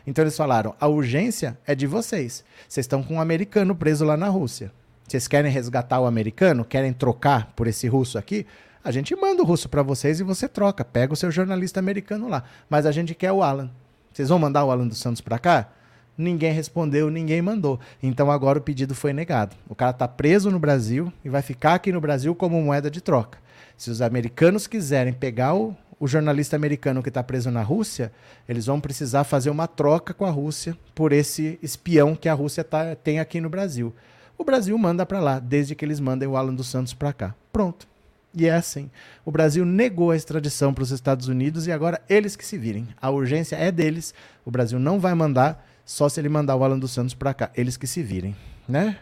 Então 0.08 0.24
eles 0.24 0.38
falaram: 0.38 0.74
a 0.80 0.88
urgência 0.88 1.58
é 1.68 1.76
de 1.76 1.86
vocês. 1.86 2.45
Vocês 2.68 2.86
estão 2.86 3.03
com 3.03 3.16
um 3.16 3.22
americano 3.22 3.76
preso 3.76 4.05
lá 4.05 4.16
na 4.16 4.30
Rússia. 4.30 4.72
Vocês 5.05 5.28
querem 5.28 5.51
resgatar 5.51 5.99
o 5.99 6.05
americano? 6.05 6.66
Querem 6.66 6.93
trocar 6.93 7.51
por 7.55 7.68
esse 7.68 7.88
russo 7.88 8.18
aqui? 8.18 8.45
A 8.84 8.91
gente 8.91 9.16
manda 9.16 9.43
o 9.43 9.45
russo 9.45 9.68
para 9.68 9.84
vocês 9.84 10.20
e 10.20 10.24
você 10.24 10.47
troca. 10.47 10.84
Pega 10.86 11.14
o 11.14 11.16
seu 11.16 11.30
jornalista 11.30 11.80
americano 11.80 12.30
lá. 12.30 12.43
Mas 12.70 12.86
a 12.86 12.91
gente 12.91 13.14
quer 13.14 13.34
o 13.34 13.43
Alan. 13.43 13.70
Vocês 14.14 14.30
vão 14.30 14.39
mandar 14.39 14.64
o 14.64 14.72
Alan 14.72 14.88
dos 14.88 14.97
Santos 14.97 15.22
para 15.22 15.38
cá? 15.38 15.70
Ninguém 16.18 16.51
respondeu, 16.51 17.12
ninguém 17.12 17.41
mandou. 17.41 17.80
Então 18.01 18.32
agora 18.32 18.58
o 18.58 18.62
pedido 18.62 18.95
foi 18.95 19.14
negado. 19.14 19.55
O 19.70 19.76
cara 19.76 19.91
está 19.91 20.08
preso 20.08 20.49
no 20.49 20.58
Brasil 20.58 21.14
e 21.24 21.30
vai 21.30 21.41
ficar 21.41 21.76
aqui 21.76 21.91
no 21.91 22.01
Brasil 22.01 22.34
como 22.34 22.62
moeda 22.62 22.89
de 22.89 23.01
troca. 23.01 23.38
Se 23.78 23.91
os 23.91 24.01
americanos 24.01 24.66
quiserem 24.66 25.14
pegar 25.14 25.53
o, 25.53 25.76
o 26.00 26.08
jornalista 26.08 26.56
americano 26.56 27.02
que 27.02 27.10
está 27.10 27.24
preso 27.24 27.50
na 27.50 27.62
Rússia, 27.62 28.12
eles 28.48 28.66
vão 28.66 28.80
precisar 28.80 29.24
fazer 29.24 29.50
uma 29.50 29.68
troca 29.68 30.14
com 30.14 30.26
a 30.26 30.30
Rússia 30.30 30.78
por 30.93 31.12
esse 31.12 31.58
espião 31.62 32.16
que 32.16 32.30
a 32.30 32.34
Rússia 32.34 32.64
tá, 32.64 32.95
tem 32.95 33.20
aqui 33.20 33.41
no 33.41 33.50
Brasil. 33.50 33.93
O 34.38 34.43
Brasil 34.43 34.78
manda 34.78 35.06
para 35.06 35.20
lá, 35.20 35.39
desde 35.39 35.74
que 35.74 35.84
eles 35.84 36.00
mandem 36.00 36.28
o 36.28 36.38
Alan 36.38 36.54
dos 36.54 36.68
Santos 36.68 36.93
para 36.93 37.12
cá. 37.12 37.36
Pronto. 37.52 37.88
E 38.34 38.45
é 38.45 38.54
assim. 38.54 38.91
O 39.26 39.32
Brasil 39.32 39.66
negou 39.66 40.12
a 40.12 40.16
extradição 40.16 40.72
para 40.72 40.84
os 40.84 40.91
Estados 40.91 41.28
Unidos 41.28 41.66
e 41.66 41.72
agora 41.72 42.00
eles 42.08 42.36
que 42.36 42.45
se 42.45 42.58
virem. 42.58 42.88
A 43.02 43.10
urgência 43.10 43.56
é 43.56 43.72
deles. 43.72 44.14
O 44.45 44.52
Brasil 44.52 44.78
não 44.78 45.00
vai 45.00 45.16
mandar 45.16 45.68
só 45.84 46.08
se 46.08 46.20
ele 46.20 46.30
mandar 46.30 46.56
o 46.56 46.64
Alan 46.64 46.78
dos 46.78 46.91
Santos 46.91 47.16
para 47.16 47.34
cá. 47.34 47.50
Eles 47.56 47.78
que 47.78 47.88
se 47.88 48.04
virem, 48.04 48.36
né? 48.70 49.00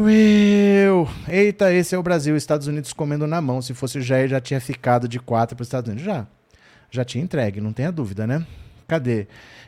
Uau! 0.00 1.06
Eita, 1.28 1.72
esse 1.72 1.94
é 1.94 1.98
o 1.98 2.02
Brasil, 2.02 2.34
Estados 2.34 2.66
Unidos 2.66 2.92
comendo 2.92 3.26
na 3.26 3.42
mão. 3.42 3.60
Se 3.60 3.74
fosse 3.74 3.98
o 3.98 4.02
Jair, 4.02 4.28
já 4.28 4.40
tinha 4.40 4.60
ficado 4.60 5.06
de 5.06 5.20
quatro 5.20 5.54
para 5.54 5.62
os 5.62 5.68
Estados 5.68 5.88
Unidos. 5.88 6.04
Já. 6.04 6.26
Já 6.90 7.04
tinha 7.04 7.22
entregue, 7.22 7.60
não 7.60 7.72
tenha 7.72 7.92
dúvida, 7.92 8.26
né? 8.26 8.46
Cadê? 8.88 9.26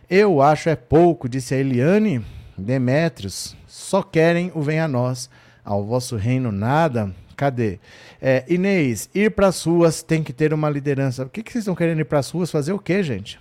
Eu 0.08 0.40
acho 0.40 0.68
é 0.68 0.76
pouco, 0.76 1.28
disse 1.28 1.54
a 1.54 1.58
Eliane 1.58 2.24
Demétrios. 2.56 3.56
Só 3.66 4.02
querem 4.02 4.50
o 4.54 4.62
vem 4.62 4.80
a 4.80 4.88
nós. 4.88 5.28
Ao 5.64 5.84
vosso 5.84 6.16
reino 6.16 6.50
nada. 6.50 7.14
Cadê? 7.36 7.78
É, 8.20 8.44
Inês, 8.48 9.10
ir 9.14 9.30
para 9.30 9.48
as 9.48 9.62
ruas 9.62 10.02
tem 10.02 10.22
que 10.22 10.32
ter 10.32 10.54
uma 10.54 10.70
liderança. 10.70 11.24
O 11.24 11.28
que, 11.28 11.42
que 11.42 11.52
vocês 11.52 11.62
estão 11.62 11.74
querendo 11.74 12.00
ir 12.00 12.04
para 12.04 12.18
as 12.18 12.30
ruas? 12.30 12.50
Fazer 12.50 12.72
o 12.72 12.78
quê, 12.78 13.02
gente? 13.02 13.38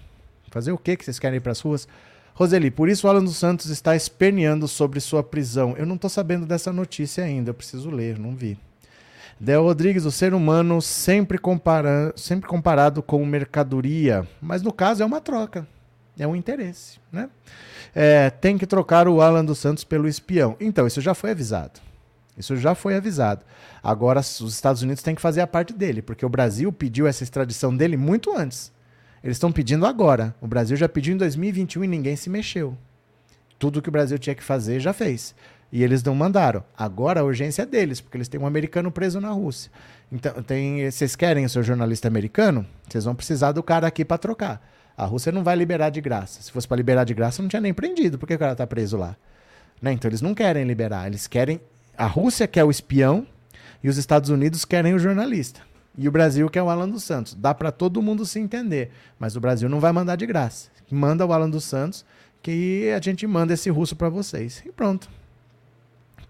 Fazer 0.51 0.71
o 0.71 0.77
quê 0.77 0.97
que 0.97 1.05
vocês 1.05 1.19
querem 1.19 1.37
ir 1.37 1.41
para 1.41 1.51
as 1.51 1.59
ruas? 1.59 1.87
Roseli, 2.33 2.71
por 2.71 2.89
isso 2.89 3.05
o 3.05 3.09
Alan 3.09 3.23
dos 3.23 3.37
Santos 3.37 3.67
está 3.67 3.95
esperneando 3.95 4.67
sobre 4.67 4.99
sua 4.99 5.23
prisão. 5.23 5.75
Eu 5.77 5.85
não 5.85 5.95
estou 5.95 6.09
sabendo 6.09 6.45
dessa 6.45 6.73
notícia 6.73 7.23
ainda, 7.23 7.51
eu 7.51 7.53
preciso 7.53 7.89
ler, 7.89 8.17
não 8.17 8.35
vi. 8.35 8.57
Del 9.39 9.63
Rodrigues, 9.63 10.05
o 10.05 10.11
ser 10.11 10.33
humano 10.33 10.81
sempre, 10.81 11.37
compara 11.37 12.13
sempre 12.15 12.47
comparado 12.47 13.03
com 13.03 13.23
mercadoria, 13.25 14.27
mas 14.41 14.61
no 14.61 14.71
caso 14.71 15.03
é 15.03 15.05
uma 15.05 15.19
troca, 15.19 15.67
é 16.17 16.27
um 16.27 16.35
interesse, 16.35 16.99
né? 17.11 17.29
É, 17.93 18.29
tem 18.29 18.57
que 18.57 18.65
trocar 18.65 19.07
o 19.07 19.21
Alan 19.21 19.45
dos 19.45 19.59
Santos 19.59 19.83
pelo 19.83 20.07
espião. 20.07 20.55
Então, 20.59 20.87
isso 20.87 21.01
já 21.01 21.13
foi 21.13 21.31
avisado. 21.31 21.79
Isso 22.35 22.55
já 22.55 22.73
foi 22.73 22.95
avisado. 22.95 23.41
Agora, 23.83 24.19
os 24.19 24.53
Estados 24.53 24.81
Unidos 24.81 25.03
têm 25.03 25.13
que 25.13 25.21
fazer 25.21 25.41
a 25.41 25.47
parte 25.47 25.73
dele, 25.73 26.01
porque 26.01 26.25
o 26.25 26.29
Brasil 26.29 26.71
pediu 26.71 27.05
essa 27.05 27.23
extradição 27.23 27.75
dele 27.75 27.95
muito 27.95 28.35
antes. 28.35 28.71
Eles 29.23 29.37
estão 29.37 29.51
pedindo 29.51 29.85
agora. 29.85 30.35
O 30.41 30.47
Brasil 30.47 30.75
já 30.75 30.89
pediu 30.89 31.13
em 31.13 31.17
2021 31.17 31.85
e 31.85 31.87
ninguém 31.87 32.15
se 32.15 32.29
mexeu. 32.29 32.77
Tudo 33.57 33.81
que 33.81 33.87
o 33.89 33.91
Brasil 33.91 34.19
tinha 34.19 34.35
que 34.35 34.43
fazer 34.43 34.79
já 34.79 34.91
fez. 34.91 35.33
E 35.71 35.81
eles 35.81 36.03
não 36.03 36.13
mandaram. 36.13 36.63
Agora 36.77 37.21
a 37.21 37.23
urgência 37.23 37.63
é 37.63 37.65
deles, 37.65 38.01
porque 38.01 38.17
eles 38.17 38.27
têm 38.27 38.39
um 38.39 38.45
americano 38.45 38.91
preso 38.91 39.21
na 39.21 39.31
Rússia. 39.31 39.71
Então, 40.11 40.43
tem, 40.43 40.91
vocês 40.91 41.15
querem 41.15 41.45
o 41.45 41.49
seu 41.49 41.63
jornalista 41.63 42.07
americano? 42.07 42.65
Vocês 42.87 43.05
vão 43.05 43.15
precisar 43.15 43.53
do 43.53 43.63
cara 43.63 43.87
aqui 43.87 44.03
para 44.03 44.17
trocar. 44.17 44.61
A 44.95 45.05
Rússia 45.05 45.31
não 45.31 45.43
vai 45.43 45.55
liberar 45.55 45.89
de 45.89 46.01
graça. 46.01 46.41
Se 46.41 46.51
fosse 46.51 46.67
para 46.67 46.77
liberar 46.77 47.05
de 47.05 47.13
graça, 47.13 47.41
não 47.41 47.49
tinha 47.49 47.61
nem 47.61 47.73
prendido. 47.73 48.19
Por 48.19 48.27
que 48.27 48.35
o 48.35 48.39
cara 48.39 48.51
está 48.51 48.67
preso 48.67 48.97
lá? 48.97 49.15
Né? 49.81 49.93
Então 49.93 50.09
eles 50.09 50.21
não 50.21 50.35
querem 50.35 50.65
liberar. 50.65 51.07
Eles 51.07 51.25
querem. 51.25 51.59
A 51.97 52.05
Rússia 52.05 52.47
quer 52.47 52.63
o 52.63 52.69
espião 52.69 53.25
e 53.83 53.89
os 53.89 53.97
Estados 53.97 54.29
Unidos 54.29 54.65
querem 54.65 54.93
o 54.93 54.99
jornalista. 54.99 55.61
E 55.97 56.07
o 56.07 56.11
Brasil 56.11 56.49
que 56.49 56.57
é 56.57 56.63
o 56.63 56.69
Alan 56.69 56.89
dos 56.89 57.03
Santos. 57.03 57.35
Dá 57.35 57.53
para 57.53 57.71
todo 57.71 58.01
mundo 58.01 58.25
se 58.25 58.39
entender, 58.39 58.91
mas 59.19 59.35
o 59.35 59.39
Brasil 59.39 59.69
não 59.69 59.79
vai 59.79 59.91
mandar 59.91 60.15
de 60.15 60.25
graça. 60.25 60.69
Manda 60.91 61.25
o 61.25 61.33
Alan 61.33 61.49
dos 61.49 61.63
Santos 61.63 62.05
que 62.41 62.91
a 62.95 63.01
gente 63.01 63.25
manda 63.25 63.53
esse 63.53 63.69
russo 63.69 63.95
para 63.95 64.09
vocês. 64.09 64.61
E 64.65 64.71
pronto. 64.71 65.09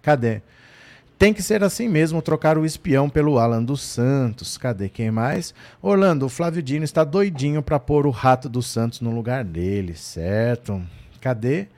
Cadê? 0.00 0.40
Tem 1.18 1.32
que 1.32 1.42
ser 1.42 1.62
assim 1.62 1.88
mesmo, 1.88 2.20
trocar 2.20 2.58
o 2.58 2.64
espião 2.64 3.08
pelo 3.08 3.38
Alan 3.38 3.62
dos 3.62 3.82
Santos. 3.82 4.56
Cadê 4.56 4.88
quem 4.88 5.10
mais? 5.10 5.54
Orlando, 5.82 6.26
o 6.26 6.28
Flávio 6.28 6.62
Dino 6.62 6.84
está 6.84 7.04
doidinho 7.04 7.62
para 7.62 7.78
pôr 7.78 8.06
o 8.06 8.10
rato 8.10 8.48
dos 8.48 8.66
Santos 8.66 9.00
no 9.00 9.10
lugar 9.10 9.44
dele, 9.44 9.94
certo? 9.94 10.82
Cadê? 11.20 11.68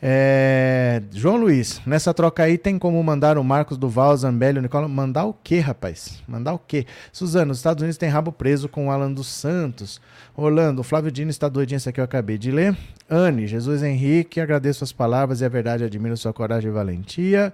É... 0.00 1.02
João 1.12 1.36
Luiz, 1.36 1.80
nessa 1.84 2.14
troca 2.14 2.44
aí 2.44 2.56
tem 2.56 2.78
como 2.78 3.02
mandar 3.02 3.36
o 3.36 3.42
Marcos 3.42 3.76
Duval, 3.76 4.16
Zambelli, 4.16 4.58
o 4.58 4.62
Nicola. 4.62 4.88
Mandar 4.88 5.24
o 5.24 5.34
quê, 5.34 5.58
rapaz? 5.58 6.22
Mandar 6.26 6.54
o 6.54 6.58
quê? 6.58 6.86
Suzano, 7.12 7.52
os 7.52 7.58
Estados 7.58 7.82
Unidos 7.82 7.98
tem 7.98 8.08
rabo 8.08 8.30
preso 8.30 8.68
com 8.68 8.86
o 8.86 8.90
Alan 8.90 9.12
dos 9.12 9.26
Santos. 9.26 10.00
Orlando, 10.36 10.80
o 10.80 10.84
Flávio 10.84 11.10
Dino 11.10 11.30
está 11.30 11.48
doidinho, 11.48 11.78
isso 11.78 11.88
aqui 11.88 12.00
eu 12.00 12.04
acabei 12.04 12.38
de 12.38 12.50
ler. 12.50 12.76
Anne, 13.10 13.46
Jesus 13.46 13.82
Henrique, 13.82 14.40
agradeço 14.40 14.84
as 14.84 14.92
palavras 14.92 15.40
e 15.40 15.44
a 15.44 15.48
verdade, 15.48 15.82
admiro 15.82 16.16
sua 16.16 16.32
coragem 16.32 16.70
e 16.70 16.74
valentia. 16.74 17.52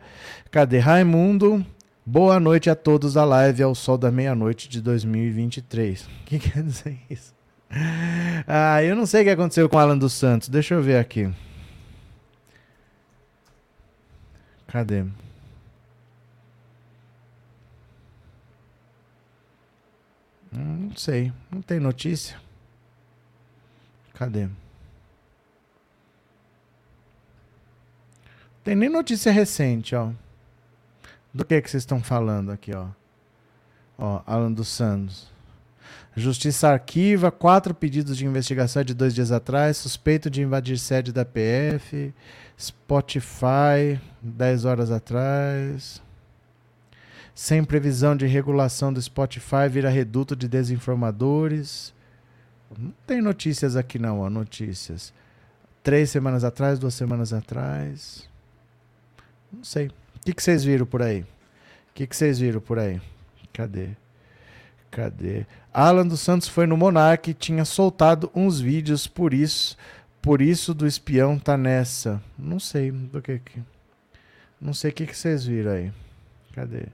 Cadê 0.51 0.79
Raimundo? 0.79 1.65
Boa 2.07 2.39
noite 2.39 2.69
a 2.69 2.75
todos 2.75 3.15
da 3.15 3.25
live 3.25 3.63
ao 3.63 3.75
sol 3.75 3.97
da 3.97 4.11
meia-noite 4.11 4.69
de 4.69 4.83
2023. 4.83 6.03
O 6.03 6.09
que 6.27 6.39
quer 6.39 6.63
dizer 6.63 6.99
isso? 7.09 7.33
Ah, 8.47 8.83
eu 8.83 8.95
não 8.95 9.07
sei 9.07 9.23
o 9.23 9.25
que 9.25 9.31
aconteceu 9.31 9.69
com 9.69 9.77
o 9.77 9.81
Alan 9.81 9.99
dos 9.99 10.13
Santos. 10.13 10.49
Deixa 10.49 10.75
eu 10.75 10.83
ver 10.83 10.99
aqui. 10.99 11.29
Cadê? 14.75 15.03
Hum, 20.53 20.89
não 20.89 20.97
sei, 20.97 21.33
não 21.49 21.63
tem 21.63 21.79
notícia. 21.79 22.41
Cadê? 24.15 24.49
Tem 28.65 28.75
nem 28.75 28.89
notícia 28.89 29.31
recente, 29.31 29.95
ó. 29.95 30.11
Do 31.33 31.45
que 31.45 31.63
que 31.63 31.71
vocês 31.71 31.85
estão 31.85 32.03
falando 32.03 32.51
aqui, 32.51 32.75
ó? 32.75 32.89
Ó, 33.97 34.25
Alan 34.27 34.51
dos 34.51 34.67
Santos. 34.67 35.31
Justiça 36.17 36.69
arquiva 36.69 37.33
quatro 37.33 37.75
pedidos 37.75 38.17
de 38.17 38.25
investigação 38.25 38.85
de 38.85 38.95
dois 38.95 39.15
dias 39.15 39.33
atrás, 39.33 39.77
suspeito 39.77 40.31
de 40.31 40.43
invadir 40.43 40.79
sede 40.79 41.13
da 41.13 41.25
PF. 41.25 42.15
Spotify, 42.59 44.01
10 44.23 44.65
horas 44.65 44.91
atrás. 44.91 46.01
Sem 47.35 47.65
previsão 47.65 48.17
de 48.17 48.27
regulação 48.27 48.93
do 48.93 49.03
Spotify, 49.03 49.69
vira 49.69 49.91
reduto 49.91 50.37
de 50.37 50.47
desinformadores. 50.47 51.93
Não 52.79 52.93
tem 53.07 53.21
notícias 53.21 53.75
aqui 53.75 53.99
não, 53.99 54.21
ó, 54.21 54.31
notícias. 54.31 55.13
Três 55.83 56.11
semanas 56.11 56.45
atrás, 56.45 56.79
duas 56.79 56.95
semanas 56.95 57.33
atrás. 57.33 58.29
Não 59.53 59.65
sei. 59.65 59.89
O 59.89 60.21
que, 60.25 60.41
vocês 60.41 60.65
viram 60.65 60.87
por 60.87 61.03
aí? 61.03 61.23
O 61.23 61.95
que, 61.95 62.07
que 62.07 62.17
vocês 62.17 62.39
viram 62.39 62.61
por 62.61 62.79
aí? 62.79 63.01
Cadê? 63.53 63.91
Cadê? 64.95 65.45
Alan 65.73 66.07
dos 66.07 66.21
Santos 66.21 66.47
foi 66.47 66.69
no 66.69 66.77
Monark 66.77 67.29
e 67.29 67.35
tinha 67.35 67.65
soltado 67.65 68.31
uns 68.33 68.61
vídeos 68.61 69.09
por 69.09 69.35
isso 69.35 69.77
por 70.23 70.41
isso 70.41 70.73
do 70.73 70.87
espião 70.87 71.39
tá 71.39 71.55
nessa. 71.55 72.23
Não 72.39 72.59
sei 72.59 72.91
do 72.91 73.21
que 73.21 73.41
que. 73.41 73.63
Não 74.59 74.73
sei 74.73 74.91
o 74.91 74.95
que, 74.95 75.07
que 75.07 75.15
vocês 75.15 75.45
viram 75.45 75.73
aí. 75.73 75.93
Cadê? 76.55 76.87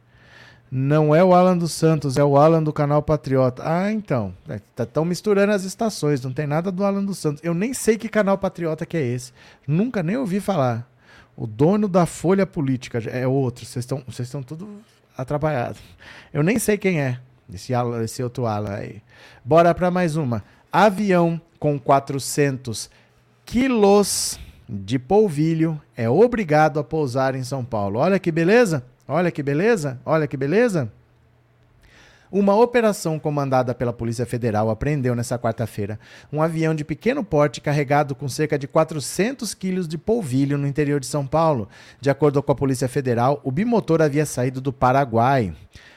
Não 0.68 1.14
é 1.14 1.22
o 1.22 1.32
Alan 1.32 1.57
dos 1.57 1.70
Santos, 1.72 2.16
é 2.16 2.24
o 2.24 2.36
Alan 2.36 2.61
do 2.61 2.72
canal 2.72 3.03
Patriota. 3.03 3.62
Ah, 3.64 3.92
então. 3.92 4.34
Estão 4.76 5.05
é, 5.05 5.07
misturando 5.07 5.53
as 5.53 5.62
estações, 5.62 6.22
não 6.22 6.32
tem 6.32 6.46
nada 6.46 6.72
do 6.72 6.84
Alan 6.84 7.05
dos 7.05 7.18
Santos. 7.18 7.44
Eu 7.44 7.55
nem 7.55 7.72
sei 7.72 7.96
que 7.96 8.09
canal 8.09 8.36
Patriota 8.36 8.84
que 8.84 8.96
é 8.96 9.07
esse. 9.07 9.32
Nunca 9.64 10.03
nem 10.03 10.16
ouvi 10.16 10.40
falar. 10.40 10.90
O 11.36 11.46
dono 11.46 11.86
da 11.86 12.07
Folha 12.07 12.46
Política 12.46 12.98
é 13.11 13.28
outro. 13.28 13.64
Vocês 13.64 13.86
estão 14.18 14.42
tudo 14.42 14.80
atrapalhados. 15.16 15.80
Eu 16.32 16.42
nem 16.42 16.59
sei 16.59 16.76
quem 16.76 17.01
é 17.01 17.20
esse, 17.55 17.74
Alan, 17.74 18.03
esse 18.03 18.22
outro 18.22 18.46
Alan 18.46 18.74
aí. 18.74 19.03
Bora 19.44 19.74
para 19.74 19.90
mais 19.90 20.16
uma. 20.16 20.42
Avião 20.72 21.40
com 21.59 21.78
400 21.78 22.90
quilos 23.44 24.38
de 24.68 24.98
polvilho 24.98 25.80
é 25.96 26.09
obrigado 26.09 26.78
a 26.78 26.84
pousar 26.84 27.34
em 27.34 27.42
São 27.42 27.64
Paulo. 27.64 27.98
Olha 27.98 28.18
que 28.18 28.30
beleza! 28.30 28.84
Olha 29.09 29.30
que 29.30 29.42
beleza! 29.42 30.01
Olha 30.07 30.26
que 30.26 30.36
beleza! 30.36 30.90
Uma 32.32 32.55
operação 32.55 33.18
comandada 33.18 33.74
pela 33.74 33.92
Polícia 33.92 34.24
Federal 34.24 34.70
apreendeu 34.70 35.16
nesta 35.16 35.36
quarta-feira 35.36 35.98
um 36.32 36.40
avião 36.40 36.72
de 36.72 36.84
pequeno 36.84 37.24
porte 37.24 37.61
carregado 37.61 38.14
com 38.14 38.28
cerca 38.28 38.57
de 38.57 38.68
400 38.68 39.53
quilos 39.53 39.88
de 39.88 39.98
polvilho 39.98 40.57
no 40.57 40.64
interior 40.64 41.01
de 41.01 41.07
São 41.07 41.26
Paulo. 41.26 41.68
De 42.01 42.09
acordo 42.09 42.40
com 42.40 42.53
a 42.53 42.55
Polícia 42.55 42.86
Federal, 42.86 43.40
o 43.42 43.51
bimotor 43.51 44.01
havia 44.01 44.24
saído 44.24 44.61
do 44.61 44.72
Paraguai 44.72 45.53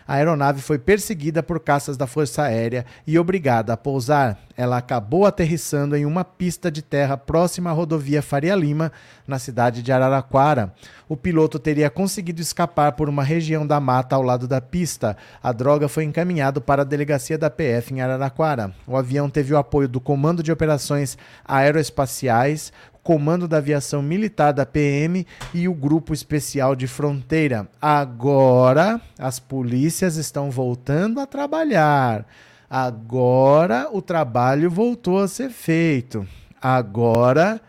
a 0.07 0.15
aeronave 0.15 0.61
foi 0.61 0.77
perseguida 0.77 1.41
por 1.41 1.59
caças 1.59 1.95
da 1.95 2.05
Força 2.05 2.43
Aérea 2.43 2.85
e 3.07 3.17
obrigada 3.17 3.73
a 3.73 3.77
pousar. 3.77 4.37
ela 4.55 4.77
acabou 4.77 5.25
aterrissando 5.25 5.95
em 5.95 6.05
uma 6.05 6.23
pista 6.23 6.69
de 6.69 6.83
terra 6.83 7.17
próxima 7.17 7.71
à 7.71 7.73
rodovia 7.73 8.21
Faria 8.21 8.55
Lima, 8.55 8.91
na 9.27 9.39
cidade 9.39 9.81
de 9.81 9.91
Araraquara. 9.91 10.71
O 11.09 11.17
piloto 11.17 11.57
teria 11.57 11.89
conseguido 11.89 12.39
escapar 12.39 12.91
por 12.91 13.09
uma 13.09 13.23
região 13.23 13.65
da 13.65 13.79
mata 13.79 14.15
ao 14.15 14.21
lado 14.21 14.47
da 14.47 14.61
pista. 14.61 15.17
A 15.41 15.51
droga 15.51 15.87
foi 15.87 16.03
encaminhado 16.03 16.61
para 16.61 16.83
a 16.83 16.85
delegacia 16.85 17.37
da 17.37 17.49
PF 17.49 17.95
em 17.95 18.01
Araraquara. 18.01 18.71
O 18.85 18.95
avião 18.95 19.27
teve 19.27 19.53
o 19.53 19.57
apoio 19.57 19.87
do 19.87 19.99
Comando 19.99 20.43
de 20.43 20.51
Operações 20.51 21.17
Aeroespaciais, 21.43 22.71
Comando 23.03 23.49
da 23.49 23.57
Aviação 23.57 24.01
Militar 24.01 24.53
da 24.53 24.65
PM 24.65 25.27
e 25.53 25.67
o 25.67 25.73
Grupo 25.73 26.13
Especial 26.13 26.73
de 26.73 26.87
Fronteira. 26.87 27.67
Agora 27.81 29.01
as 29.19 29.39
polícias 29.39 30.15
estão 30.15 30.49
voltando 30.49 31.19
a 31.19 31.27
trabalhar. 31.27 32.25
Agora 32.69 33.89
o 33.91 34.01
trabalho 34.01 34.71
voltou 34.71 35.19
a 35.19 35.27
ser 35.27 35.49
feito. 35.49 36.25
Agora 36.61 37.59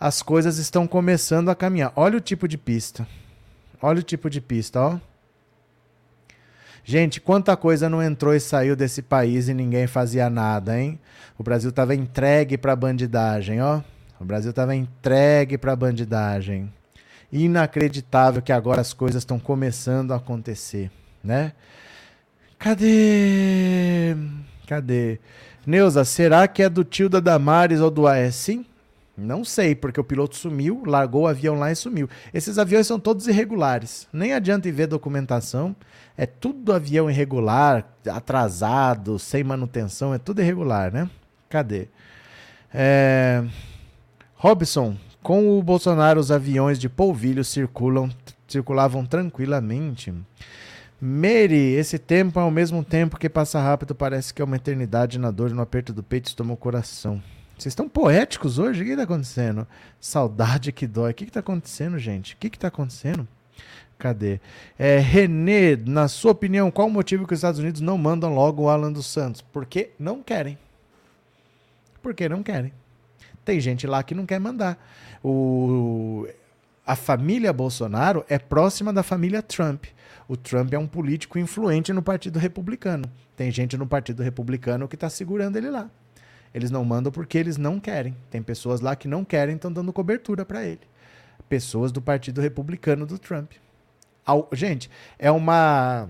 as 0.00 0.22
coisas 0.22 0.56
estão 0.56 0.86
começando 0.86 1.50
a 1.50 1.54
caminhar. 1.54 1.92
Olha 1.94 2.16
o 2.16 2.20
tipo 2.20 2.48
de 2.48 2.56
pista. 2.56 3.06
Olha 3.82 4.00
o 4.00 4.02
tipo 4.02 4.30
de 4.30 4.40
pista, 4.40 4.80
ó. 4.80 4.98
Gente, 6.82 7.20
quanta 7.20 7.54
coisa 7.54 7.90
não 7.90 8.02
entrou 8.02 8.34
e 8.34 8.40
saiu 8.40 8.74
desse 8.74 9.02
país 9.02 9.48
e 9.48 9.52
ninguém 9.52 9.86
fazia 9.86 10.30
nada, 10.30 10.80
hein? 10.80 10.98
O 11.36 11.42
Brasil 11.42 11.68
estava 11.68 11.94
entregue 11.94 12.56
para 12.56 12.74
bandidagem, 12.74 13.60
ó. 13.60 13.82
O 14.20 14.24
Brasil 14.24 14.50
estava 14.50 14.74
entregue 14.74 15.56
para 15.56 15.72
a 15.72 15.76
bandidagem. 15.76 16.72
Inacreditável 17.30 18.42
que 18.42 18.52
agora 18.52 18.80
as 18.80 18.92
coisas 18.92 19.22
estão 19.22 19.38
começando 19.38 20.12
a 20.12 20.16
acontecer, 20.16 20.90
né? 21.22 21.52
Cadê? 22.58 24.16
Cadê? 24.66 25.20
Neuza, 25.66 26.04
será 26.04 26.48
que 26.48 26.62
é 26.62 26.68
do 26.68 26.82
tio 26.82 27.08
da 27.08 27.20
Damares 27.20 27.80
ou 27.80 27.90
do 27.90 28.06
Aessim? 28.06 28.64
Não 29.16 29.44
sei, 29.44 29.74
porque 29.74 30.00
o 30.00 30.04
piloto 30.04 30.36
sumiu, 30.36 30.84
largou 30.86 31.22
o 31.22 31.26
avião 31.26 31.58
lá 31.58 31.72
e 31.72 31.76
sumiu. 31.76 32.08
Esses 32.32 32.56
aviões 32.56 32.86
são 32.86 33.00
todos 33.00 33.26
irregulares. 33.26 34.06
Nem 34.12 34.32
adianta 34.32 34.68
ir 34.68 34.72
ver 34.72 34.86
documentação. 34.86 35.74
É 36.16 36.24
tudo 36.24 36.72
avião 36.72 37.10
irregular, 37.10 37.84
atrasado, 38.08 39.18
sem 39.18 39.42
manutenção, 39.42 40.14
é 40.14 40.18
tudo 40.18 40.40
irregular, 40.40 40.92
né? 40.92 41.10
Cadê? 41.48 41.88
É... 42.72 43.44
Robson, 44.40 44.96
com 45.20 45.58
o 45.58 45.62
Bolsonaro, 45.64 46.20
os 46.20 46.30
aviões 46.30 46.78
de 46.78 46.88
polvilho 46.88 47.42
circulam, 47.42 48.08
circulavam 48.46 49.04
tranquilamente. 49.04 50.14
Mary, 51.00 51.74
esse 51.74 51.98
tempo, 51.98 52.38
ao 52.38 52.48
mesmo 52.48 52.84
tempo 52.84 53.18
que 53.18 53.28
passa 53.28 53.60
rápido, 53.60 53.96
parece 53.96 54.32
que 54.32 54.40
é 54.40 54.44
uma 54.44 54.54
eternidade 54.54 55.18
na 55.18 55.32
dor 55.32 55.50
no 55.50 55.60
aperto 55.60 55.92
do 55.92 56.04
peito 56.04 56.28
estoma 56.28 56.54
o 56.54 56.56
coração. 56.56 57.20
Vocês 57.58 57.72
estão 57.72 57.88
poéticos 57.88 58.60
hoje? 58.60 58.82
O 58.82 58.84
que 58.84 58.92
está 58.92 59.02
acontecendo? 59.02 59.66
Saudade 60.00 60.70
que 60.70 60.86
dói. 60.86 61.10
O 61.10 61.14
que 61.14 61.24
está 61.24 61.40
acontecendo, 61.40 61.98
gente? 61.98 62.34
O 62.34 62.36
que 62.36 62.46
está 62.46 62.68
acontecendo? 62.68 63.26
Cadê? 63.98 64.38
É, 64.78 64.98
Renê, 64.98 65.74
na 65.74 66.06
sua 66.06 66.30
opinião, 66.30 66.70
qual 66.70 66.86
o 66.86 66.92
motivo 66.92 67.26
que 67.26 67.34
os 67.34 67.40
Estados 67.40 67.58
Unidos 67.58 67.80
não 67.80 67.98
mandam 67.98 68.32
logo 68.32 68.62
o 68.62 68.68
Alan 68.68 68.92
dos 68.92 69.06
Santos? 69.06 69.42
Porque 69.42 69.90
não 69.98 70.22
querem. 70.22 70.56
Porque 72.00 72.28
não 72.28 72.40
querem. 72.40 72.72
Tem 73.48 73.58
gente 73.60 73.86
lá 73.86 74.02
que 74.02 74.14
não 74.14 74.26
quer 74.26 74.38
mandar. 74.38 74.76
O, 75.24 76.28
a 76.86 76.94
família 76.94 77.50
Bolsonaro 77.50 78.22
é 78.28 78.38
próxima 78.38 78.92
da 78.92 79.02
família 79.02 79.40
Trump. 79.40 79.86
O 80.28 80.36
Trump 80.36 80.70
é 80.74 80.78
um 80.78 80.86
político 80.86 81.38
influente 81.38 81.90
no 81.90 82.02
Partido 82.02 82.38
Republicano. 82.38 83.10
Tem 83.34 83.50
gente 83.50 83.74
no 83.78 83.86
Partido 83.86 84.22
Republicano 84.22 84.86
que 84.86 84.96
está 84.96 85.08
segurando 85.08 85.56
ele 85.56 85.70
lá. 85.70 85.88
Eles 86.52 86.70
não 86.70 86.84
mandam 86.84 87.10
porque 87.10 87.38
eles 87.38 87.56
não 87.56 87.80
querem. 87.80 88.14
Tem 88.30 88.42
pessoas 88.42 88.82
lá 88.82 88.94
que 88.94 89.08
não 89.08 89.24
querem, 89.24 89.54
estão 89.54 89.72
dando 89.72 89.94
cobertura 89.94 90.44
para 90.44 90.62
ele. 90.66 90.82
Pessoas 91.48 91.90
do 91.90 92.02
Partido 92.02 92.42
Republicano 92.42 93.06
do 93.06 93.18
Trump. 93.18 93.52
Gente, 94.52 94.90
é 95.18 95.30
uma 95.30 96.06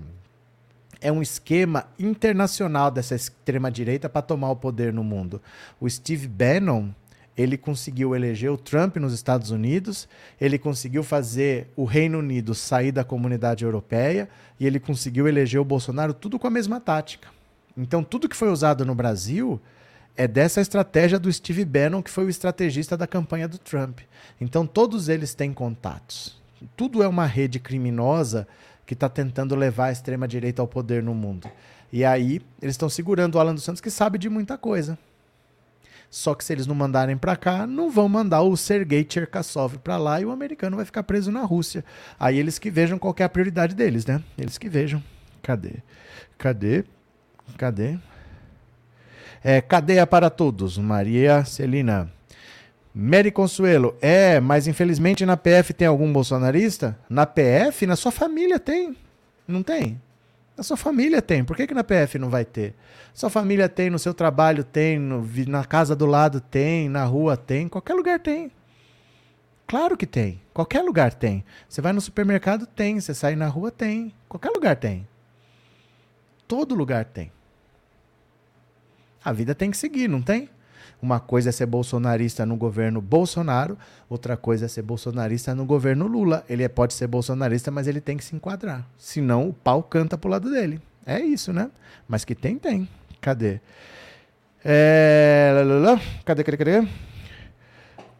é 0.99 1.09
um 1.09 1.21
esquema 1.21 1.87
internacional 1.97 2.91
dessa 2.91 3.15
extrema 3.15 3.71
direita 3.71 4.09
para 4.09 4.21
tomar 4.21 4.51
o 4.51 4.57
poder 4.57 4.91
no 4.91 5.05
mundo. 5.05 5.41
O 5.79 5.89
Steve 5.89 6.27
Bannon 6.27 6.89
ele 7.39 7.57
conseguiu 7.57 8.13
eleger 8.13 8.51
o 8.51 8.57
Trump 8.57 8.97
nos 8.97 9.13
Estados 9.13 9.49
Unidos, 9.49 10.09
ele 10.41 10.59
conseguiu 10.59 11.03
fazer 11.03 11.71
o 11.73 11.85
Reino 11.85 12.19
Unido 12.19 12.53
sair 12.53 12.91
da 12.91 13.01
comunidade 13.01 13.63
europeia 13.63 14.27
e 14.59 14.67
ele 14.67 14.77
conseguiu 14.77 15.25
eleger 15.25 15.61
o 15.61 15.63
Bolsonaro 15.63 16.13
tudo 16.13 16.37
com 16.37 16.47
a 16.47 16.49
mesma 16.49 16.81
tática. 16.81 17.29
Então, 17.77 18.03
tudo 18.03 18.27
que 18.27 18.35
foi 18.35 18.49
usado 18.49 18.85
no 18.85 18.93
Brasil 18.93 19.57
é 20.17 20.27
dessa 20.27 20.59
estratégia 20.59 21.17
do 21.17 21.31
Steve 21.31 21.63
Bannon, 21.63 22.03
que 22.03 22.11
foi 22.11 22.25
o 22.25 22.29
estrategista 22.29 22.97
da 22.97 23.07
campanha 23.07 23.47
do 23.47 23.57
Trump. 23.57 23.99
Então, 24.41 24.67
todos 24.67 25.07
eles 25.07 25.33
têm 25.33 25.53
contatos. 25.53 26.37
Tudo 26.75 27.01
é 27.01 27.07
uma 27.07 27.25
rede 27.25 27.57
criminosa 27.57 28.45
que 28.85 28.93
está 28.93 29.07
tentando 29.07 29.55
levar 29.55 29.85
a 29.85 29.91
extrema-direita 29.93 30.61
ao 30.61 30.67
poder 30.67 31.01
no 31.01 31.15
mundo. 31.15 31.49
E 31.89 32.03
aí, 32.03 32.41
eles 32.61 32.73
estão 32.73 32.89
segurando 32.89 33.35
o 33.35 33.39
Alan 33.39 33.55
dos 33.55 33.63
Santos, 33.63 33.79
que 33.79 33.89
sabe 33.89 34.17
de 34.17 34.27
muita 34.27 34.57
coisa. 34.57 34.99
Só 36.09 36.33
que 36.33 36.43
se 36.43 36.51
eles 36.51 36.65
não 36.65 36.73
mandarem 36.73 37.15
para 37.15 37.35
cá, 37.35 37.67
não 37.67 37.91
vão 37.91 38.09
mandar 38.09 38.41
o 38.41 38.57
Sergei 38.57 39.05
Cherkasov 39.07 39.77
para 39.77 39.97
lá 39.97 40.19
e 40.19 40.25
o 40.25 40.31
americano 40.31 40.75
vai 40.75 40.85
ficar 40.85 41.03
preso 41.03 41.31
na 41.31 41.43
Rússia. 41.43 41.85
Aí 42.19 42.39
eles 42.39 42.57
que 42.57 42.71
vejam 42.71 42.97
qual 42.97 43.15
é 43.19 43.23
a 43.23 43.29
prioridade 43.29 43.75
deles, 43.75 44.05
né? 44.05 44.23
Eles 44.37 44.57
que 44.57 44.67
vejam. 44.67 45.03
Cadê? 45.43 45.75
Cadê? 46.37 46.83
Cadê? 47.57 47.97
É, 49.43 49.61
cadeia 49.61 50.05
para 50.07 50.29
todos, 50.29 50.77
Maria 50.77 51.45
Celina. 51.45 52.11
Mary 52.93 53.31
Consuelo, 53.31 53.95
é, 54.01 54.39
mas 54.39 54.67
infelizmente 54.67 55.25
na 55.25 55.37
PF 55.37 55.73
tem 55.73 55.87
algum 55.87 56.11
bolsonarista? 56.11 56.97
Na 57.07 57.25
PF? 57.25 57.85
Na 57.85 57.95
sua 57.95 58.11
família 58.11 58.59
tem. 58.59 58.97
Não 59.47 59.61
tem? 59.61 60.01
Na 60.59 60.63
sua 60.63 60.75
família 60.75 61.21
tem. 61.21 61.41
Por 61.41 61.55
que, 61.55 61.65
que 61.65 61.73
na 61.73 61.85
PF 61.85 62.19
não 62.19 62.29
vai 62.29 62.43
ter? 62.43 62.75
Sua 63.13 63.29
família 63.29 63.69
tem, 63.69 63.89
no 63.89 63.97
seu 63.97 64.13
trabalho 64.13 64.61
tem, 64.61 64.99
no, 64.99 65.25
na 65.47 65.63
casa 65.63 65.95
do 65.95 66.05
lado 66.05 66.41
tem, 66.41 66.89
na 66.89 67.05
rua 67.05 67.37
tem, 67.37 67.69
qualquer 67.69 67.93
lugar 67.93 68.19
tem. 68.19 68.51
Claro 69.65 69.95
que 69.95 70.05
tem. 70.05 70.41
Qualquer 70.53 70.81
lugar 70.81 71.13
tem. 71.13 71.45
Você 71.69 71.79
vai 71.79 71.93
no 71.93 72.01
supermercado, 72.01 72.65
tem. 72.65 72.99
Você 72.99 73.13
sai 73.13 73.37
na 73.37 73.47
rua, 73.47 73.71
tem. 73.71 74.13
Qualquer 74.27 74.49
lugar 74.49 74.75
tem. 74.75 75.07
Todo 76.45 76.75
lugar 76.75 77.05
tem. 77.05 77.31
A 79.23 79.31
vida 79.31 79.55
tem 79.55 79.71
que 79.71 79.77
seguir, 79.77 80.09
não 80.09 80.21
tem? 80.21 80.49
Uma 81.01 81.19
coisa 81.19 81.49
é 81.49 81.51
ser 81.51 81.65
bolsonarista 81.65 82.45
no 82.45 82.57
governo 82.57 83.01
Bolsonaro, 83.01 83.77
outra 84.09 84.35
coisa 84.35 84.65
é 84.65 84.67
ser 84.67 84.81
bolsonarista 84.81 85.55
no 85.55 85.65
governo 85.65 86.07
Lula. 86.07 86.43
Ele 86.49 86.63
é, 86.63 86.67
pode 86.67 86.93
ser 86.93 87.07
bolsonarista, 87.07 87.71
mas 87.71 87.87
ele 87.87 88.01
tem 88.01 88.17
que 88.17 88.23
se 88.23 88.35
enquadrar. 88.35 88.85
Senão 88.97 89.47
o 89.47 89.53
pau 89.53 89.81
canta 89.81 90.17
pro 90.17 90.29
lado 90.29 90.49
dele. 90.51 90.81
É 91.05 91.19
isso, 91.19 91.53
né? 91.53 91.71
Mas 92.07 92.25
que 92.25 92.35
tem, 92.35 92.57
tem. 92.57 92.87
Cadê? 93.21 93.61
É... 94.63 95.53
Cadê, 96.25 96.43
cadê, 96.43 96.57
cadê? 96.57 96.87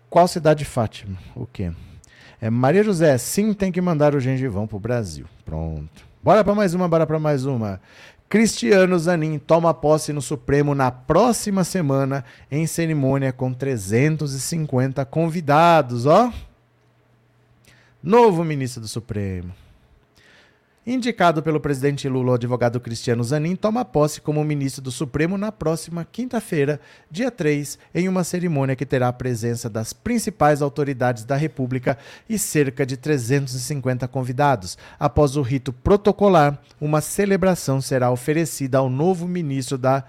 Qual 0.09 0.27
cidade 0.27 0.59
de 0.59 0.65
Fátima? 0.65 1.17
O 1.35 1.45
quê? 1.45 1.71
É 2.41 2.49
Maria 2.49 2.83
José, 2.83 3.17
sim, 3.17 3.53
tem 3.53 3.71
que 3.71 3.81
mandar 3.81 4.15
o 4.15 4.19
gengivão 4.19 4.65
pro 4.65 4.79
Brasil. 4.79 5.25
Pronto. 5.43 6.07
Bora 6.23 6.43
para 6.43 6.55
mais 6.55 6.73
uma, 6.73 6.87
bora 6.87 7.05
para 7.05 7.19
mais 7.19 7.45
uma. 7.45 7.81
Cristiano 8.29 8.97
Zanin 8.99 9.39
toma 9.39 9.73
posse 9.73 10.13
no 10.13 10.21
Supremo 10.21 10.75
na 10.75 10.91
próxima 10.91 11.63
semana 11.63 12.23
em 12.51 12.67
cerimônia 12.67 13.33
com 13.33 13.51
350 13.51 15.03
convidados, 15.05 16.05
ó. 16.05 16.31
Novo 18.03 18.43
ministro 18.43 18.81
do 18.81 18.87
Supremo. 18.87 19.51
Indicado 20.87 21.43
pelo 21.43 21.59
presidente 21.59 22.07
Lula, 22.07 22.31
o 22.31 22.35
advogado 22.35 22.79
Cristiano 22.79 23.23
Zanin 23.23 23.55
toma 23.55 23.83
posse 23.83 24.21
como 24.21 24.43
ministro 24.43 24.81
do 24.81 24.89
Supremo 24.89 25.37
na 25.37 25.51
próxima 25.51 26.07
quinta-feira, 26.09 26.79
dia 27.11 27.29
3, 27.29 27.77
em 27.93 28.07
uma 28.07 28.23
cerimônia 28.23 28.77
que 28.77 28.85
terá 28.85 29.09
a 29.09 29.13
presença 29.13 29.69
das 29.69 29.91
principais 29.91 30.61
autoridades 30.61 31.25
da 31.25 31.35
República 31.35 31.97
e 32.29 32.39
cerca 32.39 32.85
de 32.85 32.95
350 32.95 34.07
convidados. 34.07 34.77
Após 34.97 35.35
o 35.35 35.41
rito 35.41 35.73
protocolar, 35.73 36.57
uma 36.79 37.01
celebração 37.01 37.81
será 37.81 38.09
oferecida 38.09 38.77
ao 38.77 38.89
novo 38.89 39.27
ministro 39.27 39.77
da 39.77 40.05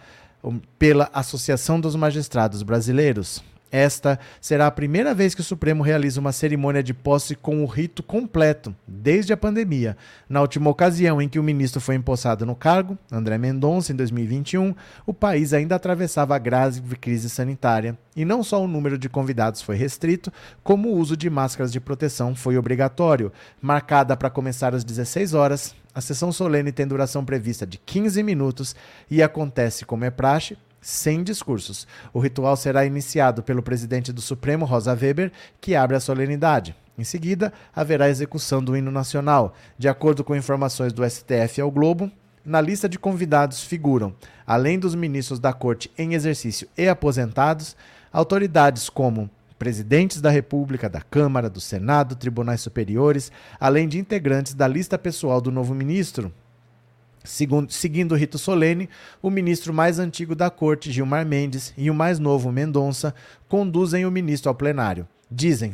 pela 0.78 1.10
Associação 1.12 1.78
dos 1.78 1.94
Magistrados 1.94 2.62
Brasileiros. 2.62 3.42
Esta 3.70 4.18
será 4.40 4.66
a 4.66 4.70
primeira 4.70 5.14
vez 5.14 5.34
que 5.34 5.40
o 5.40 5.44
Supremo 5.44 5.82
realiza 5.82 6.20
uma 6.20 6.32
cerimônia 6.32 6.82
de 6.82 6.92
posse 6.92 7.36
com 7.36 7.62
o 7.62 7.66
rito 7.66 8.02
completo, 8.02 8.74
desde 8.86 9.32
a 9.32 9.36
pandemia. 9.36 9.96
Na 10.28 10.40
última 10.40 10.68
ocasião 10.68 11.22
em 11.22 11.28
que 11.28 11.38
o 11.38 11.42
ministro 11.42 11.80
foi 11.80 11.94
empossado 11.94 12.44
no 12.44 12.56
cargo, 12.56 12.98
André 13.10 13.38
Mendonça, 13.38 13.92
em 13.92 13.96
2021, 13.96 14.74
o 15.06 15.14
país 15.14 15.52
ainda 15.52 15.76
atravessava 15.76 16.34
a 16.34 16.38
grave 16.38 16.96
crise 16.96 17.30
sanitária. 17.30 17.96
E 18.16 18.24
não 18.24 18.42
só 18.42 18.62
o 18.62 18.68
número 18.68 18.98
de 18.98 19.08
convidados 19.08 19.62
foi 19.62 19.76
restrito, 19.76 20.32
como 20.64 20.88
o 20.88 20.98
uso 20.98 21.16
de 21.16 21.30
máscaras 21.30 21.72
de 21.72 21.80
proteção 21.80 22.34
foi 22.34 22.58
obrigatório. 22.58 23.32
Marcada 23.62 24.16
para 24.16 24.28
começar 24.28 24.74
às 24.74 24.82
16 24.82 25.32
horas, 25.32 25.74
a 25.94 26.00
sessão 26.00 26.32
solene 26.32 26.72
tem 26.72 26.86
duração 26.86 27.24
prevista 27.24 27.66
de 27.66 27.78
15 27.78 28.22
minutos 28.22 28.74
e 29.10 29.22
acontece, 29.22 29.84
como 29.84 30.04
é 30.04 30.10
praxe, 30.10 30.56
sem 30.80 31.22
discursos. 31.22 31.86
O 32.12 32.20
ritual 32.20 32.56
será 32.56 32.84
iniciado 32.84 33.42
pelo 33.42 33.62
presidente 33.62 34.12
do 34.12 34.20
Supremo, 34.20 34.64
Rosa 34.64 34.92
Weber, 34.94 35.30
que 35.60 35.74
abre 35.74 35.96
a 35.96 36.00
solenidade. 36.00 36.74
Em 36.98 37.04
seguida, 37.04 37.52
haverá 37.74 38.08
execução 38.08 38.62
do 38.62 38.76
hino 38.76 38.90
nacional. 38.90 39.54
De 39.78 39.88
acordo 39.88 40.22
com 40.22 40.36
informações 40.36 40.92
do 40.92 41.08
STF 41.08 41.60
ao 41.60 41.70
Globo, 41.70 42.10
na 42.44 42.60
lista 42.60 42.88
de 42.88 42.98
convidados 42.98 43.62
figuram, 43.62 44.14
além 44.46 44.78
dos 44.78 44.94
ministros 44.94 45.38
da 45.38 45.52
Corte 45.52 45.90
em 45.96 46.14
exercício 46.14 46.68
e 46.76 46.88
aposentados, 46.88 47.76
autoridades 48.12 48.88
como 48.88 49.30
presidentes 49.58 50.22
da 50.22 50.30
República, 50.30 50.88
da 50.88 51.02
Câmara, 51.02 51.50
do 51.50 51.60
Senado, 51.60 52.16
tribunais 52.16 52.62
superiores, 52.62 53.30
além 53.58 53.86
de 53.86 53.98
integrantes 53.98 54.54
da 54.54 54.66
lista 54.66 54.98
pessoal 54.98 55.38
do 55.38 55.52
novo 55.52 55.74
ministro. 55.74 56.32
Segundo, 57.22 57.70
seguindo 57.72 58.12
o 58.12 58.16
rito 58.16 58.38
solene, 58.38 58.88
o 59.20 59.30
ministro 59.30 59.74
mais 59.74 59.98
antigo 59.98 60.34
da 60.34 60.50
corte, 60.50 60.90
Gilmar 60.90 61.26
Mendes, 61.26 61.74
e 61.76 61.90
o 61.90 61.94
mais 61.94 62.18
novo, 62.18 62.50
Mendonça, 62.50 63.14
conduzem 63.48 64.06
o 64.06 64.10
ministro 64.10 64.48
ao 64.48 64.54
plenário. 64.54 65.06
Dizem 65.30 65.72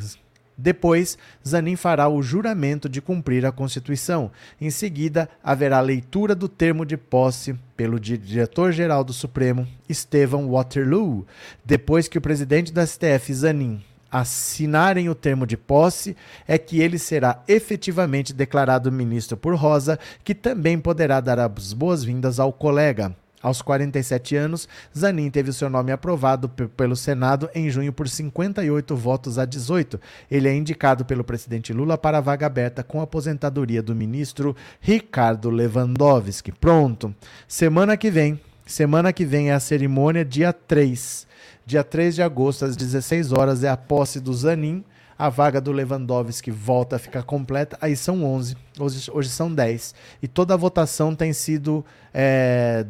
depois, 0.59 1.19
Zanin 1.47 1.77
fará 1.77 2.09
o 2.09 2.23
juramento 2.23 2.89
de 2.89 3.03
cumprir 3.03 3.45
a 3.45 3.53
Constituição. 3.53 4.31
Em 4.59 4.71
seguida, 4.71 5.29
haverá 5.45 5.81
leitura 5.81 6.35
do 6.35 6.49
termo 6.49 6.87
de 6.87 6.97
posse 6.97 7.55
pelo 7.77 8.01
diretor-geral 8.01 9.05
do 9.05 9.13
Supremo, 9.13 9.69
Estevão 9.87 10.49
Waterloo. 10.49 11.27
Depois 11.63 12.09
que 12.09 12.17
o 12.17 12.23
presidente 12.23 12.73
da 12.73 12.87
STF, 12.87 13.35
Zanin, 13.35 13.83
assinarem 14.11 15.09
o 15.09 15.15
termo 15.15 15.47
de 15.47 15.57
posse, 15.57 16.17
é 16.47 16.59
que 16.59 16.81
ele 16.81 16.99
será 16.99 17.43
efetivamente 17.47 18.33
declarado 18.33 18.93
ministro 18.93 19.37
por 19.37 19.55
Rosa, 19.55 19.99
que 20.25 20.35
também 20.35 20.79
poderá 20.79 21.21
dar 21.21 21.39
as 21.39 21.73
boas-vindas 21.73 22.39
ao 22.39 22.53
colega. 22.53 23.15
Aos 23.43 23.63
47 23.63 24.35
anos, 24.35 24.69
Zanin 24.97 25.31
teve 25.31 25.53
seu 25.53 25.69
nome 25.69 25.93
aprovado 25.93 26.49
pelo 26.49 26.97
Senado 26.97 27.49
em 27.55 27.71
junho 27.71 27.93
por 27.93 28.09
58 28.09 28.97
votos 28.97 29.39
a 29.39 29.45
18. 29.45 30.01
Ele 30.31 30.49
é 30.49 30.55
indicado 30.57 31.05
pelo 31.05 31.23
presidente 31.23 31.73
Lula 31.73 31.99
para 31.99 32.19
a 32.19 32.21
vaga 32.21 32.47
aberta 32.47 32.83
com 32.83 32.99
a 32.99 33.05
aposentadoria 33.05 33.83
do 33.83 33.95
ministro 33.95 34.57
Ricardo 34.81 35.51
Lewandowski. 35.51 36.51
Pronto. 36.51 37.15
Semana 37.47 37.97
que 37.97 38.11
vem, 38.11 38.41
semana 38.65 39.13
que 39.13 39.25
vem 39.25 39.51
é 39.51 39.55
a 39.55 39.61
cerimônia 39.61 40.25
dia 40.25 40.53
3. 40.53 41.26
Dia 41.67 41.83
3 41.85 42.15
de 42.15 42.23
agosto 42.23 42.65
às 42.65 42.77
16 42.77 43.33
horas 43.33 43.65
é 43.65 43.69
a 43.69 43.77
posse 43.77 44.21
do 44.21 44.33
Zanin 44.33 44.85
a 45.19 45.29
vaga 45.29 45.61
do 45.61 45.73
Lewandowski 45.73 46.51
volta 46.51 46.97
a 46.97 46.99
ficar 46.99 47.23
completa, 47.23 47.79
aí 47.81 47.97
são 47.97 48.25
11, 48.25 48.57
hoje, 48.79 49.11
hoje 49.11 49.29
são 49.31 49.53
10. 49.53 49.95
E 50.23 50.29
toda 50.29 50.55
a 50.55 50.57
votação 50.57 51.15
tem 51.15 51.33
sido 51.33 51.85
é, 52.13 52.85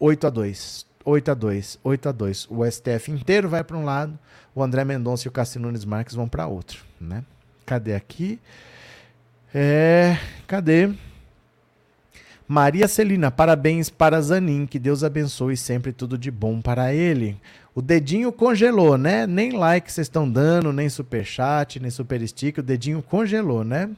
8 0.00 0.26
a 0.26 0.30
2 0.30 0.86
8 1.04 1.30
a 1.30 1.34
2 1.34 1.78
8 1.84 2.08
a 2.08 2.12
2 2.12 2.48
O 2.50 2.64
STF 2.68 3.12
inteiro 3.12 3.48
vai 3.48 3.62
para 3.62 3.76
um 3.76 3.84
lado, 3.84 4.18
o 4.54 4.62
André 4.62 4.84
Mendonça 4.84 5.26
e 5.26 5.28
o 5.28 5.32
Cássio 5.32 5.60
Nunes 5.60 5.84
Marques 5.84 6.14
vão 6.14 6.28
para 6.28 6.46
outro, 6.46 6.82
né? 7.00 7.22
Cadê 7.64 7.94
aqui? 7.94 8.40
É, 9.54 10.18
cadê? 10.46 10.92
Maria 12.48 12.86
Celina, 12.86 13.28
parabéns 13.28 13.90
para 13.90 14.20
Zanin, 14.20 14.66
que 14.66 14.78
Deus 14.78 15.02
abençoe 15.02 15.56
sempre 15.56 15.92
tudo 15.92 16.16
de 16.16 16.30
bom 16.30 16.60
para 16.60 16.94
ele. 16.94 17.36
O 17.74 17.82
dedinho 17.82 18.30
congelou, 18.30 18.96
né? 18.96 19.26
Nem 19.26 19.50
like 19.50 19.90
vocês 19.90 20.04
estão 20.06 20.30
dando, 20.30 20.72
nem 20.72 20.88
super 20.88 21.24
chat, 21.24 21.80
nem 21.80 21.90
super 21.90 22.26
stick, 22.26 22.58
o 22.58 22.62
dedinho 22.62 23.02
congelou, 23.02 23.64
né? 23.64 23.90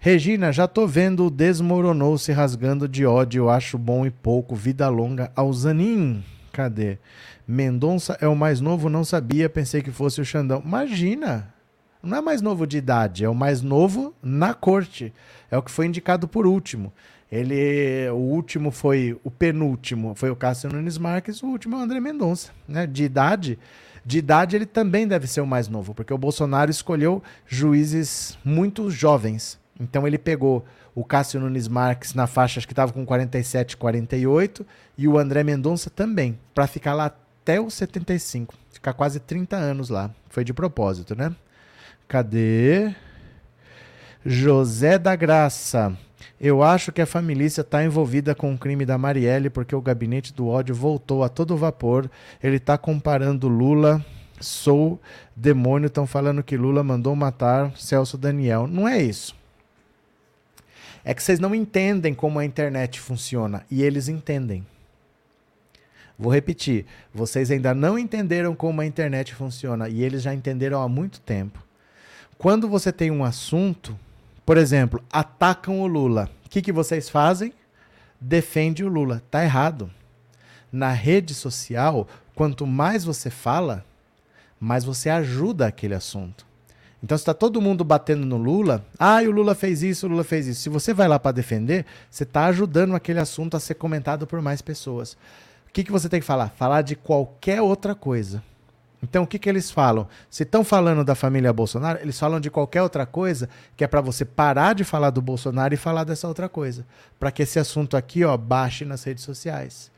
Regina, 0.00 0.52
já 0.52 0.66
tô 0.66 0.88
vendo 0.88 1.26
o 1.26 1.30
desmoronou 1.30 2.18
se 2.18 2.32
rasgando 2.32 2.88
de 2.88 3.06
ódio, 3.06 3.48
acho 3.48 3.78
bom 3.78 4.04
e 4.04 4.10
pouco, 4.10 4.56
vida 4.56 4.88
longa 4.88 5.30
ao 5.36 5.52
Zanin. 5.52 6.24
Cadê? 6.52 6.98
Mendonça 7.46 8.18
é 8.20 8.26
o 8.26 8.34
mais 8.34 8.60
novo, 8.60 8.88
não 8.88 9.04
sabia, 9.04 9.48
pensei 9.48 9.82
que 9.82 9.92
fosse 9.92 10.20
o 10.20 10.24
Xandão. 10.24 10.60
Imagina! 10.64 11.54
Não 12.02 12.18
é 12.18 12.20
mais 12.20 12.42
novo 12.42 12.66
de 12.66 12.78
idade, 12.78 13.24
é 13.24 13.28
o 13.28 13.34
mais 13.34 13.62
novo 13.62 14.12
na 14.22 14.52
corte. 14.52 15.12
É 15.50 15.56
o 15.56 15.62
que 15.62 15.70
foi 15.70 15.86
indicado 15.86 16.26
por 16.28 16.46
último. 16.46 16.92
Ele, 17.30 18.08
o 18.10 18.16
último 18.16 18.70
foi 18.70 19.18
o 19.22 19.30
penúltimo, 19.30 20.14
foi 20.14 20.30
o 20.30 20.36
Cássio 20.36 20.70
Nunes 20.72 20.96
Marques, 20.96 21.42
o 21.42 21.46
último 21.46 21.76
é 21.76 21.78
o 21.78 21.82
André 21.82 22.00
Mendonça, 22.00 22.52
né? 22.66 22.86
De 22.86 23.04
idade, 23.04 23.58
de 24.04 24.18
idade 24.18 24.56
ele 24.56 24.64
também 24.64 25.06
deve 25.06 25.26
ser 25.26 25.42
o 25.42 25.46
mais 25.46 25.68
novo, 25.68 25.94
porque 25.94 26.14
o 26.14 26.18
Bolsonaro 26.18 26.70
escolheu 26.70 27.22
juízes 27.46 28.38
muito 28.42 28.90
jovens. 28.90 29.60
Então 29.78 30.06
ele 30.06 30.16
pegou 30.16 30.64
o 30.94 31.04
Cássio 31.04 31.38
Nunes 31.38 31.68
Marques 31.68 32.14
na 32.14 32.26
faixa 32.26 32.60
que 32.62 32.72
estava 32.72 32.92
com 32.92 33.04
47, 33.04 33.76
48 33.76 34.66
e 34.96 35.06
o 35.06 35.18
André 35.18 35.44
Mendonça 35.44 35.90
também, 35.90 36.38
para 36.54 36.66
ficar 36.66 36.94
lá 36.94 37.06
até 37.06 37.60
os 37.60 37.74
75, 37.74 38.54
ficar 38.72 38.94
quase 38.94 39.20
30 39.20 39.54
anos 39.54 39.90
lá. 39.90 40.10
Foi 40.30 40.42
de 40.44 40.54
propósito, 40.54 41.14
né? 41.14 41.34
Cadê? 42.08 42.94
José 44.24 44.98
da 44.98 45.14
Graça. 45.14 45.96
Eu 46.40 46.62
acho 46.62 46.92
que 46.92 47.00
a 47.00 47.06
família 47.06 47.44
está 47.46 47.84
envolvida 47.84 48.34
com 48.34 48.52
o 48.54 48.58
crime 48.58 48.86
da 48.86 48.96
Marielle 48.96 49.50
porque 49.50 49.74
o 49.74 49.80
gabinete 49.80 50.32
do 50.32 50.46
ódio 50.46 50.74
voltou 50.74 51.24
a 51.24 51.28
todo 51.28 51.56
vapor. 51.56 52.10
Ele 52.42 52.56
está 52.56 52.78
comparando 52.78 53.48
Lula 53.48 54.04
sou 54.40 55.00
demônio, 55.34 55.86
estão 55.86 56.06
falando 56.06 56.42
que 56.42 56.56
Lula 56.56 56.82
mandou 56.82 57.14
matar 57.14 57.76
Celso 57.76 58.16
Daniel. 58.16 58.66
Não 58.66 58.88
é 58.88 59.02
isso. 59.02 59.36
É 61.04 61.14
que 61.14 61.22
vocês 61.22 61.38
não 61.38 61.54
entendem 61.54 62.14
como 62.14 62.38
a 62.38 62.44
internet 62.44 63.00
funciona 63.00 63.64
e 63.70 63.82
eles 63.82 64.08
entendem. 64.08 64.66
Vou 66.18 66.32
repetir, 66.32 66.84
vocês 67.14 67.50
ainda 67.50 67.72
não 67.72 67.98
entenderam 67.98 68.54
como 68.54 68.80
a 68.80 68.86
internet 68.86 69.34
funciona 69.34 69.88
e 69.88 70.02
eles 70.02 70.22
já 70.22 70.34
entenderam 70.34 70.82
há 70.82 70.88
muito 70.88 71.20
tempo. 71.20 71.62
Quando 72.36 72.68
você 72.68 72.92
tem 72.92 73.10
um 73.10 73.24
assunto, 73.24 73.98
por 74.48 74.56
exemplo, 74.56 75.04
atacam 75.12 75.82
o 75.82 75.86
Lula, 75.86 76.30
o 76.46 76.48
que, 76.48 76.62
que 76.62 76.72
vocês 76.72 77.10
fazem? 77.10 77.52
Defende 78.18 78.82
o 78.82 78.88
Lula. 78.88 79.22
Tá 79.30 79.44
errado. 79.44 79.90
Na 80.72 80.90
rede 80.90 81.34
social, 81.34 82.08
quanto 82.34 82.66
mais 82.66 83.04
você 83.04 83.28
fala, 83.28 83.84
mais 84.58 84.84
você 84.84 85.10
ajuda 85.10 85.66
aquele 85.66 85.94
assunto. 85.94 86.46
Então, 87.04 87.18
se 87.18 87.20
está 87.20 87.34
todo 87.34 87.60
mundo 87.60 87.84
batendo 87.84 88.24
no 88.24 88.38
Lula, 88.38 88.82
ah, 88.98 89.20
o 89.20 89.30
Lula 89.30 89.54
fez 89.54 89.82
isso, 89.82 90.06
o 90.06 90.08
Lula 90.08 90.24
fez 90.24 90.46
isso. 90.46 90.62
Se 90.62 90.70
você 90.70 90.94
vai 90.94 91.08
lá 91.08 91.18
para 91.18 91.32
defender, 91.32 91.84
você 92.10 92.22
está 92.22 92.46
ajudando 92.46 92.96
aquele 92.96 93.20
assunto 93.20 93.54
a 93.54 93.60
ser 93.60 93.74
comentado 93.74 94.26
por 94.26 94.40
mais 94.40 94.62
pessoas. 94.62 95.12
O 95.68 95.72
que, 95.74 95.84
que 95.84 95.92
você 95.92 96.08
tem 96.08 96.20
que 96.20 96.26
falar? 96.26 96.48
Falar 96.56 96.80
de 96.80 96.96
qualquer 96.96 97.60
outra 97.60 97.94
coisa. 97.94 98.42
Então, 99.02 99.22
o 99.22 99.26
que, 99.26 99.38
que 99.38 99.48
eles 99.48 99.70
falam? 99.70 100.08
Se 100.28 100.42
estão 100.42 100.64
falando 100.64 101.04
da 101.04 101.14
família 101.14 101.52
Bolsonaro, 101.52 102.00
eles 102.00 102.18
falam 102.18 102.40
de 102.40 102.50
qualquer 102.50 102.82
outra 102.82 103.06
coisa 103.06 103.48
que 103.76 103.84
é 103.84 103.86
para 103.86 104.00
você 104.00 104.24
parar 104.24 104.74
de 104.74 104.82
falar 104.84 105.10
do 105.10 105.22
Bolsonaro 105.22 105.72
e 105.72 105.76
falar 105.76 106.04
dessa 106.04 106.26
outra 106.26 106.48
coisa. 106.48 106.84
Para 107.18 107.30
que 107.30 107.42
esse 107.42 107.58
assunto 107.58 107.96
aqui 107.96 108.24
ó, 108.24 108.36
baixe 108.36 108.84
nas 108.84 109.04
redes 109.04 109.24
sociais 109.24 109.90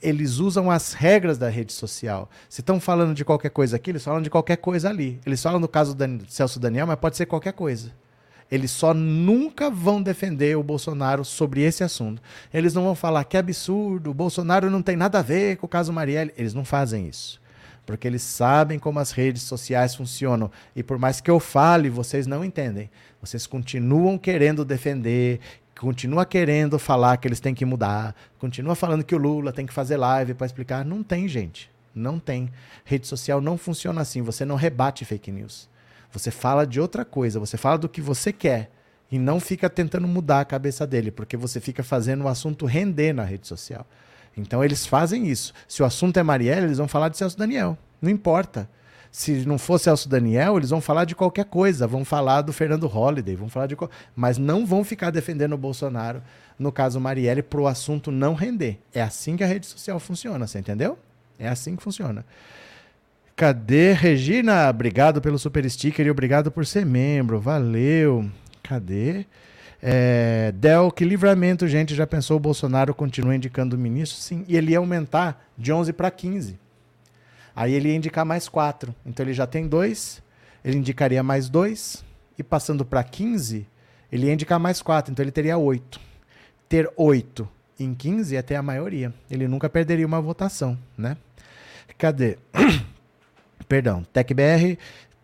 eles 0.00 0.38
usam 0.38 0.70
as 0.70 0.92
regras 0.92 1.38
da 1.38 1.48
rede 1.48 1.72
social. 1.72 2.30
Se 2.48 2.60
estão 2.60 2.80
falando 2.80 3.14
de 3.14 3.24
qualquer 3.24 3.50
coisa 3.50 3.76
aqui, 3.76 3.90
eles 3.90 4.04
falam 4.04 4.22
de 4.22 4.30
qualquer 4.30 4.56
coisa 4.56 4.88
ali. 4.88 5.20
Eles 5.26 5.42
falam 5.42 5.58
no 5.58 5.68
caso 5.68 5.94
do 5.94 6.24
Celso 6.28 6.60
Daniel, 6.60 6.86
mas 6.86 6.98
pode 6.98 7.16
ser 7.16 7.26
qualquer 7.26 7.52
coisa. 7.52 7.90
Eles 8.50 8.70
só 8.70 8.94
nunca 8.94 9.68
vão 9.68 10.02
defender 10.02 10.56
o 10.56 10.62
Bolsonaro 10.62 11.24
sobre 11.24 11.62
esse 11.62 11.84
assunto. 11.84 12.22
Eles 12.52 12.72
não 12.72 12.84
vão 12.84 12.94
falar 12.94 13.24
que 13.24 13.36
absurdo, 13.36 14.10
o 14.10 14.14
Bolsonaro 14.14 14.70
não 14.70 14.80
tem 14.80 14.96
nada 14.96 15.18
a 15.18 15.22
ver 15.22 15.56
com 15.56 15.66
o 15.66 15.68
caso 15.68 15.92
Marielle. 15.92 16.32
Eles 16.36 16.54
não 16.54 16.64
fazem 16.64 17.06
isso. 17.08 17.40
Porque 17.88 18.06
eles 18.06 18.20
sabem 18.20 18.78
como 18.78 18.98
as 18.98 19.12
redes 19.12 19.44
sociais 19.44 19.94
funcionam. 19.94 20.50
E 20.76 20.82
por 20.82 20.98
mais 20.98 21.22
que 21.22 21.30
eu 21.30 21.40
fale, 21.40 21.88
vocês 21.88 22.26
não 22.26 22.44
entendem. 22.44 22.90
Vocês 23.18 23.46
continuam 23.46 24.18
querendo 24.18 24.62
defender, 24.62 25.40
continua 25.80 26.26
querendo 26.26 26.78
falar 26.78 27.16
que 27.16 27.26
eles 27.26 27.40
têm 27.40 27.54
que 27.54 27.64
mudar, 27.64 28.14
continua 28.38 28.74
falando 28.74 29.02
que 29.02 29.14
o 29.14 29.18
Lula 29.18 29.54
tem 29.54 29.64
que 29.64 29.72
fazer 29.72 29.96
live 29.96 30.34
para 30.34 30.44
explicar. 30.44 30.84
Não 30.84 31.02
tem, 31.02 31.26
gente. 31.26 31.70
Não 31.94 32.18
tem. 32.18 32.50
Rede 32.84 33.06
social 33.06 33.40
não 33.40 33.56
funciona 33.56 34.02
assim. 34.02 34.20
Você 34.20 34.44
não 34.44 34.56
rebate 34.56 35.06
fake 35.06 35.32
news. 35.32 35.66
Você 36.12 36.30
fala 36.30 36.66
de 36.66 36.78
outra 36.78 37.06
coisa, 37.06 37.40
você 37.40 37.56
fala 37.56 37.78
do 37.78 37.88
que 37.88 38.02
você 38.02 38.34
quer 38.34 38.70
e 39.10 39.18
não 39.18 39.40
fica 39.40 39.70
tentando 39.70 40.06
mudar 40.06 40.40
a 40.40 40.44
cabeça 40.44 40.86
dele, 40.86 41.10
porque 41.10 41.38
você 41.38 41.58
fica 41.58 41.82
fazendo 41.82 42.24
o 42.24 42.28
assunto 42.28 42.66
render 42.66 43.14
na 43.14 43.24
rede 43.24 43.48
social. 43.48 43.86
Então 44.38 44.64
eles 44.64 44.86
fazem 44.86 45.26
isso. 45.26 45.52
Se 45.66 45.82
o 45.82 45.86
assunto 45.86 46.16
é 46.16 46.22
Marielle, 46.22 46.66
eles 46.66 46.78
vão 46.78 46.88
falar 46.88 47.08
de 47.08 47.18
Celso 47.18 47.36
Daniel. 47.36 47.76
Não 48.00 48.10
importa 48.10 48.68
se 49.10 49.46
não 49.46 49.58
for 49.58 49.78
Celso 49.78 50.08
Daniel, 50.08 50.56
eles 50.56 50.70
vão 50.70 50.80
falar 50.80 51.04
de 51.04 51.14
qualquer 51.14 51.46
coisa, 51.46 51.86
vão 51.86 52.04
falar 52.04 52.42
do 52.42 52.52
Fernando 52.52 52.86
Holliday, 52.86 53.34
vão 53.34 53.48
falar 53.48 53.66
de 53.66 53.76
mas 54.14 54.38
não 54.38 54.66
vão 54.66 54.84
ficar 54.84 55.10
defendendo 55.10 55.54
o 55.54 55.58
Bolsonaro, 55.58 56.22
no 56.58 56.70
caso 56.70 57.00
Marielle, 57.00 57.42
para 57.42 57.60
o 57.60 57.66
assunto 57.66 58.10
não 58.10 58.34
render. 58.34 58.78
É 58.92 59.00
assim 59.00 59.36
que 59.36 59.44
a 59.44 59.46
rede 59.46 59.66
social 59.66 59.98
funciona, 59.98 60.46
você 60.46 60.58
entendeu? 60.58 60.98
É 61.38 61.48
assim 61.48 61.76
que 61.76 61.82
funciona. 61.82 62.24
Cadê 63.34 63.92
Regina? 63.92 64.68
Obrigado 64.68 65.20
pelo 65.20 65.38
super 65.38 65.68
sticker 65.70 66.04
e 66.04 66.10
obrigado 66.10 66.50
por 66.50 66.66
ser 66.66 66.84
membro. 66.84 67.40
Valeu. 67.40 68.28
Cadê? 68.62 69.24
É, 69.80 70.52
Del, 70.56 70.90
que 70.90 71.04
livramento, 71.04 71.66
gente. 71.68 71.94
Já 71.94 72.06
pensou 72.06 72.36
o 72.36 72.40
Bolsonaro 72.40 72.94
continua 72.94 73.34
indicando 73.34 73.76
o 73.76 73.78
ministro? 73.78 74.18
Sim. 74.18 74.44
E 74.48 74.56
ele 74.56 74.72
ia 74.72 74.78
aumentar 74.78 75.44
de 75.56 75.72
11 75.72 75.92
para 75.92 76.10
15. 76.10 76.58
Aí 77.54 77.72
ele 77.72 77.88
ia 77.88 77.96
indicar 77.96 78.24
mais 78.24 78.48
quatro. 78.48 78.94
Então 79.04 79.24
ele 79.24 79.32
já 79.32 79.46
tem 79.46 79.66
dois, 79.66 80.22
ele 80.64 80.78
indicaria 80.78 81.22
mais 81.22 81.48
dois. 81.48 82.04
E 82.38 82.42
passando 82.42 82.84
para 82.84 83.02
15, 83.02 83.66
ele 84.12 84.26
ia 84.26 84.32
indicar 84.32 84.60
mais 84.60 84.80
quatro. 84.80 85.12
Então 85.12 85.24
ele 85.24 85.32
teria 85.32 85.58
oito. 85.58 86.00
Ter 86.68 86.90
oito 86.96 87.48
em 87.78 87.94
15 87.94 88.36
é 88.36 88.42
ter 88.42 88.56
a 88.56 88.62
maioria. 88.62 89.12
Ele 89.30 89.48
nunca 89.48 89.68
perderia 89.68 90.06
uma 90.06 90.20
votação, 90.20 90.78
né? 90.96 91.16
Cadê? 91.96 92.38
Perdão. 93.68 94.04
TecBR 94.12 94.78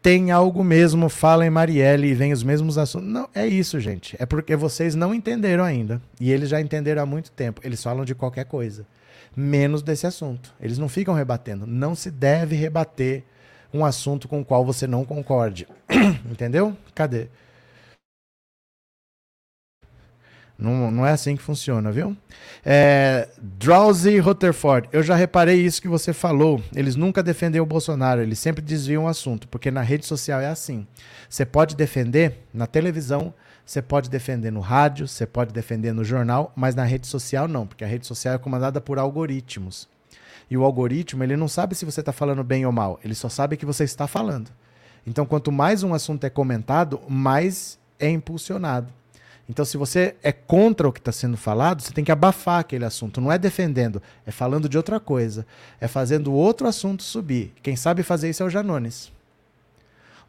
tem 0.04 0.30
algo 0.30 0.62
mesmo, 0.62 1.08
fala 1.08 1.46
em 1.46 1.50
Marielle 1.50 2.08
e 2.08 2.14
vem 2.14 2.30
os 2.30 2.42
mesmos 2.42 2.76
assuntos. 2.76 3.08
Não, 3.08 3.26
é 3.34 3.46
isso, 3.46 3.80
gente. 3.80 4.14
É 4.18 4.26
porque 4.26 4.54
vocês 4.54 4.94
não 4.94 5.14
entenderam 5.14 5.64
ainda. 5.64 5.98
E 6.20 6.30
eles 6.30 6.50
já 6.50 6.60
entenderam 6.60 7.02
há 7.02 7.06
muito 7.06 7.30
tempo. 7.30 7.62
Eles 7.64 7.82
falam 7.82 8.04
de 8.04 8.14
qualquer 8.14 8.44
coisa, 8.44 8.86
menos 9.34 9.82
desse 9.82 10.06
assunto. 10.06 10.54
Eles 10.60 10.76
não 10.76 10.90
ficam 10.90 11.14
rebatendo. 11.14 11.66
Não 11.66 11.94
se 11.94 12.10
deve 12.10 12.54
rebater 12.54 13.24
um 13.72 13.82
assunto 13.82 14.28
com 14.28 14.42
o 14.42 14.44
qual 14.44 14.62
você 14.62 14.86
não 14.86 15.06
concorde. 15.06 15.66
Entendeu? 16.30 16.76
Cadê? 16.94 17.28
Não, 20.64 20.90
não 20.90 21.06
é 21.06 21.12
assim 21.12 21.36
que 21.36 21.42
funciona, 21.42 21.92
viu? 21.92 22.16
É, 22.64 23.28
Drowsy 23.38 24.18
Rutherford, 24.18 24.88
eu 24.90 25.02
já 25.02 25.14
reparei 25.14 25.60
isso 25.60 25.82
que 25.82 25.88
você 25.88 26.12
falou. 26.12 26.62
Eles 26.74 26.96
nunca 26.96 27.22
defenderam 27.22 27.64
o 27.64 27.68
Bolsonaro, 27.68 28.22
eles 28.22 28.38
sempre 28.38 28.62
desviam 28.62 29.04
o 29.04 29.08
assunto, 29.08 29.46
porque 29.48 29.70
na 29.70 29.82
rede 29.82 30.06
social 30.06 30.40
é 30.40 30.48
assim. 30.48 30.86
Você 31.28 31.44
pode 31.44 31.76
defender 31.76 32.38
na 32.52 32.66
televisão, 32.66 33.34
você 33.64 33.80
pode 33.80 34.10
defender 34.10 34.50
no 34.50 34.60
rádio, 34.60 35.06
você 35.06 35.26
pode 35.26 35.52
defender 35.52 35.92
no 35.92 36.04
jornal, 36.04 36.52
mas 36.56 36.74
na 36.74 36.84
rede 36.84 37.06
social 37.06 37.46
não, 37.46 37.66
porque 37.66 37.84
a 37.84 37.88
rede 37.88 38.06
social 38.06 38.34
é 38.34 38.38
comandada 38.38 38.80
por 38.80 38.98
algoritmos. 38.98 39.88
E 40.50 40.56
o 40.56 40.64
algoritmo, 40.64 41.24
ele 41.24 41.36
não 41.36 41.48
sabe 41.48 41.74
se 41.74 41.84
você 41.84 42.00
está 42.00 42.12
falando 42.12 42.44
bem 42.44 42.66
ou 42.66 42.72
mal, 42.72 42.98
ele 43.04 43.14
só 43.14 43.28
sabe 43.28 43.56
que 43.56 43.66
você 43.66 43.84
está 43.84 44.06
falando. 44.06 44.50
Então, 45.06 45.26
quanto 45.26 45.52
mais 45.52 45.82
um 45.82 45.92
assunto 45.92 46.24
é 46.24 46.30
comentado, 46.30 47.00
mais 47.08 47.78
é 47.98 48.08
impulsionado. 48.08 48.92
Então, 49.48 49.64
se 49.64 49.76
você 49.76 50.16
é 50.22 50.32
contra 50.32 50.88
o 50.88 50.92
que 50.92 51.00
está 51.00 51.12
sendo 51.12 51.36
falado, 51.36 51.82
você 51.82 51.92
tem 51.92 52.04
que 52.04 52.12
abafar 52.12 52.60
aquele 52.60 52.84
assunto. 52.84 53.20
Não 53.20 53.30
é 53.30 53.38
defendendo, 53.38 54.00
é 54.26 54.30
falando 54.30 54.68
de 54.68 54.76
outra 54.76 54.98
coisa. 54.98 55.46
É 55.80 55.86
fazendo 55.86 56.32
outro 56.32 56.66
assunto 56.66 57.02
subir. 57.02 57.52
Quem 57.62 57.76
sabe 57.76 58.02
fazer 58.02 58.30
isso 58.30 58.42
é 58.42 58.46
o 58.46 58.50
Janones. 58.50 59.12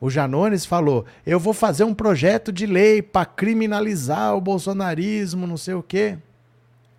O 0.01 0.09
Janones 0.09 0.66
falou: 0.66 1.05
eu 1.26 1.39
vou 1.39 1.53
fazer 1.53 1.86
um 1.86 1.93
projeto 1.93 2.51
de 2.51 2.66
lei 2.66 3.01
para 3.01 3.26
criminalizar 3.26 4.36
o 4.36 4.41
bolsonarismo, 4.41 5.47
não 5.47 5.57
sei 5.57 5.74
o 5.74 5.84
quê. 5.84 6.18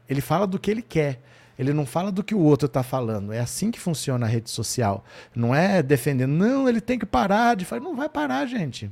Ele 0.09 0.23
fala 0.23 0.47
do 0.47 0.59
que 0.59 0.71
ele 0.71 0.83
quer. 0.83 1.21
Ele 1.59 1.73
não 1.73 1.87
fala 1.87 2.13
do 2.13 2.23
que 2.23 2.35
o 2.35 2.41
outro 2.41 2.67
está 2.67 2.83
falando. 2.83 3.33
É 3.33 3.41
assim 3.41 3.71
que 3.71 3.81
funciona 3.81 4.27
a 4.27 4.29
rede 4.29 4.51
social. 4.51 5.05
Não 5.35 5.55
é 5.55 5.83
defendendo, 5.83 6.33
não, 6.33 6.69
ele 6.69 6.81
tem 6.81 6.99
que 6.99 7.07
parar 7.07 7.57
de 7.57 7.65
falar. 7.65 7.83
Não 7.83 7.97
vai 7.97 8.09
parar, 8.09 8.47
gente. 8.47 8.91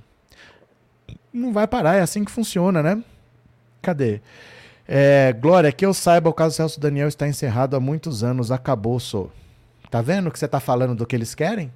Não 1.33 1.53
vai 1.53 1.66
parar, 1.66 1.97
é 1.97 2.01
assim 2.01 2.25
que 2.25 2.31
funciona, 2.31 2.83
né? 2.83 3.03
Cadê? 3.85 4.22
É, 4.89 5.35
Glória, 5.35 5.70
que 5.70 5.85
eu 5.85 5.93
saiba, 5.93 6.30
o 6.30 6.32
caso 6.32 6.57
Celso 6.57 6.80
Daniel 6.80 7.07
está 7.07 7.28
encerrado 7.28 7.76
há 7.76 7.80
muitos 7.80 8.24
anos, 8.24 8.51
acabou, 8.51 8.99
sou. 8.99 9.30
Tá 9.91 10.01
vendo 10.01 10.30
que 10.30 10.39
você 10.39 10.47
está 10.47 10.59
falando 10.59 10.95
do 10.95 11.05
que 11.05 11.14
eles 11.14 11.35
querem? 11.35 11.70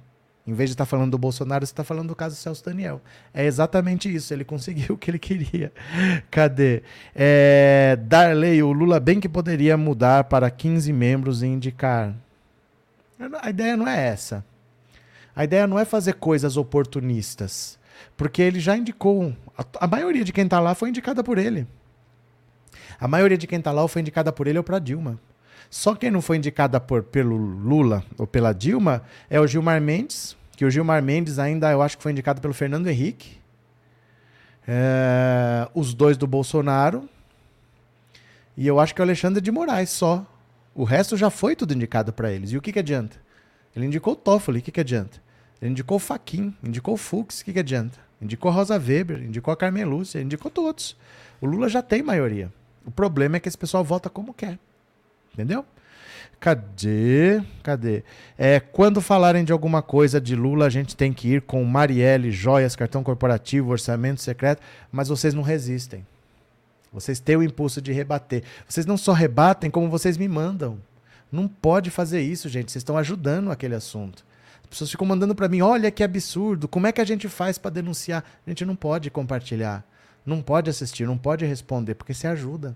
Em 0.45 0.53
vez 0.53 0.71
de 0.71 0.73
estar 0.73 0.85
tá 0.85 0.89
falando 0.89 1.11
do 1.11 1.17
Bolsonaro, 1.19 1.63
você 1.63 1.71
está 1.71 1.83
falando 1.83 2.07
do 2.07 2.15
caso 2.15 2.35
Celso 2.35 2.65
Daniel. 2.65 2.99
É 3.31 3.45
exatamente 3.45 4.13
isso, 4.13 4.33
ele 4.33 4.43
conseguiu 4.43 4.95
o 4.95 4.97
que 4.97 5.11
ele 5.11 5.19
queria. 5.19 5.71
Cadê? 6.31 6.81
É, 7.15 7.95
Darley, 8.01 8.63
o 8.63 8.71
Lula 8.71 8.99
bem 8.99 9.19
que 9.19 9.29
poderia 9.29 9.77
mudar 9.77 10.23
para 10.23 10.49
15 10.49 10.91
membros 10.91 11.43
e 11.43 11.45
indicar. 11.45 12.15
A 13.39 13.51
ideia 13.51 13.77
não 13.77 13.87
é 13.87 14.07
essa. 14.07 14.43
A 15.35 15.43
ideia 15.43 15.67
não 15.67 15.77
é 15.77 15.85
fazer 15.85 16.13
coisas 16.13 16.57
oportunistas. 16.57 17.77
Porque 18.17 18.41
ele 18.41 18.59
já 18.59 18.75
indicou. 18.75 19.31
A, 19.55 19.63
a 19.81 19.87
maioria 19.87 20.23
de 20.23 20.33
quem 20.33 20.45
está 20.45 20.59
lá 20.59 20.73
foi 20.73 20.89
indicada 20.89 21.23
por 21.23 21.37
ele. 21.37 21.67
A 22.99 23.07
maioria 23.07 23.37
de 23.37 23.47
quem 23.47 23.59
está 23.59 23.71
lá 23.71 23.81
ou 23.81 23.87
foi 23.87 24.01
indicada 24.01 24.31
por 24.31 24.47
ele 24.47 24.57
ou 24.57 24.63
para 24.63 24.79
Dilma. 24.79 25.19
Só 25.69 25.95
quem 25.95 26.09
não 26.09 26.21
foi 26.21 26.37
indicada 26.37 26.79
por, 26.79 27.03
pelo 27.03 27.35
Lula 27.35 28.03
ou 28.17 28.25
pela 28.25 28.51
Dilma 28.53 29.03
é 29.29 29.39
o 29.39 29.47
Gilmar 29.47 29.79
Mendes, 29.79 30.35
que 30.57 30.65
o 30.65 30.71
Gilmar 30.71 31.01
Mendes 31.01 31.39
ainda 31.39 31.71
eu 31.71 31.81
acho 31.81 31.95
que 31.97 32.03
foi 32.03 32.11
indicado 32.11 32.41
pelo 32.41 32.53
Fernando 32.53 32.87
Henrique. 32.87 33.37
É, 34.67 35.67
os 35.73 35.93
dois 35.93 36.17
do 36.17 36.27
Bolsonaro. 36.27 37.07
E 38.57 38.67
eu 38.67 38.79
acho 38.79 38.93
que 38.93 39.01
é 39.01 39.03
o 39.03 39.05
Alexandre 39.05 39.41
de 39.41 39.51
Moraes 39.51 39.89
só. 39.89 40.25
O 40.75 40.83
resto 40.83 41.15
já 41.15 41.29
foi 41.29 41.55
tudo 41.55 41.73
indicado 41.73 42.11
para 42.11 42.31
eles. 42.31 42.51
E 42.51 42.57
o 42.57 42.61
que, 42.61 42.73
que 42.73 42.79
adianta? 42.79 43.17
Ele 43.75 43.85
indicou 43.85 44.13
o 44.13 44.15
Toffoli, 44.15 44.59
o 44.59 44.61
que, 44.61 44.71
que 44.71 44.79
adianta? 44.79 45.21
Ele 45.61 45.71
indicou 45.71 45.97
o 45.97 45.99
Faquin, 45.99 46.53
indicou 46.63 46.95
o 46.95 46.97
Fux, 46.97 47.41
o 47.41 47.45
que, 47.45 47.53
que 47.53 47.59
adianta? 47.59 47.99
Indicou 48.21 48.51
a 48.51 48.53
Rosa 48.53 48.75
Weber, 48.75 49.23
indicou 49.23 49.53
a 49.53 49.57
Carmen 49.57 49.85
Lúcia, 49.85 50.21
indicou 50.21 50.51
todos. 50.51 50.97
O 51.39 51.45
Lula 51.45 51.69
já 51.69 51.81
tem 51.81 52.01
maioria. 52.01 52.51
O 52.85 52.91
problema 52.91 53.37
é 53.37 53.39
que 53.39 53.47
esse 53.47 53.57
pessoal 53.57 53.83
vota 53.83 54.09
como 54.09 54.33
quer. 54.33 54.57
Entendeu? 55.33 55.65
Cadê? 56.39 57.41
Cadê? 57.61 58.03
É, 58.37 58.59
quando 58.59 59.01
falarem 59.01 59.43
de 59.43 59.51
alguma 59.51 59.81
coisa 59.81 60.21
de 60.21 60.35
Lula, 60.35 60.65
a 60.65 60.69
gente 60.69 60.95
tem 60.95 61.11
que 61.11 61.27
ir 61.27 61.41
com 61.41 61.63
Marielle, 61.65 62.31
joias, 62.31 62.75
cartão 62.75 63.03
corporativo, 63.03 63.71
orçamento 63.71 64.21
secreto, 64.21 64.61
mas 64.91 65.09
vocês 65.09 65.33
não 65.33 65.41
resistem. 65.41 66.05
Vocês 66.91 67.19
têm 67.19 67.35
o 67.35 67.43
impulso 67.43 67.81
de 67.81 67.91
rebater. 67.91 68.43
Vocês 68.67 68.85
não 68.85 68.97
só 68.97 69.11
rebatem, 69.11 69.69
como 69.69 69.89
vocês 69.89 70.17
me 70.17 70.27
mandam. 70.27 70.79
Não 71.31 71.47
pode 71.47 71.91
fazer 71.91 72.21
isso, 72.21 72.49
gente. 72.49 72.71
Vocês 72.71 72.81
estão 72.81 72.97
ajudando 72.97 73.51
aquele 73.51 73.75
assunto. 73.75 74.25
As 74.63 74.69
pessoas 74.69 74.91
ficam 74.91 75.05
mandando 75.05 75.35
para 75.35 75.47
mim: 75.47 75.61
olha 75.61 75.91
que 75.91 76.03
absurdo, 76.03 76.67
como 76.67 76.87
é 76.87 76.91
que 76.91 77.01
a 77.01 77.05
gente 77.05 77.27
faz 77.27 77.57
para 77.57 77.71
denunciar? 77.71 78.23
A 78.45 78.49
gente 78.49 78.65
não 78.65 78.75
pode 78.75 79.11
compartilhar. 79.11 79.83
Não 80.25 80.41
pode 80.41 80.69
assistir, 80.69 81.05
não 81.05 81.17
pode 81.17 81.45
responder, 81.45 81.95
porque 81.95 82.13
se 82.13 82.27
ajuda. 82.27 82.75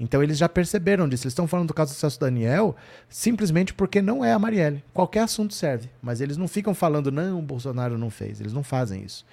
Então 0.00 0.22
eles 0.22 0.38
já 0.38 0.48
perceberam 0.48 1.06
disso. 1.06 1.24
Eles 1.24 1.32
estão 1.32 1.46
falando 1.46 1.68
do 1.68 1.74
caso 1.74 1.92
do 1.92 1.96
Celso 1.96 2.18
Daniel 2.18 2.74
simplesmente 3.06 3.74
porque 3.74 4.00
não 4.00 4.24
é 4.24 4.32
a 4.32 4.38
Marielle. 4.38 4.82
Qualquer 4.94 5.20
assunto 5.20 5.52
serve. 5.52 5.90
Mas 6.00 6.22
eles 6.22 6.38
não 6.38 6.48
ficam 6.48 6.72
falando, 6.72 7.12
não, 7.12 7.38
o 7.38 7.42
Bolsonaro 7.42 7.98
não 7.98 8.08
fez. 8.08 8.40
Eles 8.40 8.54
não 8.54 8.62
fazem 8.62 9.02
isso. 9.02 9.26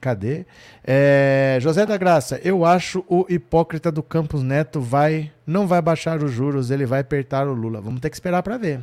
Cadê? 0.00 0.46
É, 0.84 1.58
José 1.60 1.84
da 1.84 1.96
Graça, 1.96 2.40
eu 2.44 2.64
acho 2.64 3.04
o 3.08 3.26
hipócrita 3.28 3.90
do 3.90 4.00
Campos 4.00 4.44
Neto 4.44 4.80
vai 4.80 5.32
não 5.44 5.66
vai 5.66 5.82
baixar 5.82 6.22
os 6.22 6.30
juros, 6.30 6.70
ele 6.70 6.86
vai 6.86 7.00
apertar 7.00 7.48
o 7.48 7.52
Lula. 7.52 7.80
Vamos 7.80 8.00
ter 8.00 8.08
que 8.08 8.14
esperar 8.14 8.44
para 8.44 8.56
ver. 8.56 8.80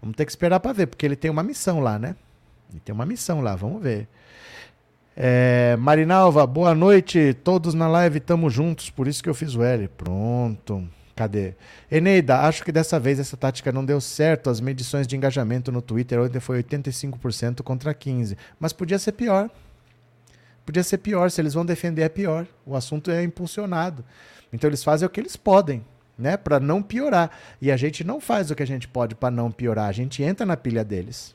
Vamos 0.00 0.16
ter 0.16 0.24
que 0.24 0.32
esperar 0.32 0.58
para 0.58 0.72
ver, 0.72 0.86
porque 0.86 1.04
ele 1.04 1.16
tem 1.16 1.30
uma 1.30 1.42
missão 1.42 1.80
lá, 1.80 1.98
né? 1.98 2.16
Ele 2.70 2.80
tem 2.80 2.94
uma 2.94 3.04
missão 3.04 3.42
lá, 3.42 3.54
vamos 3.54 3.82
ver. 3.82 4.08
É, 5.16 5.76
Marinalva, 5.76 6.46
boa 6.46 6.74
noite. 6.74 7.34
Todos 7.44 7.74
na 7.74 7.88
live 7.88 8.18
estamos 8.18 8.52
juntos, 8.52 8.90
por 8.90 9.08
isso 9.08 9.22
que 9.22 9.28
eu 9.28 9.34
fiz 9.34 9.54
o 9.54 9.62
L. 9.62 9.88
Pronto. 9.88 10.88
Cadê? 11.14 11.54
Eneida, 11.90 12.40
acho 12.40 12.64
que 12.64 12.72
dessa 12.72 12.98
vez 12.98 13.18
essa 13.18 13.36
tática 13.36 13.70
não 13.70 13.84
deu 13.84 14.00
certo. 14.00 14.48
As 14.48 14.60
medições 14.60 15.06
de 15.06 15.16
engajamento 15.16 15.70
no 15.70 15.82
Twitter 15.82 16.20
ontem 16.20 16.40
foi 16.40 16.62
85% 16.62 17.62
contra 17.62 17.94
15%. 17.94 18.36
Mas 18.58 18.72
podia 18.72 18.98
ser 18.98 19.12
pior. 19.12 19.50
Podia 20.64 20.82
ser 20.82 20.98
pior. 20.98 21.30
Se 21.30 21.40
eles 21.40 21.52
vão 21.52 21.66
defender, 21.66 22.02
é 22.02 22.08
pior. 22.08 22.46
O 22.64 22.74
assunto 22.74 23.10
é 23.10 23.22
impulsionado. 23.22 24.04
Então 24.52 24.70
eles 24.70 24.82
fazem 24.82 25.06
o 25.06 25.10
que 25.10 25.20
eles 25.20 25.36
podem, 25.36 25.84
né? 26.16 26.36
Para 26.36 26.58
não 26.58 26.82
piorar. 26.82 27.30
E 27.60 27.70
a 27.70 27.76
gente 27.76 28.02
não 28.02 28.20
faz 28.20 28.50
o 28.50 28.54
que 28.54 28.62
a 28.62 28.66
gente 28.66 28.88
pode 28.88 29.14
para 29.14 29.30
não 29.30 29.52
piorar. 29.52 29.88
A 29.88 29.92
gente 29.92 30.22
entra 30.22 30.46
na 30.46 30.56
pilha 30.56 30.82
deles. 30.84 31.34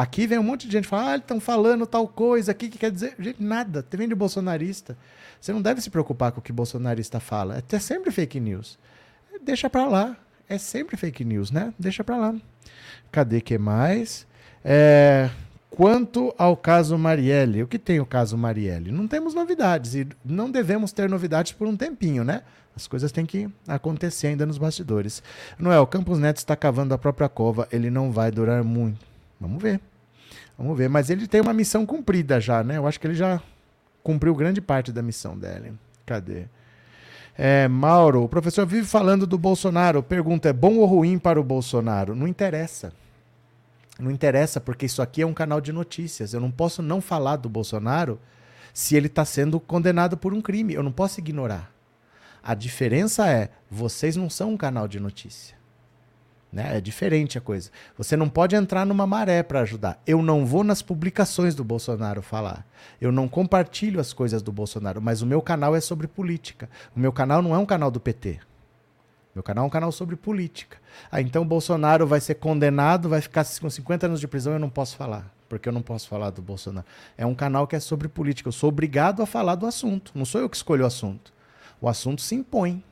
Aqui 0.00 0.26
vem 0.26 0.38
um 0.38 0.42
monte 0.42 0.66
de 0.66 0.72
gente 0.72 0.88
falar, 0.88 1.12
ah, 1.12 1.16
estão 1.16 1.38
falando 1.38 1.84
tal 1.84 2.08
coisa 2.08 2.52
aqui 2.52 2.70
que 2.70 2.78
quer 2.78 2.90
dizer. 2.90 3.14
Gente, 3.18 3.42
nada. 3.42 3.82
Tem 3.82 4.08
de 4.08 4.14
bolsonarista. 4.14 4.96
Você 5.38 5.52
não 5.52 5.60
deve 5.60 5.82
se 5.82 5.90
preocupar 5.90 6.32
com 6.32 6.40
o 6.40 6.42
que 6.42 6.50
bolsonarista 6.50 7.20
fala. 7.20 7.62
É 7.70 7.78
sempre 7.78 8.10
fake 8.10 8.40
news. 8.40 8.78
Deixa 9.42 9.68
pra 9.68 9.86
lá. 9.86 10.16
É 10.48 10.56
sempre 10.56 10.96
fake 10.96 11.22
news, 11.22 11.50
né? 11.50 11.74
Deixa 11.78 12.02
pra 12.02 12.16
lá. 12.16 12.34
Cadê 13.12 13.42
que 13.42 13.58
mais? 13.58 14.26
É, 14.64 15.28
quanto 15.68 16.34
ao 16.38 16.56
caso 16.56 16.96
Marielle, 16.96 17.62
o 17.62 17.68
que 17.68 17.78
tem 17.78 18.00
o 18.00 18.06
caso 18.06 18.38
Marielle? 18.38 18.90
Não 18.90 19.06
temos 19.06 19.34
novidades 19.34 19.94
e 19.94 20.08
não 20.24 20.50
devemos 20.50 20.92
ter 20.92 21.10
novidades 21.10 21.52
por 21.52 21.68
um 21.68 21.76
tempinho, 21.76 22.24
né? 22.24 22.40
As 22.74 22.88
coisas 22.88 23.12
têm 23.12 23.26
que 23.26 23.50
acontecer 23.68 24.28
ainda 24.28 24.46
nos 24.46 24.56
bastidores. 24.56 25.22
Noel, 25.58 25.86
Campos 25.86 26.18
Neto 26.18 26.38
está 26.38 26.56
cavando 26.56 26.94
a 26.94 26.98
própria 26.98 27.28
cova, 27.28 27.68
ele 27.70 27.90
não 27.90 28.10
vai 28.10 28.30
durar 28.30 28.64
muito. 28.64 29.04
Vamos 29.38 29.62
ver. 29.62 29.78
Vamos 30.60 30.76
ver. 30.76 30.90
Mas 30.90 31.08
ele 31.08 31.26
tem 31.26 31.40
uma 31.40 31.54
missão 31.54 31.86
cumprida 31.86 32.38
já, 32.38 32.62
né? 32.62 32.76
Eu 32.76 32.86
acho 32.86 33.00
que 33.00 33.06
ele 33.06 33.14
já 33.14 33.40
cumpriu 34.02 34.34
grande 34.34 34.60
parte 34.60 34.92
da 34.92 35.00
missão 35.00 35.36
dele. 35.36 35.72
Cadê? 36.04 36.44
É, 37.36 37.66
Mauro, 37.66 38.24
o 38.24 38.28
professor 38.28 38.66
vive 38.66 38.86
falando 38.86 39.26
do 39.26 39.38
Bolsonaro. 39.38 40.02
Pergunta: 40.02 40.50
é 40.50 40.52
bom 40.52 40.76
ou 40.76 40.84
ruim 40.84 41.18
para 41.18 41.40
o 41.40 41.44
Bolsonaro? 41.44 42.14
Não 42.14 42.28
interessa. 42.28 42.92
Não 43.98 44.10
interessa, 44.10 44.60
porque 44.60 44.84
isso 44.84 45.00
aqui 45.00 45.22
é 45.22 45.26
um 45.26 45.32
canal 45.32 45.62
de 45.62 45.72
notícias. 45.72 46.34
Eu 46.34 46.40
não 46.40 46.50
posso 46.50 46.82
não 46.82 47.00
falar 47.00 47.36
do 47.36 47.48
Bolsonaro 47.48 48.20
se 48.74 48.94
ele 48.96 49.06
está 49.06 49.24
sendo 49.24 49.58
condenado 49.58 50.16
por 50.18 50.34
um 50.34 50.42
crime. 50.42 50.74
Eu 50.74 50.82
não 50.82 50.92
posso 50.92 51.20
ignorar. 51.20 51.72
A 52.42 52.54
diferença 52.54 53.26
é, 53.28 53.48
vocês 53.70 54.14
não 54.14 54.28
são 54.28 54.52
um 54.52 54.56
canal 54.58 54.86
de 54.86 55.00
notícia. 55.00 55.59
Né? 56.52 56.76
É 56.76 56.80
diferente 56.80 57.38
a 57.38 57.40
coisa. 57.40 57.70
Você 57.96 58.16
não 58.16 58.28
pode 58.28 58.56
entrar 58.56 58.84
numa 58.84 59.06
maré 59.06 59.42
para 59.42 59.60
ajudar. 59.60 60.00
Eu 60.06 60.20
não 60.20 60.44
vou 60.44 60.64
nas 60.64 60.82
publicações 60.82 61.54
do 61.54 61.62
Bolsonaro 61.62 62.22
falar. 62.22 62.66
Eu 63.00 63.12
não 63.12 63.28
compartilho 63.28 64.00
as 64.00 64.12
coisas 64.12 64.42
do 64.42 64.50
Bolsonaro, 64.50 65.00
mas 65.00 65.22
o 65.22 65.26
meu 65.26 65.40
canal 65.40 65.76
é 65.76 65.80
sobre 65.80 66.08
política. 66.08 66.68
O 66.94 66.98
meu 66.98 67.12
canal 67.12 67.40
não 67.40 67.54
é 67.54 67.58
um 67.58 67.66
canal 67.66 67.90
do 67.90 68.00
PT. 68.00 68.40
Meu 69.32 69.44
canal 69.44 69.64
é 69.64 69.66
um 69.68 69.70
canal 69.70 69.92
sobre 69.92 70.16
política. 70.16 70.76
Ah, 71.10 71.20
então 71.20 71.42
o 71.42 71.44
Bolsonaro 71.44 72.04
vai 72.06 72.20
ser 72.20 72.34
condenado, 72.34 73.08
vai 73.08 73.20
ficar 73.20 73.46
com 73.60 73.70
50 73.70 74.06
anos 74.06 74.20
de 74.20 74.26
prisão, 74.26 74.52
eu 74.52 74.58
não 74.58 74.68
posso 74.68 74.96
falar. 74.96 75.32
Porque 75.48 75.68
eu 75.68 75.72
não 75.72 75.82
posso 75.82 76.08
falar 76.08 76.30
do 76.30 76.42
Bolsonaro. 76.42 76.86
É 77.16 77.24
um 77.24 77.34
canal 77.34 77.66
que 77.66 77.76
é 77.76 77.80
sobre 77.80 78.08
política. 78.08 78.48
Eu 78.48 78.52
sou 78.52 78.68
obrigado 78.68 79.22
a 79.22 79.26
falar 79.26 79.54
do 79.54 79.66
assunto. 79.66 80.12
Não 80.14 80.24
sou 80.24 80.40
eu 80.40 80.48
que 80.48 80.56
escolho 80.56 80.82
o 80.84 80.86
assunto. 80.86 81.32
O 81.80 81.88
assunto 81.88 82.22
se 82.22 82.34
impõe. 82.34 82.82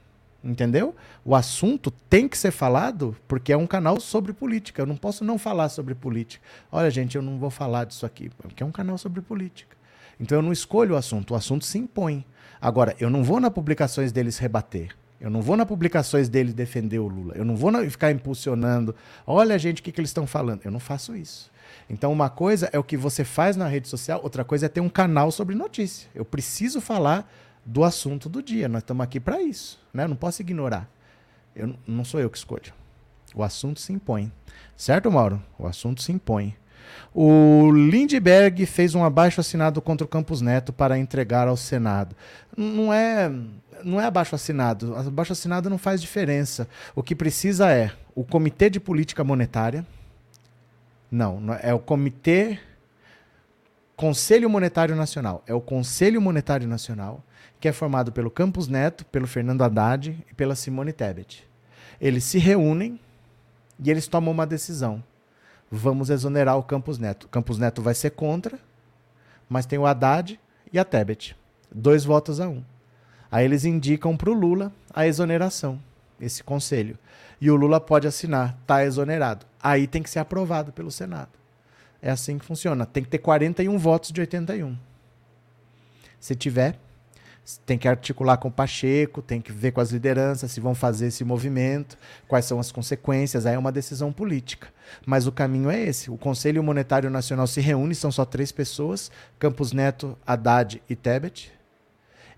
Entendeu? 0.42 0.94
O 1.24 1.34
assunto 1.34 1.90
tem 1.90 2.28
que 2.28 2.38
ser 2.38 2.52
falado 2.52 3.16
porque 3.26 3.52
é 3.52 3.56
um 3.56 3.66
canal 3.66 4.00
sobre 4.00 4.32
política. 4.32 4.80
Eu 4.80 4.86
não 4.86 4.96
posso 4.96 5.24
não 5.24 5.36
falar 5.36 5.68
sobre 5.68 5.94
política. 5.94 6.44
Olha, 6.70 6.90
gente, 6.90 7.16
eu 7.16 7.22
não 7.22 7.38
vou 7.38 7.50
falar 7.50 7.84
disso 7.84 8.06
aqui, 8.06 8.30
porque 8.38 8.62
é 8.62 8.66
um 8.66 8.70
canal 8.70 8.96
sobre 8.96 9.20
política. 9.20 9.76
Então 10.20 10.38
eu 10.38 10.42
não 10.42 10.52
escolho 10.52 10.94
o 10.94 10.96
assunto, 10.96 11.32
o 11.32 11.36
assunto 11.36 11.64
se 11.64 11.78
impõe. 11.78 12.24
Agora, 12.60 12.94
eu 12.98 13.10
não 13.10 13.22
vou 13.22 13.40
nas 13.40 13.52
publicações 13.52 14.12
deles 14.12 14.38
rebater. 14.38 14.96
Eu 15.20 15.30
não 15.30 15.42
vou 15.42 15.56
nas 15.56 15.66
publicações 15.66 16.28
dele 16.28 16.52
defender 16.52 16.98
o 17.00 17.08
Lula. 17.08 17.34
Eu 17.36 17.44
não 17.44 17.56
vou 17.56 17.72
ficar 17.90 18.12
impulsionando. 18.12 18.94
Olha, 19.26 19.58
gente, 19.58 19.80
o 19.80 19.82
que, 19.82 19.90
que 19.90 20.00
eles 20.00 20.10
estão 20.10 20.26
falando. 20.26 20.60
Eu 20.64 20.70
não 20.70 20.78
faço 20.78 21.16
isso. 21.16 21.50
Então, 21.90 22.12
uma 22.12 22.30
coisa 22.30 22.68
é 22.72 22.78
o 22.78 22.84
que 22.84 22.96
você 22.96 23.24
faz 23.24 23.56
na 23.56 23.66
rede 23.66 23.88
social, 23.88 24.20
outra 24.22 24.44
coisa 24.44 24.66
é 24.66 24.68
ter 24.68 24.80
um 24.80 24.88
canal 24.88 25.30
sobre 25.32 25.54
notícia. 25.54 26.08
Eu 26.14 26.24
preciso 26.24 26.80
falar 26.80 27.28
do 27.64 27.84
assunto 27.84 28.28
do 28.28 28.42
dia. 28.42 28.68
Nós 28.68 28.82
estamos 28.82 29.02
aqui 29.04 29.20
para 29.20 29.40
isso. 29.42 29.78
Né? 29.92 30.04
Eu 30.04 30.08
não 30.08 30.16
posso 30.16 30.42
ignorar. 30.42 30.88
Eu, 31.54 31.74
não 31.86 32.04
sou 32.04 32.20
eu 32.20 32.30
que 32.30 32.38
escolho. 32.38 32.72
O 33.34 33.42
assunto 33.42 33.80
se 33.80 33.92
impõe. 33.92 34.32
Certo, 34.76 35.10
Mauro? 35.10 35.42
O 35.58 35.66
assunto 35.66 36.02
se 36.02 36.12
impõe. 36.12 36.56
O 37.14 37.70
Lindbergh 37.70 38.64
fez 38.66 38.94
um 38.94 39.04
abaixo 39.04 39.40
assinado 39.40 39.80
contra 39.82 40.04
o 40.04 40.08
Campos 40.08 40.40
Neto 40.40 40.72
para 40.72 40.98
entregar 40.98 41.48
ao 41.48 41.56
Senado. 41.56 42.14
Não 42.56 42.92
é, 42.92 43.30
não 43.84 44.00
é 44.00 44.04
abaixo 44.04 44.34
assinado. 44.34 44.94
Abaixo 44.94 45.32
assinado 45.32 45.68
não 45.68 45.78
faz 45.78 46.00
diferença. 46.00 46.68
O 46.94 47.02
que 47.02 47.14
precisa 47.14 47.70
é 47.70 47.92
o 48.14 48.24
Comitê 48.24 48.70
de 48.70 48.80
Política 48.80 49.22
Monetária. 49.24 49.86
Não, 51.10 51.54
é, 51.54 51.70
é 51.70 51.74
o 51.74 51.78
Comitê 51.78 52.58
Conselho 53.96 54.48
Monetário 54.48 54.94
Nacional. 54.94 55.42
É 55.46 55.54
o 55.54 55.60
Conselho 55.60 56.20
Monetário 56.20 56.68
Nacional 56.68 57.24
que 57.60 57.68
é 57.68 57.72
formado 57.72 58.12
pelo 58.12 58.30
Campos 58.30 58.68
Neto, 58.68 59.04
pelo 59.06 59.26
Fernando 59.26 59.62
Haddad 59.62 60.24
e 60.30 60.34
pela 60.34 60.54
Simone 60.54 60.92
Tebet. 60.92 61.48
Eles 62.00 62.24
se 62.24 62.38
reúnem 62.38 63.00
e 63.82 63.90
eles 63.90 64.06
tomam 64.06 64.32
uma 64.32 64.46
decisão. 64.46 65.02
Vamos 65.70 66.08
exonerar 66.10 66.56
o 66.56 66.62
Campos 66.62 66.98
Neto. 66.98 67.24
O 67.24 67.28
Campos 67.28 67.58
Neto 67.58 67.82
vai 67.82 67.94
ser 67.94 68.10
contra, 68.10 68.58
mas 69.48 69.66
tem 69.66 69.78
o 69.78 69.86
Haddad 69.86 70.38
e 70.72 70.78
a 70.78 70.84
Tebet. 70.84 71.36
Dois 71.70 72.04
votos 72.04 72.40
a 72.40 72.48
um. 72.48 72.62
Aí 73.30 73.44
eles 73.44 73.64
indicam 73.64 74.16
para 74.16 74.30
o 74.30 74.34
Lula 74.34 74.72
a 74.94 75.06
exoneração, 75.06 75.78
esse 76.20 76.42
conselho. 76.42 76.98
E 77.40 77.50
o 77.50 77.56
Lula 77.56 77.80
pode 77.80 78.06
assinar, 78.06 78.56
está 78.62 78.84
exonerado. 78.84 79.44
Aí 79.62 79.86
tem 79.86 80.02
que 80.02 80.10
ser 80.10 80.20
aprovado 80.20 80.72
pelo 80.72 80.90
Senado. 80.90 81.30
É 82.00 82.10
assim 82.10 82.38
que 82.38 82.44
funciona. 82.44 82.86
Tem 82.86 83.02
que 83.02 83.10
ter 83.10 83.18
41 83.18 83.76
votos 83.76 84.10
de 84.10 84.20
81. 84.20 84.76
Se 86.18 86.34
tiver, 86.34 86.78
tem 87.64 87.78
que 87.78 87.88
articular 87.88 88.36
com 88.36 88.48
o 88.48 88.52
Pacheco, 88.52 89.22
tem 89.22 89.40
que 89.40 89.52
ver 89.52 89.72
com 89.72 89.80
as 89.80 89.90
lideranças 89.90 90.50
se 90.50 90.60
vão 90.60 90.74
fazer 90.74 91.06
esse 91.06 91.24
movimento, 91.24 91.96
quais 92.26 92.44
são 92.44 92.60
as 92.60 92.70
consequências, 92.70 93.46
aí 93.46 93.54
é 93.54 93.58
uma 93.58 93.72
decisão 93.72 94.12
política. 94.12 94.68
Mas 95.06 95.26
o 95.26 95.32
caminho 95.32 95.70
é 95.70 95.80
esse. 95.80 96.10
O 96.10 96.18
Conselho 96.18 96.62
Monetário 96.62 97.08
Nacional 97.08 97.46
se 97.46 97.60
reúne, 97.60 97.94
são 97.94 98.12
só 98.12 98.24
três 98.24 98.52
pessoas, 98.52 99.10
Campos 99.38 99.72
Neto, 99.72 100.16
Haddad 100.26 100.82
e 100.88 100.94
Tebet. 100.94 101.52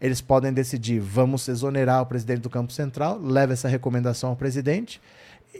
Eles 0.00 0.20
podem 0.20 0.52
decidir, 0.52 1.00
vamos 1.00 1.46
exonerar 1.48 2.02
o 2.02 2.06
presidente 2.06 2.40
do 2.40 2.50
Campo 2.50 2.72
Central, 2.72 3.18
leva 3.20 3.52
essa 3.52 3.68
recomendação 3.68 4.30
ao 4.30 4.36
presidente, 4.36 5.00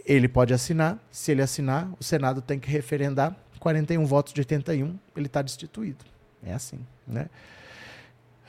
ele 0.05 0.27
pode 0.27 0.53
assinar, 0.53 0.97
se 1.11 1.31
ele 1.31 1.41
assinar, 1.41 1.91
o 1.99 2.03
Senado 2.03 2.41
tem 2.41 2.57
que 2.57 2.69
referendar, 2.69 3.35
41 3.59 4.05
votos 4.05 4.33
de 4.33 4.41
81, 4.41 4.97
ele 5.15 5.27
está 5.27 5.41
destituído. 5.41 6.03
É 6.43 6.53
assim, 6.53 6.79
né? 7.05 7.27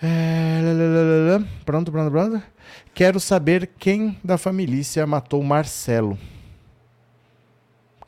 É, 0.02 1.38
pronto, 1.64 1.92
pronto, 1.92 2.10
pronto. 2.10 2.42
Quero 2.92 3.20
saber 3.20 3.70
quem 3.78 4.18
da 4.22 4.36
família 4.36 5.06
matou 5.06 5.42
Marcelo. 5.42 6.18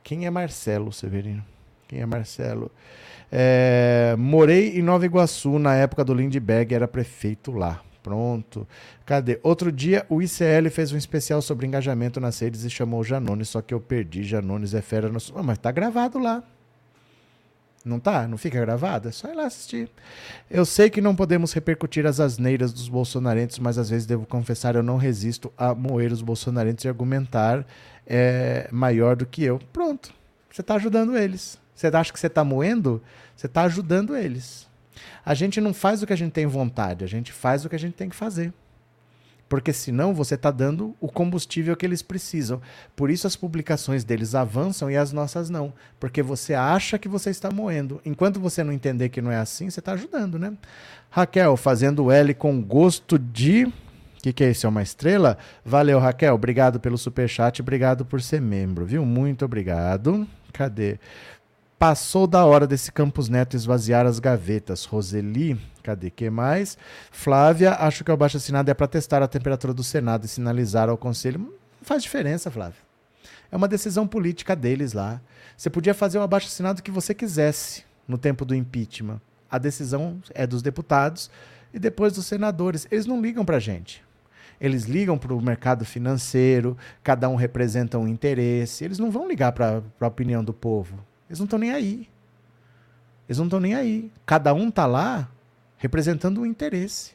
Quem 0.03 0.27
é 0.27 0.31
Marcelo, 0.31 0.93
Severino? 0.93 1.45
Quem 1.87 2.01
é 2.01 2.07
Marcelo? 2.07 2.71
É, 3.31 4.15
morei 4.19 4.79
em 4.79 4.83
Nova 4.83 5.07
Iguaçu 5.07 5.59
na 5.59 5.75
época 5.77 6.05
do 6.05 6.13
Lindbergh, 6.13 6.75
era 6.75 6.89
prefeito 6.89 7.53
lá. 7.53 7.81
Pronto. 8.03 8.69
Cadê? 9.07 9.41
Outro 9.43 9.73
dia 9.73 10.05
o 10.11 10.21
ICL 10.21 10.69
fez 10.71 10.93
um 10.93 10.97
especial 10.97 11.41
sobre 11.41 11.67
engajamento 11.67 12.21
nas 12.21 12.39
redes 12.39 12.63
e 12.65 12.71
chamou 12.71 13.01
o 13.01 13.05
Janones, 13.05 13.49
só 13.49 13.63
que 13.63 13.73
eu 13.73 13.81
perdi. 13.81 14.23
Janones 14.25 14.75
é 14.75 14.83
fera 14.83 15.09
no. 15.09 15.19
Oh, 15.35 15.43
mas 15.43 15.57
tá 15.57 15.73
gravado 15.73 16.19
lá. 16.19 16.43
Não 17.85 18.01
tá? 18.01 18.27
Não 18.27 18.39
fica 18.39 18.59
gravado? 18.59 19.09
É 19.09 19.13
só 19.13 19.29
ir 19.29 19.35
lá 19.35 19.45
assistir. 19.45 19.91
Eu 20.51 20.65
sei 20.65 20.89
que 20.89 21.03
não 21.03 21.15
podemos 21.15 21.53
repercutir 21.53 22.07
as 22.07 22.19
asneiras 22.19 22.73
dos 22.73 22.89
bolsonarentos, 22.89 23.59
mas 23.59 23.77
às 23.77 23.91
vezes 23.91 24.07
devo 24.07 24.25
confessar, 24.25 24.75
eu 24.75 24.83
não 24.83 24.97
resisto 24.97 25.53
a 25.57 25.75
moer 25.75 26.11
os 26.11 26.23
bolsonarentos 26.23 26.85
e 26.85 26.89
argumentar 26.89 27.67
é, 28.07 28.69
maior 28.73 29.17
do 29.17 29.27
que 29.27 29.45
eu. 29.45 29.59
Pronto. 29.73 30.15
Você 30.51 30.63
está 30.63 30.77
ajudando 30.77 31.17
eles. 31.17 31.59
Você 31.75 31.89
acha 31.89 32.13
que 32.13 32.19
você 32.19 32.29
está 32.29 32.43
moendo? 32.43 33.03
Você 33.37 33.47
está 33.47 33.63
ajudando 33.65 34.17
eles. 34.17 34.67
A 35.25 35.35
gente 35.35 35.61
não 35.61 35.75
faz 35.75 36.03
o 36.03 36.07
que 36.07 36.13
a 36.13 36.17
gente 36.17 36.33
tem 36.33 36.47
vontade, 36.47 37.05
a 37.05 37.09
gente 37.09 37.33
faz 37.33 37.65
o 37.65 37.69
que 37.69 37.77
a 37.77 37.79
gente 37.79 37.95
tem 37.95 38.09
que 38.09 38.17
fazer 38.17 38.53
porque 39.55 39.73
senão 39.73 40.13
você 40.13 40.35
está 40.35 40.51
dando 40.51 40.97
o 41.01 41.07
combustível 41.07 41.77
que 41.77 41.87
eles 41.87 42.03
precisam. 42.03 42.61
Por 42.97 43.09
isso 43.09 43.25
as 43.25 43.37
publicações 43.37 44.03
deles 44.03 44.35
avançam 44.35 44.91
e 44.91 44.97
as 44.97 45.13
nossas 45.13 45.49
não, 45.49 45.73
porque 46.01 46.25
você 46.25 46.55
acha 46.55 46.99
que 46.99 47.07
você 47.09 47.31
está 47.31 47.53
moendo. 47.53 48.01
Enquanto 48.05 48.41
você 48.41 48.65
não 48.65 48.73
entender 48.73 49.11
que 49.11 49.23
não 49.23 49.31
é 49.31 49.37
assim, 49.37 49.71
você 49.71 49.79
está 49.79 49.93
ajudando, 49.93 50.41
né? 50.41 50.55
Raquel, 51.09 51.57
fazendo 51.57 52.11
L 52.11 52.35
com 52.35 52.61
gosto 52.61 53.17
de. 53.17 53.67
O 53.67 53.73
que, 54.25 54.33
que 54.33 54.43
é 54.43 54.51
isso? 54.51 54.67
É 54.67 54.69
uma 54.69 54.83
estrela? 54.83 55.39
Valeu, 55.65 56.01
Raquel. 56.01 56.35
Obrigado 56.35 56.81
pelo 56.81 56.99
superchat. 56.99 57.63
Obrigado 57.63 58.05
por 58.05 58.21
ser 58.21 58.41
membro, 58.41 58.85
viu? 58.85 59.07
Muito 59.07 59.45
obrigado. 59.45 60.27
Cadê? 60.53 60.99
Passou 61.79 62.27
da 62.27 62.45
hora 62.45 62.67
desse 62.67 62.93
Campos 62.93 63.29
Neto 63.29 63.57
esvaziar 63.57 64.07
as 64.07 64.19
gavetas. 64.19 64.85
Roseli, 64.85 65.61
cadê 65.83 66.09
que 66.09 66.31
mais? 66.31 66.79
Flávia, 67.11 67.73
acho 67.73 68.05
que 68.05 68.11
o 68.11 68.15
abaixo 68.15 68.37
assinado 68.37 68.71
é 68.71 68.75
para 68.75 68.87
testar 68.87 69.23
a 69.23 69.29
temperatura 69.29 69.75
do 69.75 69.83
Senado 69.83 70.25
e 70.25 70.29
sinalizar 70.29 70.89
ao 70.89 70.97
Conselho. 70.97 71.41
Não 71.41 71.53
faz 71.83 72.03
diferença, 72.03 72.51
Flávia. 72.51 72.79
É 73.51 73.57
uma 73.57 73.69
decisão 73.69 74.07
política 74.07 74.55
deles 74.55 74.93
lá. 74.93 75.21
Você 75.57 75.69
podia 75.69 75.95
fazer 75.95 76.19
o 76.19 76.23
abaixo 76.23 76.47
assinado 76.47 76.83
que 76.83 76.91
você 76.91 77.13
quisesse 77.13 77.85
no 78.07 78.17
tempo 78.17 78.45
do 78.45 78.55
impeachment. 78.55 79.21
A 79.51 79.59
decisão 79.59 80.21
é 80.33 80.47
dos 80.47 80.63
deputados 80.63 81.31
e 81.73 81.79
depois 81.79 82.13
dos 82.13 82.27
senadores. 82.27 82.87
Eles 82.91 83.05
não 83.05 83.21
ligam 83.21 83.45
para 83.45 83.57
a 83.57 83.61
gente. 83.61 84.03
Eles 84.61 84.85
ligam 84.85 85.19
para 85.19 85.35
o 85.35 85.43
mercado 85.43 85.85
financeiro, 85.85 86.79
cada 87.03 87.29
um 87.29 87.35
representa 87.35 87.99
um 87.99 88.09
interesse. 88.09 88.85
Eles 88.85 88.99
não 88.99 89.11
vão 89.11 89.29
ligar 89.29 89.53
para 89.53 89.83
a 90.01 90.07
opinião 90.07 90.43
do 90.43 90.55
povo. 90.55 90.99
Eles 91.29 91.39
não 91.39 91.45
estão 91.45 91.59
nem 91.59 91.73
aí. 91.73 92.09
Eles 93.29 93.39
não 93.39 93.47
estão 93.47 93.61
nem 93.61 93.75
aí. 93.75 94.11
Cada 94.27 94.53
um 94.53 94.69
está 94.69 94.87
lá 94.87 95.29
representando 95.79 96.41
um 96.41 96.47
interesse. 96.47 97.13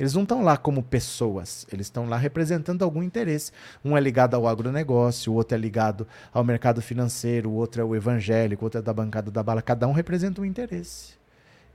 Eles 0.00 0.14
não 0.14 0.22
estão 0.22 0.42
lá 0.42 0.56
como 0.56 0.82
pessoas, 0.82 1.66
eles 1.70 1.88
estão 1.88 2.08
lá 2.08 2.16
representando 2.16 2.82
algum 2.82 3.02
interesse. 3.02 3.52
Um 3.84 3.94
é 3.94 4.00
ligado 4.00 4.34
ao 4.34 4.48
agronegócio, 4.48 5.30
o 5.30 5.34
outro 5.36 5.54
é 5.54 5.60
ligado 5.60 6.08
ao 6.32 6.42
mercado 6.42 6.80
financeiro, 6.80 7.50
o 7.50 7.52
outro 7.52 7.82
é 7.82 7.84
o 7.84 7.94
evangélico, 7.94 8.62
o 8.62 8.64
outro 8.64 8.78
é 8.78 8.82
da 8.82 8.94
bancada 8.94 9.30
da 9.30 9.42
bala. 9.42 9.60
Cada 9.60 9.86
um 9.86 9.92
representa 9.92 10.40
um 10.40 10.44
interesse. 10.46 11.12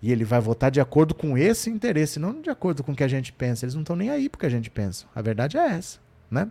E 0.01 0.11
ele 0.11 0.25
vai 0.25 0.39
votar 0.39 0.71
de 0.71 0.81
acordo 0.81 1.13
com 1.13 1.37
esse 1.37 1.69
interesse, 1.69 2.19
não 2.19 2.41
de 2.41 2.49
acordo 2.49 2.83
com 2.83 2.93
o 2.93 2.95
que 2.95 3.03
a 3.03 3.07
gente 3.07 3.31
pensa. 3.31 3.63
Eles 3.63 3.75
não 3.75 3.83
estão 3.83 3.95
nem 3.95 4.09
aí 4.09 4.27
porque 4.27 4.47
a 4.47 4.49
gente 4.49 4.71
pensa. 4.71 5.05
A 5.13 5.21
verdade 5.21 5.55
é 5.55 5.67
essa. 5.67 5.99
Né? 6.29 6.47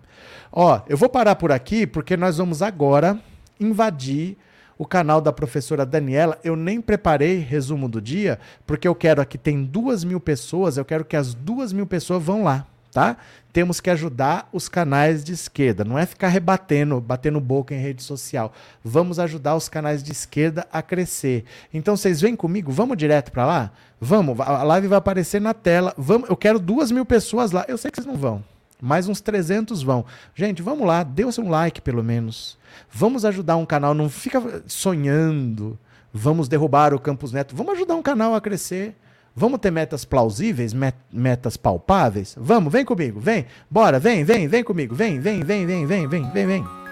Ó, 0.52 0.80
eu 0.88 0.96
vou 0.96 1.08
parar 1.08 1.34
por 1.34 1.50
aqui 1.50 1.88
porque 1.88 2.16
nós 2.16 2.38
vamos 2.38 2.62
agora 2.62 3.18
invadir 3.58 4.38
o 4.78 4.86
canal 4.86 5.20
da 5.20 5.32
professora 5.32 5.86
Daniela. 5.86 6.38
Eu 6.42 6.56
nem 6.56 6.80
preparei 6.80 7.38
resumo 7.38 7.88
do 7.88 8.00
dia, 8.00 8.38
porque 8.66 8.88
eu 8.88 8.94
quero 8.94 9.20
aqui 9.20 9.38
tem 9.38 9.64
duas 9.64 10.04
mil 10.04 10.20
pessoas, 10.20 10.76
eu 10.76 10.84
quero 10.84 11.04
que 11.04 11.16
as 11.16 11.34
duas 11.34 11.72
mil 11.72 11.86
pessoas 11.86 12.22
vão 12.22 12.44
lá. 12.44 12.66
tá? 12.94 13.16
Temos 13.52 13.80
que 13.80 13.90
ajudar 13.90 14.48
os 14.52 14.68
canais 14.68 15.22
de 15.22 15.32
esquerda, 15.32 15.84
não 15.84 15.98
é 15.98 16.06
ficar 16.06 16.28
rebatendo, 16.28 17.00
batendo 17.00 17.40
boca 17.40 17.74
em 17.74 17.78
rede 17.78 18.02
social. 18.02 18.52
Vamos 18.82 19.18
ajudar 19.18 19.56
os 19.56 19.68
canais 19.68 20.02
de 20.02 20.12
esquerda 20.12 20.66
a 20.72 20.80
crescer. 20.80 21.44
Então 21.72 21.96
vocês 21.96 22.20
vêm 22.20 22.36
comigo, 22.36 22.72
vamos 22.72 22.96
direto 22.96 23.32
para 23.32 23.44
lá? 23.44 23.70
Vamos, 24.00 24.38
a 24.40 24.62
live 24.62 24.88
vai 24.88 24.98
aparecer 24.98 25.40
na 25.40 25.52
tela. 25.52 25.92
Vamos, 25.98 26.28
eu 26.28 26.36
quero 26.36 26.58
duas 26.58 26.90
mil 26.90 27.04
pessoas 27.04 27.50
lá. 27.50 27.64
Eu 27.68 27.76
sei 27.76 27.90
que 27.90 27.96
vocês 27.96 28.06
não 28.06 28.16
vão. 28.16 28.42
Mais 28.84 29.08
uns 29.08 29.20
300 29.22 29.82
vão. 29.82 30.04
Gente, 30.34 30.60
vamos 30.60 30.86
lá, 30.86 31.02
dê 31.02 31.24
um 31.24 31.48
like 31.48 31.80
pelo 31.80 32.04
menos. 32.04 32.58
Vamos 32.92 33.24
ajudar 33.24 33.56
um 33.56 33.64
canal, 33.64 33.94
não 33.94 34.10
fica 34.10 34.62
sonhando. 34.66 35.78
Vamos 36.12 36.48
derrubar 36.48 36.92
o 36.92 36.98
Campus 36.98 37.32
Neto. 37.32 37.56
Vamos 37.56 37.74
ajudar 37.74 37.94
um 37.94 38.02
canal 38.02 38.34
a 38.34 38.40
crescer. 38.40 38.94
Vamos 39.34 39.58
ter 39.58 39.70
metas 39.70 40.04
plausíveis, 40.04 40.74
met 40.74 40.96
metas 41.10 41.56
palpáveis? 41.56 42.36
Vamos, 42.38 42.72
vem 42.72 42.84
comigo, 42.84 43.18
vem. 43.18 43.46
Bora, 43.68 43.98
vem, 43.98 44.22
vem, 44.22 44.46
vem 44.46 44.62
comigo. 44.62 44.94
Vem, 44.94 45.18
vem, 45.18 45.42
vem, 45.42 45.66
vem, 45.66 45.86
vem, 45.86 46.06
vem, 46.06 46.30
vem, 46.30 46.46
vem. 46.46 46.83